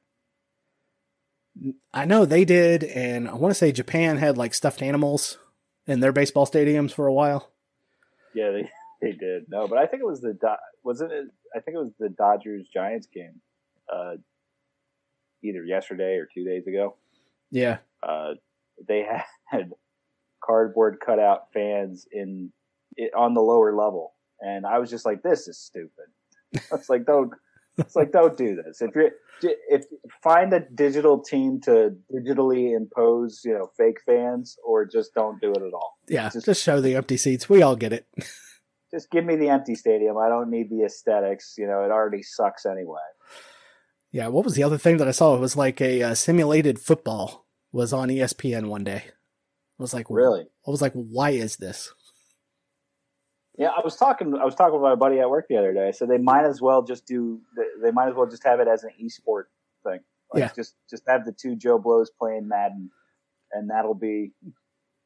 I 1.94 2.06
know 2.06 2.26
they 2.26 2.44
did, 2.44 2.84
and 2.84 3.30
I 3.30 3.36
want 3.36 3.52
to 3.52 3.58
say 3.58 3.72
Japan 3.72 4.18
had 4.18 4.38
like 4.38 4.54
stuffed 4.54 4.82
animals 4.82 5.38
in 5.86 6.00
their 6.00 6.12
baseball 6.12 6.48
stadiums 6.48 6.92
for 6.92 7.06
a 7.06 7.14
while. 7.14 7.52
Yeah, 8.34 8.52
they 8.52 8.70
they 9.02 9.12
did. 9.12 9.46
No, 9.50 9.68
but 9.68 9.78
I 9.78 9.86
think 9.86 10.02
it 10.02 10.08
was 10.08 10.22
the 10.22 10.36
wasn't 10.84 11.12
it? 11.12 11.28
I 11.56 11.60
think 11.60 11.76
it 11.76 11.80
was 11.80 11.94
the 12.00 12.10
Dodgers 12.10 12.68
Giants 12.74 13.08
game, 13.08 13.42
uh, 13.92 14.16
either 15.44 15.64
yesterday 15.64 16.16
or 16.18 16.28
two 16.34 16.44
days 16.44 16.68
ago. 16.68 16.96
Yeah, 17.52 17.78
Uh, 18.04 18.34
they 18.88 19.06
had 19.46 19.72
cardboard 20.44 21.00
cutout 21.04 21.52
fans 21.54 22.08
in 22.12 22.52
it, 22.96 23.12
on 23.16 23.34
the 23.34 23.42
lower 23.42 23.76
level, 23.76 24.14
and 24.42 24.66
I 24.66 24.80
was 24.80 24.90
just 24.90 25.06
like, 25.06 25.22
"This 25.24 25.48
is 25.48 25.58
stupid." 25.58 26.08
It's 26.72 26.90
like 26.90 27.06
don't. 27.06 27.32
It's 27.78 27.96
like 27.96 28.12
don't 28.12 28.36
do 28.38 28.56
this. 28.56 28.82
If 28.82 28.96
you're 28.96 29.12
if 29.70 29.86
find 30.24 30.52
a 30.54 30.62
digital 30.62 31.20
team 31.22 31.62
to 31.62 31.96
digitally 32.12 32.76
impose, 32.76 33.42
you 33.46 33.54
know, 33.54 33.70
fake 33.78 34.00
fans, 34.06 34.58
or 34.66 34.84
just 34.86 35.14
don't 35.14 35.40
do 35.40 35.52
it 35.52 35.62
at 35.62 35.74
all. 35.74 35.98
yeah. 36.08 36.30
Just- 36.30 36.46
Just 36.48 36.64
show 36.64 36.82
the 36.82 36.96
empty 36.96 37.18
seats. 37.18 37.48
We 37.48 37.62
all 37.62 37.76
get 37.76 37.94
it. 37.94 38.08
Just 38.90 39.12
give 39.12 39.26
me 39.26 39.36
the 39.36 39.50
empty 39.50 39.76
stadium. 39.76 40.18
I 40.18 40.30
don't 40.30 40.50
need 40.50 40.70
the 40.70 40.84
aesthetics. 40.86 41.56
You 41.58 41.68
know, 41.68 41.84
it 41.84 41.92
already 41.92 42.24
sucks 42.24 42.66
anyway. 42.66 43.02
Yeah, 44.12 44.28
what 44.28 44.46
was 44.46 44.56
the 44.56 44.64
other 44.64 44.78
thing 44.78 44.98
that 44.98 45.08
I 45.08 45.12
saw? 45.12 45.36
It 45.36 45.42
was 45.42 45.56
like 45.56 45.82
a 45.82 46.02
uh, 46.02 46.16
simulated 46.16 46.80
football 46.80 47.46
was 47.72 47.94
on 47.94 48.10
ESPN 48.10 48.68
one 48.68 48.84
day. 48.84 49.04
I 49.06 49.82
was 49.84 49.94
like, 49.94 50.08
Really? 50.10 50.42
I 50.42 50.72
was 50.72 50.82
like, 50.82 50.94
why 50.94 51.32
is 51.32 51.58
this? 51.58 51.94
Yeah, 53.58 53.70
I 53.70 53.82
was 53.84 53.96
talking. 53.96 54.36
I 54.40 54.46
was 54.46 54.54
talking 54.54 54.74
with 54.76 54.84
my 54.84 54.94
buddy 54.96 55.20
at 55.20 55.30
work 55.30 55.48
the 55.50 55.58
other 55.58 55.74
day. 55.74 55.88
I 55.88 55.92
said 55.92 56.10
they 56.10 56.20
might 56.20 56.46
as 56.46 56.62
well 56.62 56.84
just 56.84 57.08
do. 57.08 57.42
They 57.82 57.90
might 57.90 58.08
as 58.08 58.14
well 58.14 58.28
just 58.30 58.44
have 58.44 58.60
it 58.60 58.68
as 58.68 58.84
an 58.84 58.92
esport 59.02 59.46
thing. 59.84 60.00
Like 60.32 60.42
Yeah. 60.42 60.52
just 60.56 60.76
just 60.90 61.04
have 61.08 61.26
the 61.26 61.32
two 61.32 61.56
Joe 61.56 61.80
Blows 61.80 62.12
playing 62.20 62.48
Madden, 62.48 62.92
and 63.52 63.70
that'll 63.72 63.96
be 63.96 64.32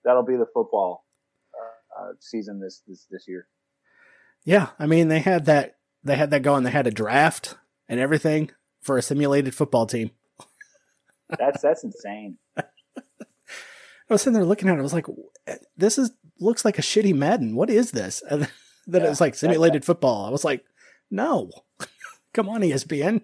that'll 0.04 0.24
be 0.24 0.36
the 0.36 0.48
football 0.54 1.06
uh, 1.54 2.02
uh, 2.02 2.12
season 2.20 2.60
this 2.60 2.82
this 2.86 3.08
this 3.10 3.26
year. 3.26 3.48
Yeah, 4.44 4.70
I 4.78 4.86
mean 4.86 5.08
they 5.08 5.20
had 5.20 5.46
that 5.46 5.78
they 6.04 6.18
had 6.18 6.32
that 6.32 6.42
going. 6.42 6.64
They 6.64 6.72
had 6.72 6.88
a 6.88 6.92
draft 6.92 7.56
and 7.88 8.02
everything 8.02 8.52
for 8.82 8.98
a 8.98 9.02
simulated 9.02 9.54
football 9.56 9.86
team. 9.86 10.12
That's 11.38 11.62
that's 11.62 11.84
insane. 11.84 12.38
I 12.58 12.64
was 14.14 14.22
sitting 14.22 14.34
there 14.34 14.44
looking 14.44 14.68
at 14.68 14.76
it. 14.76 14.80
I 14.80 14.84
was 14.84 14.94
like, 14.94 15.06
this 15.78 15.98
is 15.98 16.12
looks 16.40 16.66
like 16.66 16.78
a 16.78 16.82
shitty 16.82 17.14
Madden. 17.16 17.56
What 17.56 17.70
is 17.70 17.92
this? 17.92 18.22
And 18.86 18.94
then 18.94 19.02
Yeah, 19.02 19.08
it 19.08 19.10
was 19.12 19.22
like 19.22 19.36
simulated 19.36 19.86
football. 19.86 20.26
I 20.26 20.32
was 20.32 20.44
like, 20.44 20.66
no, 21.12 21.52
come 22.34 22.50
on, 22.50 22.62
ESPN. 22.62 23.22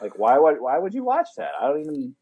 Like 0.00 0.18
why 0.18 0.38
would 0.38 0.60
why 0.60 0.78
would 0.78 0.94
you 0.94 1.04
watch 1.04 1.28
that? 1.36 1.50
I 1.60 1.68
don't 1.68 1.80
even 1.82 2.16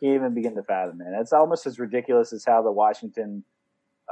can't 0.00 0.14
even 0.14 0.34
begin 0.34 0.54
to 0.56 0.62
fathom 0.62 1.00
it. 1.00 1.06
It's 1.18 1.32
almost 1.32 1.66
as 1.66 1.78
ridiculous 1.78 2.32
as 2.32 2.44
how 2.44 2.62
the 2.62 2.70
Washington 2.70 3.44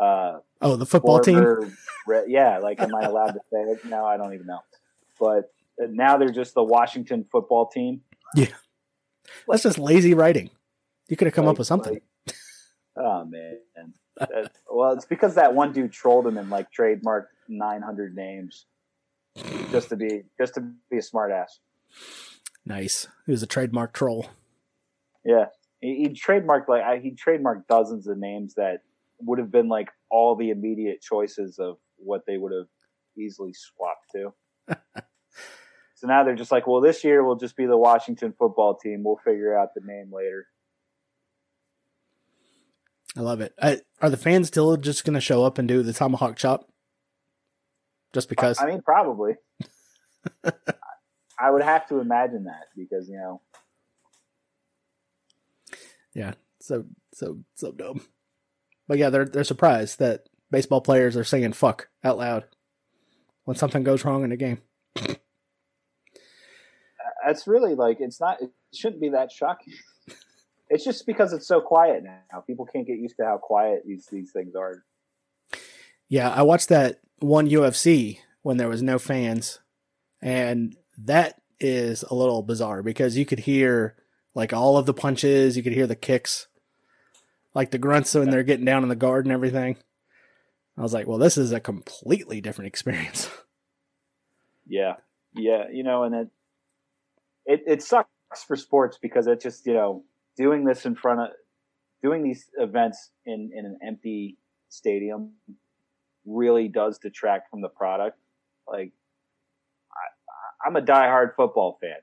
uh, 0.00 0.38
Oh, 0.62 0.76
the 0.76 0.86
football 0.86 1.20
team. 1.20 1.34
former 1.36 1.70
yeah, 2.26 2.58
like 2.58 2.80
am 2.80 2.94
I 2.94 3.02
allowed 3.02 3.32
to 3.32 3.40
say 3.52 3.60
it? 3.60 3.84
No, 3.84 4.04
I 4.06 4.16
don't 4.16 4.32
even 4.32 4.46
know. 4.46 4.60
But 5.20 5.52
Uh, 5.80 5.86
now 5.90 6.16
they're 6.18 6.30
just 6.30 6.54
the 6.54 6.62
Washington 6.62 7.24
football 7.30 7.66
team. 7.68 8.00
Yeah, 8.34 8.46
that's 9.48 9.62
just 9.62 9.78
lazy 9.78 10.14
writing. 10.14 10.50
You 11.08 11.16
could 11.16 11.26
have 11.26 11.34
come 11.34 11.44
Like- 11.46 11.52
up 11.54 11.58
with 11.58 11.66
something. 11.66 11.94
like- 12.26 12.36
oh 12.96 13.24
man. 13.24 13.58
That- 14.18 14.52
well, 14.70 14.92
it's 14.92 15.04
because 15.06 15.34
that 15.36 15.54
one 15.54 15.72
dude 15.72 15.92
trolled 15.92 16.26
him 16.26 16.36
and 16.38 16.50
like 16.50 16.68
trademarked 16.72 17.26
900 17.48 18.14
names 18.14 18.66
just 19.70 19.88
to 19.88 19.96
be 19.96 20.22
just 20.38 20.54
to 20.54 20.60
be 20.90 20.98
a 20.98 21.00
smartass. 21.00 21.48
nice. 22.66 23.08
He 23.26 23.32
was 23.32 23.42
a 23.42 23.46
trademark 23.46 23.92
troll. 23.94 24.26
Yeah, 25.24 25.46
he, 25.80 25.96
he 25.96 26.08
trademarked 26.10 26.68
like 26.68 26.82
I, 26.82 26.98
he 26.98 27.12
trademarked 27.12 27.66
dozens 27.68 28.06
of 28.06 28.18
names 28.18 28.54
that 28.54 28.82
would 29.20 29.38
have 29.38 29.50
been 29.50 29.68
like 29.68 29.88
all 30.10 30.36
the 30.36 30.50
immediate 30.50 31.00
choices 31.00 31.58
of 31.58 31.76
what 31.96 32.22
they 32.26 32.36
would 32.38 32.52
have 32.52 32.66
easily 33.18 33.52
swapped 33.54 34.10
to. 34.14 35.02
so 36.02 36.08
now 36.08 36.24
they're 36.24 36.34
just 36.34 36.50
like, 36.50 36.66
well, 36.66 36.80
this 36.80 37.04
year 37.04 37.22
we'll 37.22 37.36
just 37.36 37.56
be 37.56 37.64
the 37.64 37.76
Washington 37.76 38.34
football 38.36 38.74
team. 38.74 39.04
We'll 39.04 39.20
figure 39.24 39.56
out 39.56 39.68
the 39.72 39.82
name 39.84 40.10
later. 40.12 40.48
I 43.16 43.20
love 43.20 43.40
it. 43.40 43.54
I, 43.62 43.82
are 44.00 44.10
the 44.10 44.16
fans 44.16 44.48
still 44.48 44.76
just 44.76 45.04
going 45.04 45.14
to 45.14 45.20
show 45.20 45.44
up 45.44 45.58
and 45.58 45.68
do 45.68 45.80
the 45.84 45.92
tomahawk 45.92 46.34
chop? 46.36 46.68
Just 48.12 48.28
because? 48.28 48.60
I 48.60 48.66
mean, 48.66 48.82
probably. 48.82 49.34
I 51.38 51.50
would 51.52 51.62
have 51.62 51.86
to 51.86 52.00
imagine 52.00 52.44
that 52.44 52.64
because 52.76 53.08
you 53.08 53.18
know, 53.18 53.40
yeah. 56.14 56.32
So 56.60 56.84
so 57.14 57.38
so 57.54 57.70
dumb. 57.70 58.04
But 58.88 58.98
yeah, 58.98 59.10
they're 59.10 59.24
they're 59.24 59.44
surprised 59.44 60.00
that 60.00 60.28
baseball 60.50 60.80
players 60.80 61.16
are 61.16 61.24
saying 61.24 61.52
"fuck" 61.52 61.90
out 62.02 62.18
loud 62.18 62.44
when 63.44 63.56
something 63.56 63.84
goes 63.84 64.04
wrong 64.04 64.24
in 64.24 64.32
a 64.32 64.36
game. 64.36 64.62
that's 67.24 67.46
really 67.46 67.74
like 67.74 67.98
it's 68.00 68.20
not. 68.20 68.40
It 68.40 68.50
shouldn't 68.72 69.00
be 69.00 69.10
that 69.10 69.30
shocking. 69.30 69.74
It's 70.68 70.84
just 70.84 71.06
because 71.06 71.34
it's 71.34 71.46
so 71.46 71.60
quiet 71.60 72.02
now. 72.02 72.40
People 72.46 72.64
can't 72.64 72.86
get 72.86 72.98
used 72.98 73.16
to 73.18 73.24
how 73.24 73.36
quiet 73.36 73.82
these 73.86 74.06
these 74.10 74.32
things 74.32 74.54
are. 74.54 74.82
Yeah, 76.08 76.30
I 76.30 76.42
watched 76.42 76.68
that 76.70 77.00
one 77.18 77.48
UFC 77.48 78.18
when 78.42 78.56
there 78.56 78.68
was 78.68 78.82
no 78.82 78.98
fans, 78.98 79.60
and 80.20 80.76
that 80.98 81.40
is 81.60 82.02
a 82.04 82.14
little 82.14 82.42
bizarre 82.42 82.82
because 82.82 83.16
you 83.16 83.24
could 83.24 83.40
hear 83.40 83.96
like 84.34 84.52
all 84.52 84.76
of 84.76 84.86
the 84.86 84.94
punches, 84.94 85.56
you 85.56 85.62
could 85.62 85.72
hear 85.72 85.86
the 85.86 85.94
kicks, 85.94 86.48
like 87.54 87.70
the 87.70 87.78
grunts 87.78 88.14
when 88.14 88.30
they're 88.30 88.42
getting 88.42 88.64
down 88.64 88.82
in 88.82 88.88
the 88.88 88.96
guard 88.96 89.26
and 89.26 89.32
everything. 89.32 89.76
I 90.76 90.80
was 90.80 90.94
like, 90.94 91.06
well, 91.06 91.18
this 91.18 91.36
is 91.36 91.52
a 91.52 91.60
completely 91.60 92.40
different 92.40 92.68
experience. 92.68 93.30
Yeah, 94.66 94.94
yeah, 95.34 95.64
you 95.70 95.82
know, 95.82 96.04
and 96.04 96.14
it 96.14 96.28
it 97.46 97.62
it 97.66 97.82
sucks 97.82 98.08
for 98.46 98.56
sports 98.56 98.98
because 99.00 99.26
it 99.26 99.40
just 99.40 99.66
you 99.66 99.74
know 99.74 100.04
doing 100.36 100.64
this 100.64 100.86
in 100.86 100.94
front 100.94 101.20
of 101.20 101.28
doing 102.02 102.22
these 102.22 102.46
events 102.58 103.10
in 103.26 103.50
in 103.54 103.64
an 103.64 103.78
empty 103.86 104.38
stadium 104.68 105.32
really 106.26 106.68
does 106.68 106.98
detract 106.98 107.50
from 107.50 107.60
the 107.60 107.68
product. 107.68 108.18
Like, 108.66 108.92
I, 109.90 110.68
I'm 110.68 110.76
a 110.76 110.82
diehard 110.82 111.34
football 111.36 111.78
fan. 111.80 111.96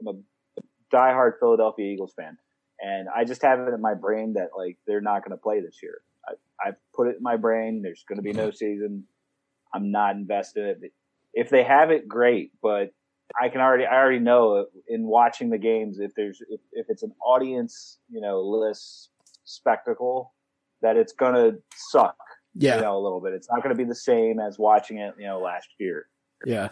I'm 0.00 0.08
a 0.08 0.94
diehard 0.94 1.38
Philadelphia 1.38 1.92
Eagles 1.92 2.14
fan, 2.16 2.36
and 2.80 3.08
I 3.14 3.24
just 3.24 3.42
have 3.42 3.60
it 3.60 3.72
in 3.72 3.80
my 3.80 3.94
brain 3.94 4.34
that 4.34 4.50
like 4.56 4.78
they're 4.86 5.00
not 5.00 5.24
going 5.24 5.36
to 5.36 5.42
play 5.42 5.60
this 5.60 5.80
year. 5.82 6.00
I, 6.26 6.68
I 6.68 6.72
put 6.94 7.08
it 7.08 7.16
in 7.16 7.22
my 7.22 7.36
brain. 7.36 7.82
There's 7.82 8.04
going 8.08 8.16
to 8.18 8.22
be 8.22 8.32
no 8.32 8.50
season. 8.50 9.04
I'm 9.72 9.90
not 9.90 10.16
invested. 10.16 10.82
If 11.32 11.50
they 11.50 11.64
have 11.64 11.90
it, 11.90 12.08
great. 12.08 12.52
But 12.62 12.92
I 13.40 13.48
can 13.48 13.60
already, 13.60 13.84
I 13.86 13.94
already 13.96 14.18
know 14.18 14.66
in 14.88 15.06
watching 15.06 15.50
the 15.50 15.58
games 15.58 15.98
if 15.98 16.14
there's 16.14 16.40
if, 16.48 16.60
if 16.72 16.86
it's 16.88 17.02
an 17.02 17.12
audience, 17.24 17.98
you 18.08 18.20
know, 18.20 18.40
list 18.40 19.10
spectacle, 19.44 20.32
that 20.82 20.96
it's 20.96 21.12
going 21.12 21.34
to 21.34 21.58
suck. 21.74 22.16
Yeah, 22.56 22.76
You 22.76 22.82
know, 22.82 22.96
a 22.96 23.02
little 23.02 23.20
bit. 23.20 23.32
It's 23.32 23.48
not 23.50 23.62
going 23.64 23.74
to 23.74 23.82
be 23.82 23.88
the 23.88 23.94
same 23.96 24.38
as 24.38 24.58
watching 24.58 24.98
it, 24.98 25.14
you 25.18 25.26
know, 25.26 25.40
last 25.40 25.68
year. 25.78 26.06
yeah. 26.46 26.68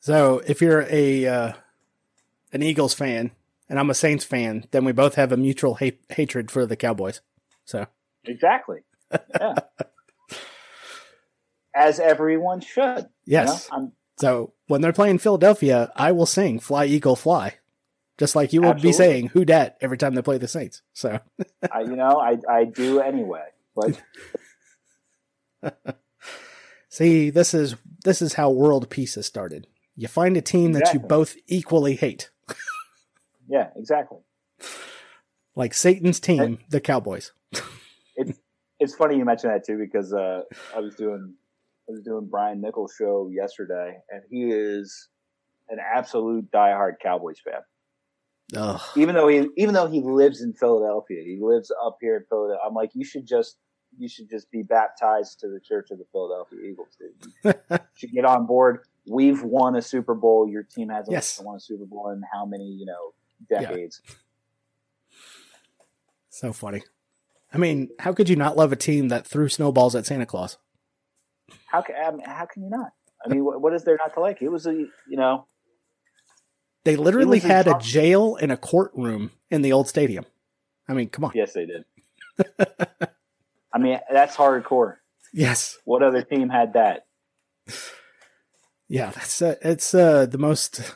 So 0.00 0.42
if 0.46 0.60
you're 0.60 0.86
a 0.90 1.26
uh, 1.26 1.52
an 2.52 2.62
Eagles 2.62 2.94
fan 2.94 3.30
and 3.68 3.78
I'm 3.78 3.90
a 3.90 3.94
Saints 3.94 4.24
fan, 4.24 4.66
then 4.70 4.84
we 4.84 4.92
both 4.92 5.14
have 5.16 5.32
a 5.32 5.36
mutual 5.36 5.76
hate, 5.76 6.00
hatred 6.10 6.50
for 6.50 6.66
the 6.66 6.76
Cowboys. 6.76 7.20
So 7.64 7.86
Exactly. 8.24 8.80
Yeah. 9.40 9.54
as 11.74 12.00
everyone 12.00 12.60
should. 12.60 13.08
you 13.24 13.36
know? 13.38 13.44
yes, 13.44 13.68
I'm 13.72 13.92
So 14.18 14.52
when 14.66 14.80
they're 14.80 14.92
playing 14.92 15.18
Philadelphia, 15.18 15.92
I 15.94 16.12
will 16.12 16.26
sing 16.26 16.58
"Fly 16.58 16.86
Eagle 16.86 17.16
Fly," 17.16 17.56
just 18.16 18.34
like 18.34 18.52
you 18.52 18.62
will 18.62 18.74
be 18.74 18.92
saying 18.92 19.28
"Who 19.28 19.44
Dat" 19.44 19.76
every 19.80 19.96
time 19.96 20.14
they 20.14 20.22
play 20.22 20.38
the 20.38 20.48
Saints. 20.48 20.82
So 20.92 21.20
I, 21.72 21.80
you 21.80 21.96
know, 21.96 22.20
I, 22.20 22.38
I 22.48 22.64
do 22.64 23.00
anyway. 23.00 23.46
But 23.74 24.00
see, 26.88 27.30
this 27.30 27.54
is 27.54 27.76
this 28.04 28.20
is 28.20 28.34
how 28.34 28.50
world 28.50 28.90
peace 28.90 29.14
has 29.14 29.26
started. 29.26 29.66
You 29.96 30.08
find 30.08 30.36
a 30.36 30.42
team 30.42 30.72
that 30.72 30.94
you 30.94 31.00
both 31.00 31.36
equally 31.46 31.96
hate. 31.96 32.30
yeah, 33.48 33.68
exactly. 33.76 34.18
like 35.56 35.74
Satan's 35.74 36.20
team, 36.20 36.58
the 36.68 36.80
Cowboys. 36.80 37.32
It's 38.16 38.38
it's 38.80 38.94
funny 38.94 39.16
you 39.16 39.24
mentioned 39.24 39.52
that 39.52 39.64
too 39.64 39.78
because 39.78 40.12
uh, 40.12 40.42
I 40.74 40.80
was 40.80 40.94
doing 40.94 41.34
was 41.88 42.00
doing 42.02 42.26
Brian 42.30 42.60
Nichols' 42.60 42.94
show 42.98 43.30
yesterday, 43.32 43.98
and 44.10 44.22
he 44.30 44.44
is 44.50 45.08
an 45.68 45.78
absolute 45.80 46.50
diehard 46.50 46.94
Cowboys 47.02 47.38
fan. 47.44 47.60
Ugh. 48.56 48.80
Even 48.96 49.14
though 49.14 49.28
he 49.28 49.48
even 49.56 49.74
though 49.74 49.88
he 49.88 50.00
lives 50.00 50.40
in 50.42 50.52
Philadelphia, 50.54 51.22
he 51.22 51.38
lives 51.40 51.70
up 51.84 51.98
here 52.00 52.16
in 52.16 52.24
Philadelphia. 52.28 52.62
I'm 52.66 52.74
like, 52.74 52.90
you 52.94 53.04
should 53.04 53.26
just 53.26 53.58
you 53.98 54.08
should 54.08 54.28
just 54.30 54.50
be 54.50 54.62
baptized 54.62 55.40
to 55.40 55.48
the 55.48 55.60
Church 55.60 55.90
of 55.90 55.98
the 55.98 56.04
Philadelphia 56.12 56.58
Eagles, 56.70 56.96
dude. 56.98 57.54
You 57.70 57.78
should 57.94 58.12
get 58.12 58.24
on 58.24 58.46
board. 58.46 58.80
We've 59.06 59.42
won 59.42 59.76
a 59.76 59.82
Super 59.82 60.14
Bowl. 60.14 60.48
Your 60.48 60.62
team 60.62 60.88
hasn't 60.90 61.12
Yes. 61.12 61.40
won 61.42 61.56
a 61.56 61.60
Super 61.60 61.84
Bowl 61.86 62.10
in 62.10 62.22
how 62.32 62.44
many 62.46 62.64
you 62.64 62.86
know 62.86 63.12
Yeah. 63.50 63.60
decades? 63.62 64.00
So 66.30 66.52
funny. 66.52 66.82
I 67.52 67.58
mean, 67.58 67.88
how 67.98 68.12
could 68.12 68.28
you 68.28 68.36
not 68.36 68.56
love 68.56 68.72
a 68.72 68.76
team 68.76 69.08
that 69.08 69.26
threw 69.26 69.48
snowballs 69.48 69.94
at 69.94 70.06
Santa 70.06 70.26
Claus? 70.26 70.58
How 71.70 71.82
can 71.82 71.96
I 71.96 72.10
mean, 72.10 72.22
how 72.24 72.46
can 72.46 72.62
you 72.64 72.70
not? 72.70 72.92
I 73.24 73.28
mean, 73.28 73.44
what, 73.44 73.60
what 73.60 73.74
is 73.74 73.84
there 73.84 73.96
not 73.98 74.14
to 74.14 74.20
like? 74.20 74.42
It 74.42 74.48
was 74.48 74.66
a 74.66 74.72
you 74.72 74.90
know 75.16 75.46
They 76.84 76.96
literally 76.96 77.40
had 77.40 77.66
a 77.66 77.70
Trump- 77.70 77.82
jail 77.82 78.36
and 78.36 78.50
a 78.52 78.56
courtroom 78.56 79.32
in 79.50 79.62
the 79.62 79.72
old 79.72 79.88
stadium. 79.88 80.24
I 80.88 80.94
mean, 80.94 81.08
come 81.08 81.24
on. 81.24 81.32
yes 81.34 81.52
they 81.52 81.66
did. 81.66 81.84
I 83.72 83.78
mean 83.78 83.98
that's 84.10 84.36
hardcore. 84.36 84.96
Yes. 85.32 85.78
What 85.84 86.02
other 86.02 86.22
team 86.22 86.48
had 86.48 86.72
that? 86.74 87.06
Yeah, 88.88 89.10
that's 89.10 89.42
uh, 89.42 89.56
it's 89.60 89.94
uh, 89.94 90.24
the 90.24 90.38
most 90.38 90.94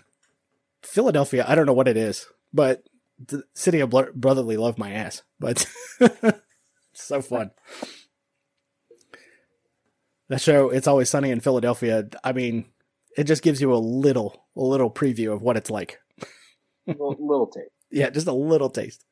Philadelphia. 0.82 1.44
I 1.46 1.54
don't 1.54 1.66
know 1.66 1.74
what 1.74 1.88
it 1.88 1.98
is, 1.98 2.26
but 2.52 2.84
the 3.24 3.44
city 3.54 3.80
of 3.80 3.90
brotherly 3.90 4.56
love 4.56 4.78
my 4.78 4.92
ass. 4.92 5.22
But 5.38 5.66
so 6.94 7.20
fun. 7.20 7.50
That 10.32 10.40
show, 10.40 10.70
it's 10.70 10.86
always 10.86 11.10
sunny 11.10 11.30
in 11.30 11.40
Philadelphia. 11.40 12.08
I 12.24 12.32
mean, 12.32 12.64
it 13.18 13.24
just 13.24 13.42
gives 13.42 13.60
you 13.60 13.74
a 13.74 13.76
little, 13.76 14.46
a 14.56 14.62
little 14.62 14.90
preview 14.90 15.30
of 15.30 15.42
what 15.42 15.58
it's 15.58 15.68
like. 15.68 16.00
little, 16.86 17.16
little 17.18 17.46
tape. 17.48 17.64
Yeah, 17.90 18.08
just 18.08 18.26
a 18.26 18.32
little 18.32 18.70
taste. 18.70 19.04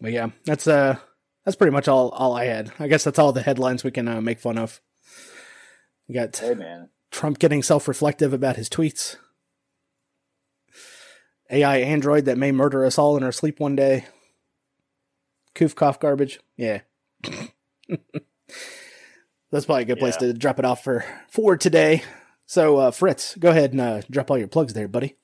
But 0.00 0.12
yeah, 0.12 0.30
that's 0.46 0.66
uh, 0.66 0.96
that's 1.44 1.56
pretty 1.58 1.72
much 1.72 1.86
all 1.86 2.08
all 2.08 2.34
I 2.34 2.46
had. 2.46 2.72
I 2.78 2.88
guess 2.88 3.04
that's 3.04 3.18
all 3.18 3.34
the 3.34 3.42
headlines 3.42 3.84
we 3.84 3.90
can 3.90 4.08
uh, 4.08 4.22
make 4.22 4.40
fun 4.40 4.56
of. 4.56 4.80
We 6.08 6.14
got 6.14 6.34
Hey 6.38 6.54
man, 6.54 6.88
Trump 7.10 7.38
getting 7.38 7.62
self 7.62 7.86
reflective 7.86 8.32
about 8.32 8.56
his 8.56 8.70
tweets. 8.70 9.16
AI 11.50 11.76
android 11.76 12.24
that 12.24 12.38
may 12.38 12.52
murder 12.52 12.86
us 12.86 12.96
all 12.96 13.18
in 13.18 13.22
our 13.22 13.32
sleep 13.32 13.60
one 13.60 13.76
day. 13.76 14.06
Koof 15.54 15.74
cough 15.74 16.00
garbage. 16.00 16.40
Yeah. 16.56 16.80
That's 19.50 19.66
probably 19.66 19.82
a 19.82 19.86
good 19.86 19.98
place 19.98 20.16
Yeah. 20.20 20.28
to 20.28 20.32
drop 20.34 20.58
it 20.58 20.64
off 20.64 20.82
for 20.82 21.04
for 21.30 21.56
today. 21.56 22.02
So 22.46 22.76
uh, 22.78 22.90
Fritz, 22.90 23.36
go 23.36 23.50
ahead 23.50 23.72
and 23.72 23.80
uh, 23.80 24.02
drop 24.10 24.30
all 24.30 24.38
your 24.38 24.48
plugs 24.48 24.72
there, 24.72 24.88
buddy. 24.88 25.16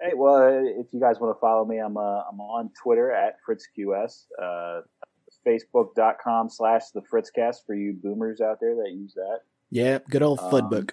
Hey, 0.00 0.12
well, 0.16 0.64
if 0.78 0.86
you 0.92 1.00
guys 1.00 1.20
want 1.20 1.36
to 1.36 1.40
follow 1.40 1.64
me, 1.64 1.78
I'm 1.78 1.96
uh, 1.96 2.22
I'm 2.30 2.40
on 2.40 2.70
Twitter 2.82 3.10
at 3.12 3.36
FritzQS, 3.48 4.24
uh, 4.42 4.80
Facebook.com 5.46 6.48
slash 6.48 6.82
the 6.94 7.02
Fritzcast 7.02 7.56
for 7.66 7.74
you 7.74 7.92
boomers 7.92 8.40
out 8.40 8.58
there 8.60 8.74
that 8.76 8.90
use 8.92 9.14
that. 9.14 9.40
Yeah, 9.70 9.98
good 10.08 10.22
old 10.22 10.40
Um, 10.40 10.50
Fudbook. 10.50 10.90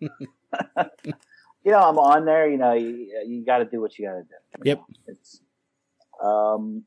You 1.62 1.72
know, 1.72 1.78
I'm 1.80 1.98
on 1.98 2.24
there. 2.24 2.48
You 2.50 2.56
know, 2.56 2.72
you, 2.72 3.22
you 3.26 3.44
got 3.44 3.58
to 3.58 3.66
do 3.66 3.82
what 3.82 3.98
you 3.98 4.06
got 4.06 4.14
to 4.14 4.22
do. 4.22 4.28
Yep. 4.64 4.78
know. 4.78 4.84
It's 5.08 5.42
um, 6.24 6.84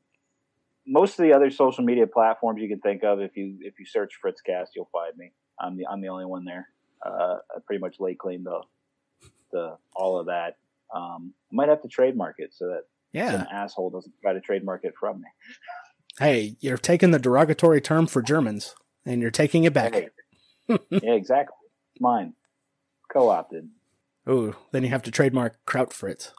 most 0.86 1.18
of 1.18 1.22
the 1.24 1.32
other 1.32 1.50
social 1.50 1.84
media 1.84 2.06
platforms 2.06 2.60
you 2.60 2.68
can 2.68 2.80
think 2.80 3.02
of. 3.04 3.20
If 3.20 3.36
you 3.36 3.56
if 3.60 3.78
you 3.78 3.86
search 3.86 4.14
Fritzcast, 4.24 4.68
you'll 4.76 4.88
find 4.92 5.16
me. 5.16 5.32
I'm 5.60 5.76
the 5.76 5.86
I'm 5.86 6.00
the 6.00 6.08
only 6.08 6.24
one 6.26 6.44
there. 6.44 6.68
Uh, 7.04 7.36
I 7.54 7.58
pretty 7.66 7.80
much 7.80 8.00
lay 8.00 8.14
claim 8.14 8.44
to 8.44 8.60
the 9.52 9.76
all 9.94 10.18
of 10.18 10.26
that. 10.26 10.56
Um, 10.94 11.32
I 11.50 11.54
might 11.54 11.68
have 11.68 11.82
to 11.82 11.88
trademark 11.88 12.36
it 12.38 12.52
so 12.54 12.66
that 12.68 12.82
Yeah. 13.12 13.30
some 13.32 13.46
asshole 13.52 13.90
doesn't 13.90 14.12
try 14.22 14.32
to 14.32 14.40
trademark 14.40 14.84
it 14.84 14.94
from 14.98 15.20
me. 15.22 15.28
Hey, 16.18 16.56
you're 16.60 16.78
taking 16.78 17.10
the 17.10 17.18
derogatory 17.18 17.80
term 17.80 18.06
for 18.06 18.22
Germans 18.22 18.74
and 19.04 19.20
you're 19.20 19.30
taking 19.30 19.64
it 19.64 19.72
back. 19.72 19.94
Hey. 19.94 20.08
yeah, 20.90 21.12
exactly. 21.12 21.56
It's 21.94 22.00
mine. 22.00 22.34
Co 23.12 23.28
opted. 23.28 23.68
Ooh, 24.28 24.54
then 24.72 24.82
you 24.82 24.88
have 24.90 25.02
to 25.02 25.10
trademark 25.10 25.58
Kraut 25.66 25.92
Fritz 25.92 26.32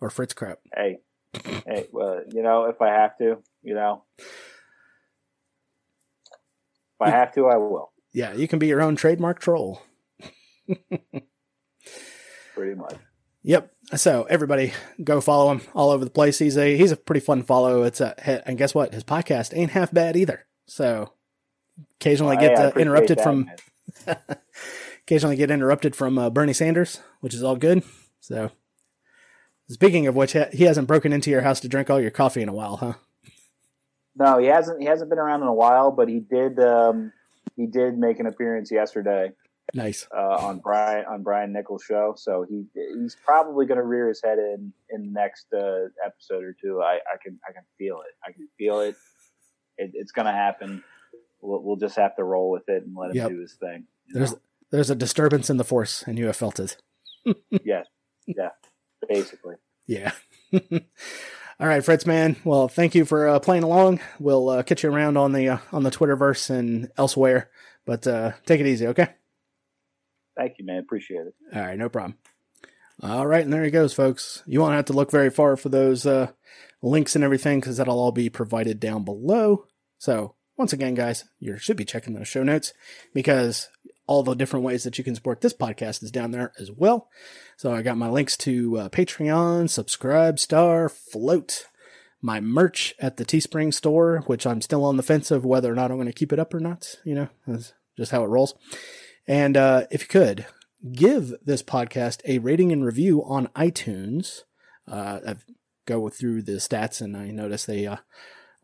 or 0.00 0.10
Fritz 0.10 0.34
Kraut. 0.34 0.58
Hey. 0.74 0.98
Hey, 1.66 1.86
well, 1.92 2.22
you 2.30 2.42
know, 2.42 2.64
if 2.64 2.80
I 2.80 2.88
have 2.88 3.16
to, 3.18 3.38
you 3.62 3.74
know. 3.74 4.02
If 4.18 4.26
I 7.00 7.10
have 7.10 7.34
to, 7.34 7.46
I 7.46 7.56
will. 7.56 7.92
Yeah, 8.12 8.32
you 8.32 8.48
can 8.48 8.58
be 8.58 8.66
your 8.66 8.80
own 8.80 8.96
trademark 8.96 9.40
troll. 9.40 9.82
Pretty 12.54 12.74
much. 12.74 12.96
Yep. 13.42 13.72
So 13.94 14.26
everybody 14.28 14.72
go 15.04 15.20
follow 15.20 15.52
him 15.52 15.60
all 15.74 15.90
over 15.90 16.04
the 16.04 16.10
place. 16.10 16.38
He's 16.38 16.56
a 16.56 16.76
he's 16.76 16.90
a 16.90 16.96
pretty 16.96 17.20
fun 17.20 17.42
follow. 17.44 17.84
It's 17.84 18.00
a 18.00 18.48
and 18.48 18.58
guess 18.58 18.74
what? 18.74 18.92
His 18.92 19.04
podcast 19.04 19.56
ain't 19.56 19.70
half 19.70 19.92
bad 19.92 20.16
either. 20.16 20.46
So 20.66 21.12
occasionally 22.00 22.38
get 22.38 22.58
I 22.58 22.64
uh, 22.64 22.70
interrupted 22.70 23.18
that, 23.18 23.22
from 23.22 23.50
occasionally 25.04 25.36
get 25.36 25.52
interrupted 25.52 25.94
from 25.94 26.18
uh, 26.18 26.30
Bernie 26.30 26.52
Sanders, 26.52 27.00
which 27.20 27.34
is 27.34 27.44
all 27.44 27.54
good. 27.54 27.84
So 28.20 28.50
speaking 29.68 30.06
of 30.06 30.14
which, 30.14 30.32
he 30.52 30.64
hasn't 30.64 30.88
broken 30.88 31.12
into 31.12 31.30
your 31.30 31.42
house 31.42 31.60
to 31.60 31.68
drink 31.68 31.90
all 31.90 32.00
your 32.00 32.10
coffee 32.10 32.42
in 32.42 32.48
a 32.48 32.52
while, 32.54 32.76
huh? 32.76 32.94
No, 34.18 34.38
he 34.38 34.46
hasn't. 34.46 34.80
He 34.80 34.86
hasn't 34.86 35.10
been 35.10 35.18
around 35.18 35.42
in 35.42 35.48
a 35.48 35.54
while, 35.54 35.90
but 35.90 36.08
he 36.08 36.20
did. 36.20 36.58
Um, 36.58 37.12
he 37.56 37.66
did 37.66 37.98
make 37.98 38.18
an 38.18 38.26
appearance 38.26 38.70
yesterday 38.72 39.32
Nice. 39.74 40.06
uh, 40.16 40.36
on 40.40 40.58
Brian 40.60 41.04
on 41.06 41.22
Brian 41.22 41.52
Nichols' 41.52 41.82
show. 41.86 42.14
So 42.16 42.46
he 42.48 42.64
he's 42.74 43.16
probably 43.24 43.66
going 43.66 43.76
to 43.78 43.84
rear 43.84 44.08
his 44.08 44.22
head 44.24 44.38
in 44.38 44.72
in 44.90 45.02
the 45.06 45.10
next 45.12 45.46
uh, 45.52 45.88
episode 46.04 46.44
or 46.44 46.56
two. 46.58 46.80
I, 46.82 46.94
I 46.94 47.16
can 47.22 47.38
I 47.46 47.52
can 47.52 47.62
feel 47.76 47.96
it. 48.00 48.14
I 48.26 48.32
can 48.32 48.48
feel 48.56 48.80
it. 48.80 48.96
it 49.76 49.90
it's 49.92 50.12
going 50.12 50.26
to 50.26 50.32
happen. 50.32 50.82
We'll, 51.42 51.62
we'll 51.62 51.76
just 51.76 51.96
have 51.96 52.16
to 52.16 52.24
roll 52.24 52.50
with 52.50 52.68
it 52.68 52.84
and 52.84 52.96
let 52.96 53.10
him 53.10 53.16
Yep. 53.16 53.28
do 53.30 53.40
his 53.40 53.52
thing. 53.54 53.84
There's 54.08 54.32
know? 54.32 54.38
there's 54.70 54.88
a 54.90 54.94
disturbance 54.94 55.50
in 55.50 55.58
the 55.58 55.64
force, 55.64 56.02
and 56.06 56.18
you 56.18 56.24
have 56.26 56.36
felt 56.36 56.58
it. 56.58 56.78
yes, 57.50 57.86
yeah, 58.26 58.48
basically. 59.08 59.56
Yeah. 59.86 60.12
All 60.52 61.66
right, 61.66 61.84
Fritz, 61.84 62.04
man. 62.04 62.36
Well, 62.44 62.68
thank 62.68 62.94
you 62.94 63.04
for 63.06 63.28
uh, 63.28 63.38
playing 63.38 63.62
along. 63.62 64.00
We'll 64.18 64.48
uh, 64.50 64.62
catch 64.62 64.82
you 64.82 64.92
around 64.92 65.16
on 65.16 65.32
the 65.32 65.48
uh, 65.48 65.58
on 65.72 65.84
the 65.84 65.90
Twitterverse 65.90 66.50
and 66.50 66.90
elsewhere. 66.98 67.50
But 67.86 68.06
uh, 68.06 68.32
take 68.44 68.60
it 68.60 68.66
easy, 68.66 68.88
okay? 68.88 69.08
Thank 70.36 70.58
you, 70.58 70.66
man. 70.66 70.78
Appreciate 70.78 71.26
it. 71.26 71.34
All 71.54 71.62
right, 71.62 71.78
no 71.78 71.88
problem. 71.88 72.18
All 73.02 73.26
right, 73.26 73.44
and 73.44 73.52
there 73.52 73.64
he 73.64 73.70
goes, 73.70 73.94
folks. 73.94 74.42
You 74.46 74.60
won't 74.60 74.74
have 74.74 74.86
to 74.86 74.92
look 74.92 75.10
very 75.10 75.30
far 75.30 75.56
for 75.56 75.68
those 75.68 76.04
uh, 76.04 76.32
links 76.82 77.14
and 77.14 77.24
everything 77.24 77.60
because 77.60 77.76
that'll 77.76 77.98
all 77.98 78.12
be 78.12 78.28
provided 78.28 78.80
down 78.80 79.04
below. 79.04 79.66
So, 79.98 80.34
once 80.56 80.72
again, 80.72 80.94
guys, 80.94 81.24
you 81.38 81.56
should 81.58 81.76
be 81.76 81.84
checking 81.84 82.14
those 82.14 82.28
show 82.28 82.42
notes 82.42 82.72
because 83.14 83.68
all 84.06 84.22
the 84.22 84.34
different 84.34 84.64
ways 84.64 84.84
that 84.84 84.98
you 84.98 85.04
can 85.04 85.14
support 85.14 85.40
this 85.40 85.52
podcast 85.52 86.02
is 86.02 86.10
down 86.10 86.30
there 86.30 86.52
as 86.58 86.70
well. 86.70 87.08
So, 87.56 87.72
I 87.72 87.82
got 87.82 87.96
my 87.96 88.08
links 88.08 88.36
to 88.38 88.78
uh, 88.78 88.88
Patreon, 88.88 89.68
Subscribe, 89.70 90.38
Star, 90.38 90.88
Float, 90.88 91.66
my 92.22 92.40
merch 92.40 92.94
at 92.98 93.16
the 93.16 93.24
Teespring 93.24 93.72
store, 93.72 94.22
which 94.26 94.46
I'm 94.46 94.60
still 94.60 94.84
on 94.84 94.96
the 94.96 95.02
fence 95.02 95.30
of 95.30 95.44
whether 95.44 95.70
or 95.70 95.74
not 95.74 95.90
I'm 95.90 95.96
going 95.96 96.06
to 96.06 96.12
keep 96.12 96.32
it 96.32 96.38
up 96.38 96.54
or 96.54 96.60
not. 96.60 96.96
You 97.04 97.14
know, 97.14 97.28
that's 97.46 97.72
just 97.96 98.12
how 98.12 98.22
it 98.24 98.28
rolls. 98.28 98.54
And 99.26 99.56
uh, 99.56 99.86
if 99.90 100.02
you 100.02 100.08
could, 100.08 100.46
give 100.92 101.34
this 101.44 101.62
podcast 101.62 102.20
a 102.26 102.38
rating 102.38 102.72
and 102.72 102.84
review 102.84 103.24
on 103.24 103.48
iTunes. 103.48 104.42
Uh, 104.86 105.20
I've 105.26 105.44
go 105.86 106.08
through 106.08 106.42
the 106.42 106.52
stats 106.52 107.00
and 107.00 107.16
I 107.16 107.30
notice 107.30 107.68
a 107.68 107.86
uh, 107.86 107.96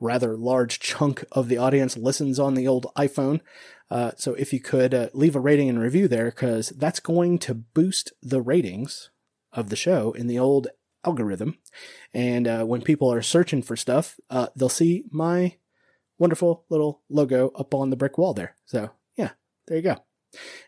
rather 0.01 0.37
large 0.37 0.81
chunk 0.81 1.25
of 1.33 1.49
the 1.49 1.57
audience 1.57 1.97
listens 1.97 2.39
on 2.39 2.55
the 2.55 2.69
old 2.69 2.87
iPhone. 2.97 3.41
Uh, 3.93 4.13
so 4.17 4.33
if 4.35 4.55
you 4.55 4.59
could 4.59 4.95
uh, 4.95 5.09
leave 5.13 5.37
a 5.37 5.41
rating 5.41 5.69
and 5.69 5.79
review 5.79 6.09
there, 6.09 6.31
because 6.31 6.71
that's 6.71 6.99
going 6.99 7.39
to 7.39 7.53
boost 7.53 8.11
the 8.23 8.41
ratings 8.41 9.11
of 9.53 9.69
the 9.69 9.77
show 9.77 10.13
in 10.13 10.29
the 10.29 10.39
old 10.39 10.69
algorithm. 11.05 11.59
And 12.15 12.49
uh, 12.49 12.65
when 12.65 12.81
people 12.81 13.13
are 13.13 13.21
searching 13.21 13.61
for 13.61 13.77
stuff, 13.77 14.19
uh, 14.31 14.47
they'll 14.57 14.71
see 14.71 15.05
my 15.11 15.57
wonderful 16.19 16.65
little 16.71 17.03
logo 17.11 17.51
up 17.55 17.75
on 17.75 17.91
the 17.91 17.97
brick 17.97 18.17
wall 18.17 18.33
there. 18.33 18.57
So 18.65 18.93
yeah, 19.15 19.33
there 19.67 19.77
you 19.77 19.83
go. 19.83 19.97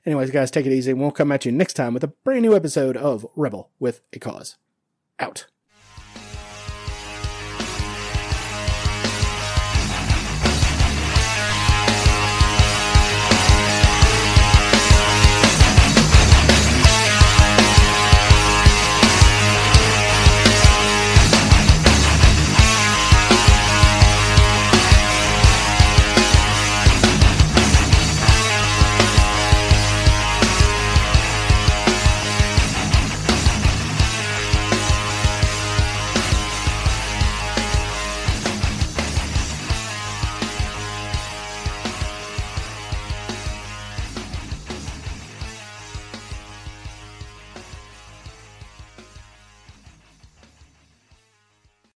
Anyways, 0.05 0.31
guys, 0.31 0.51
take 0.51 0.67
it 0.67 0.73
easy. 0.73 0.93
We'll 0.93 1.11
come 1.11 1.33
at 1.33 1.47
you 1.47 1.53
next 1.53 1.73
time 1.73 1.95
with 1.95 2.05
a 2.05 2.09
brand 2.25 2.43
new 2.43 2.55
episode 2.55 2.99
of 2.99 3.27
Rebel 3.35 3.71
with 3.79 4.03
a 4.13 4.19
Cause. 4.19 4.57
Out. 5.19 5.47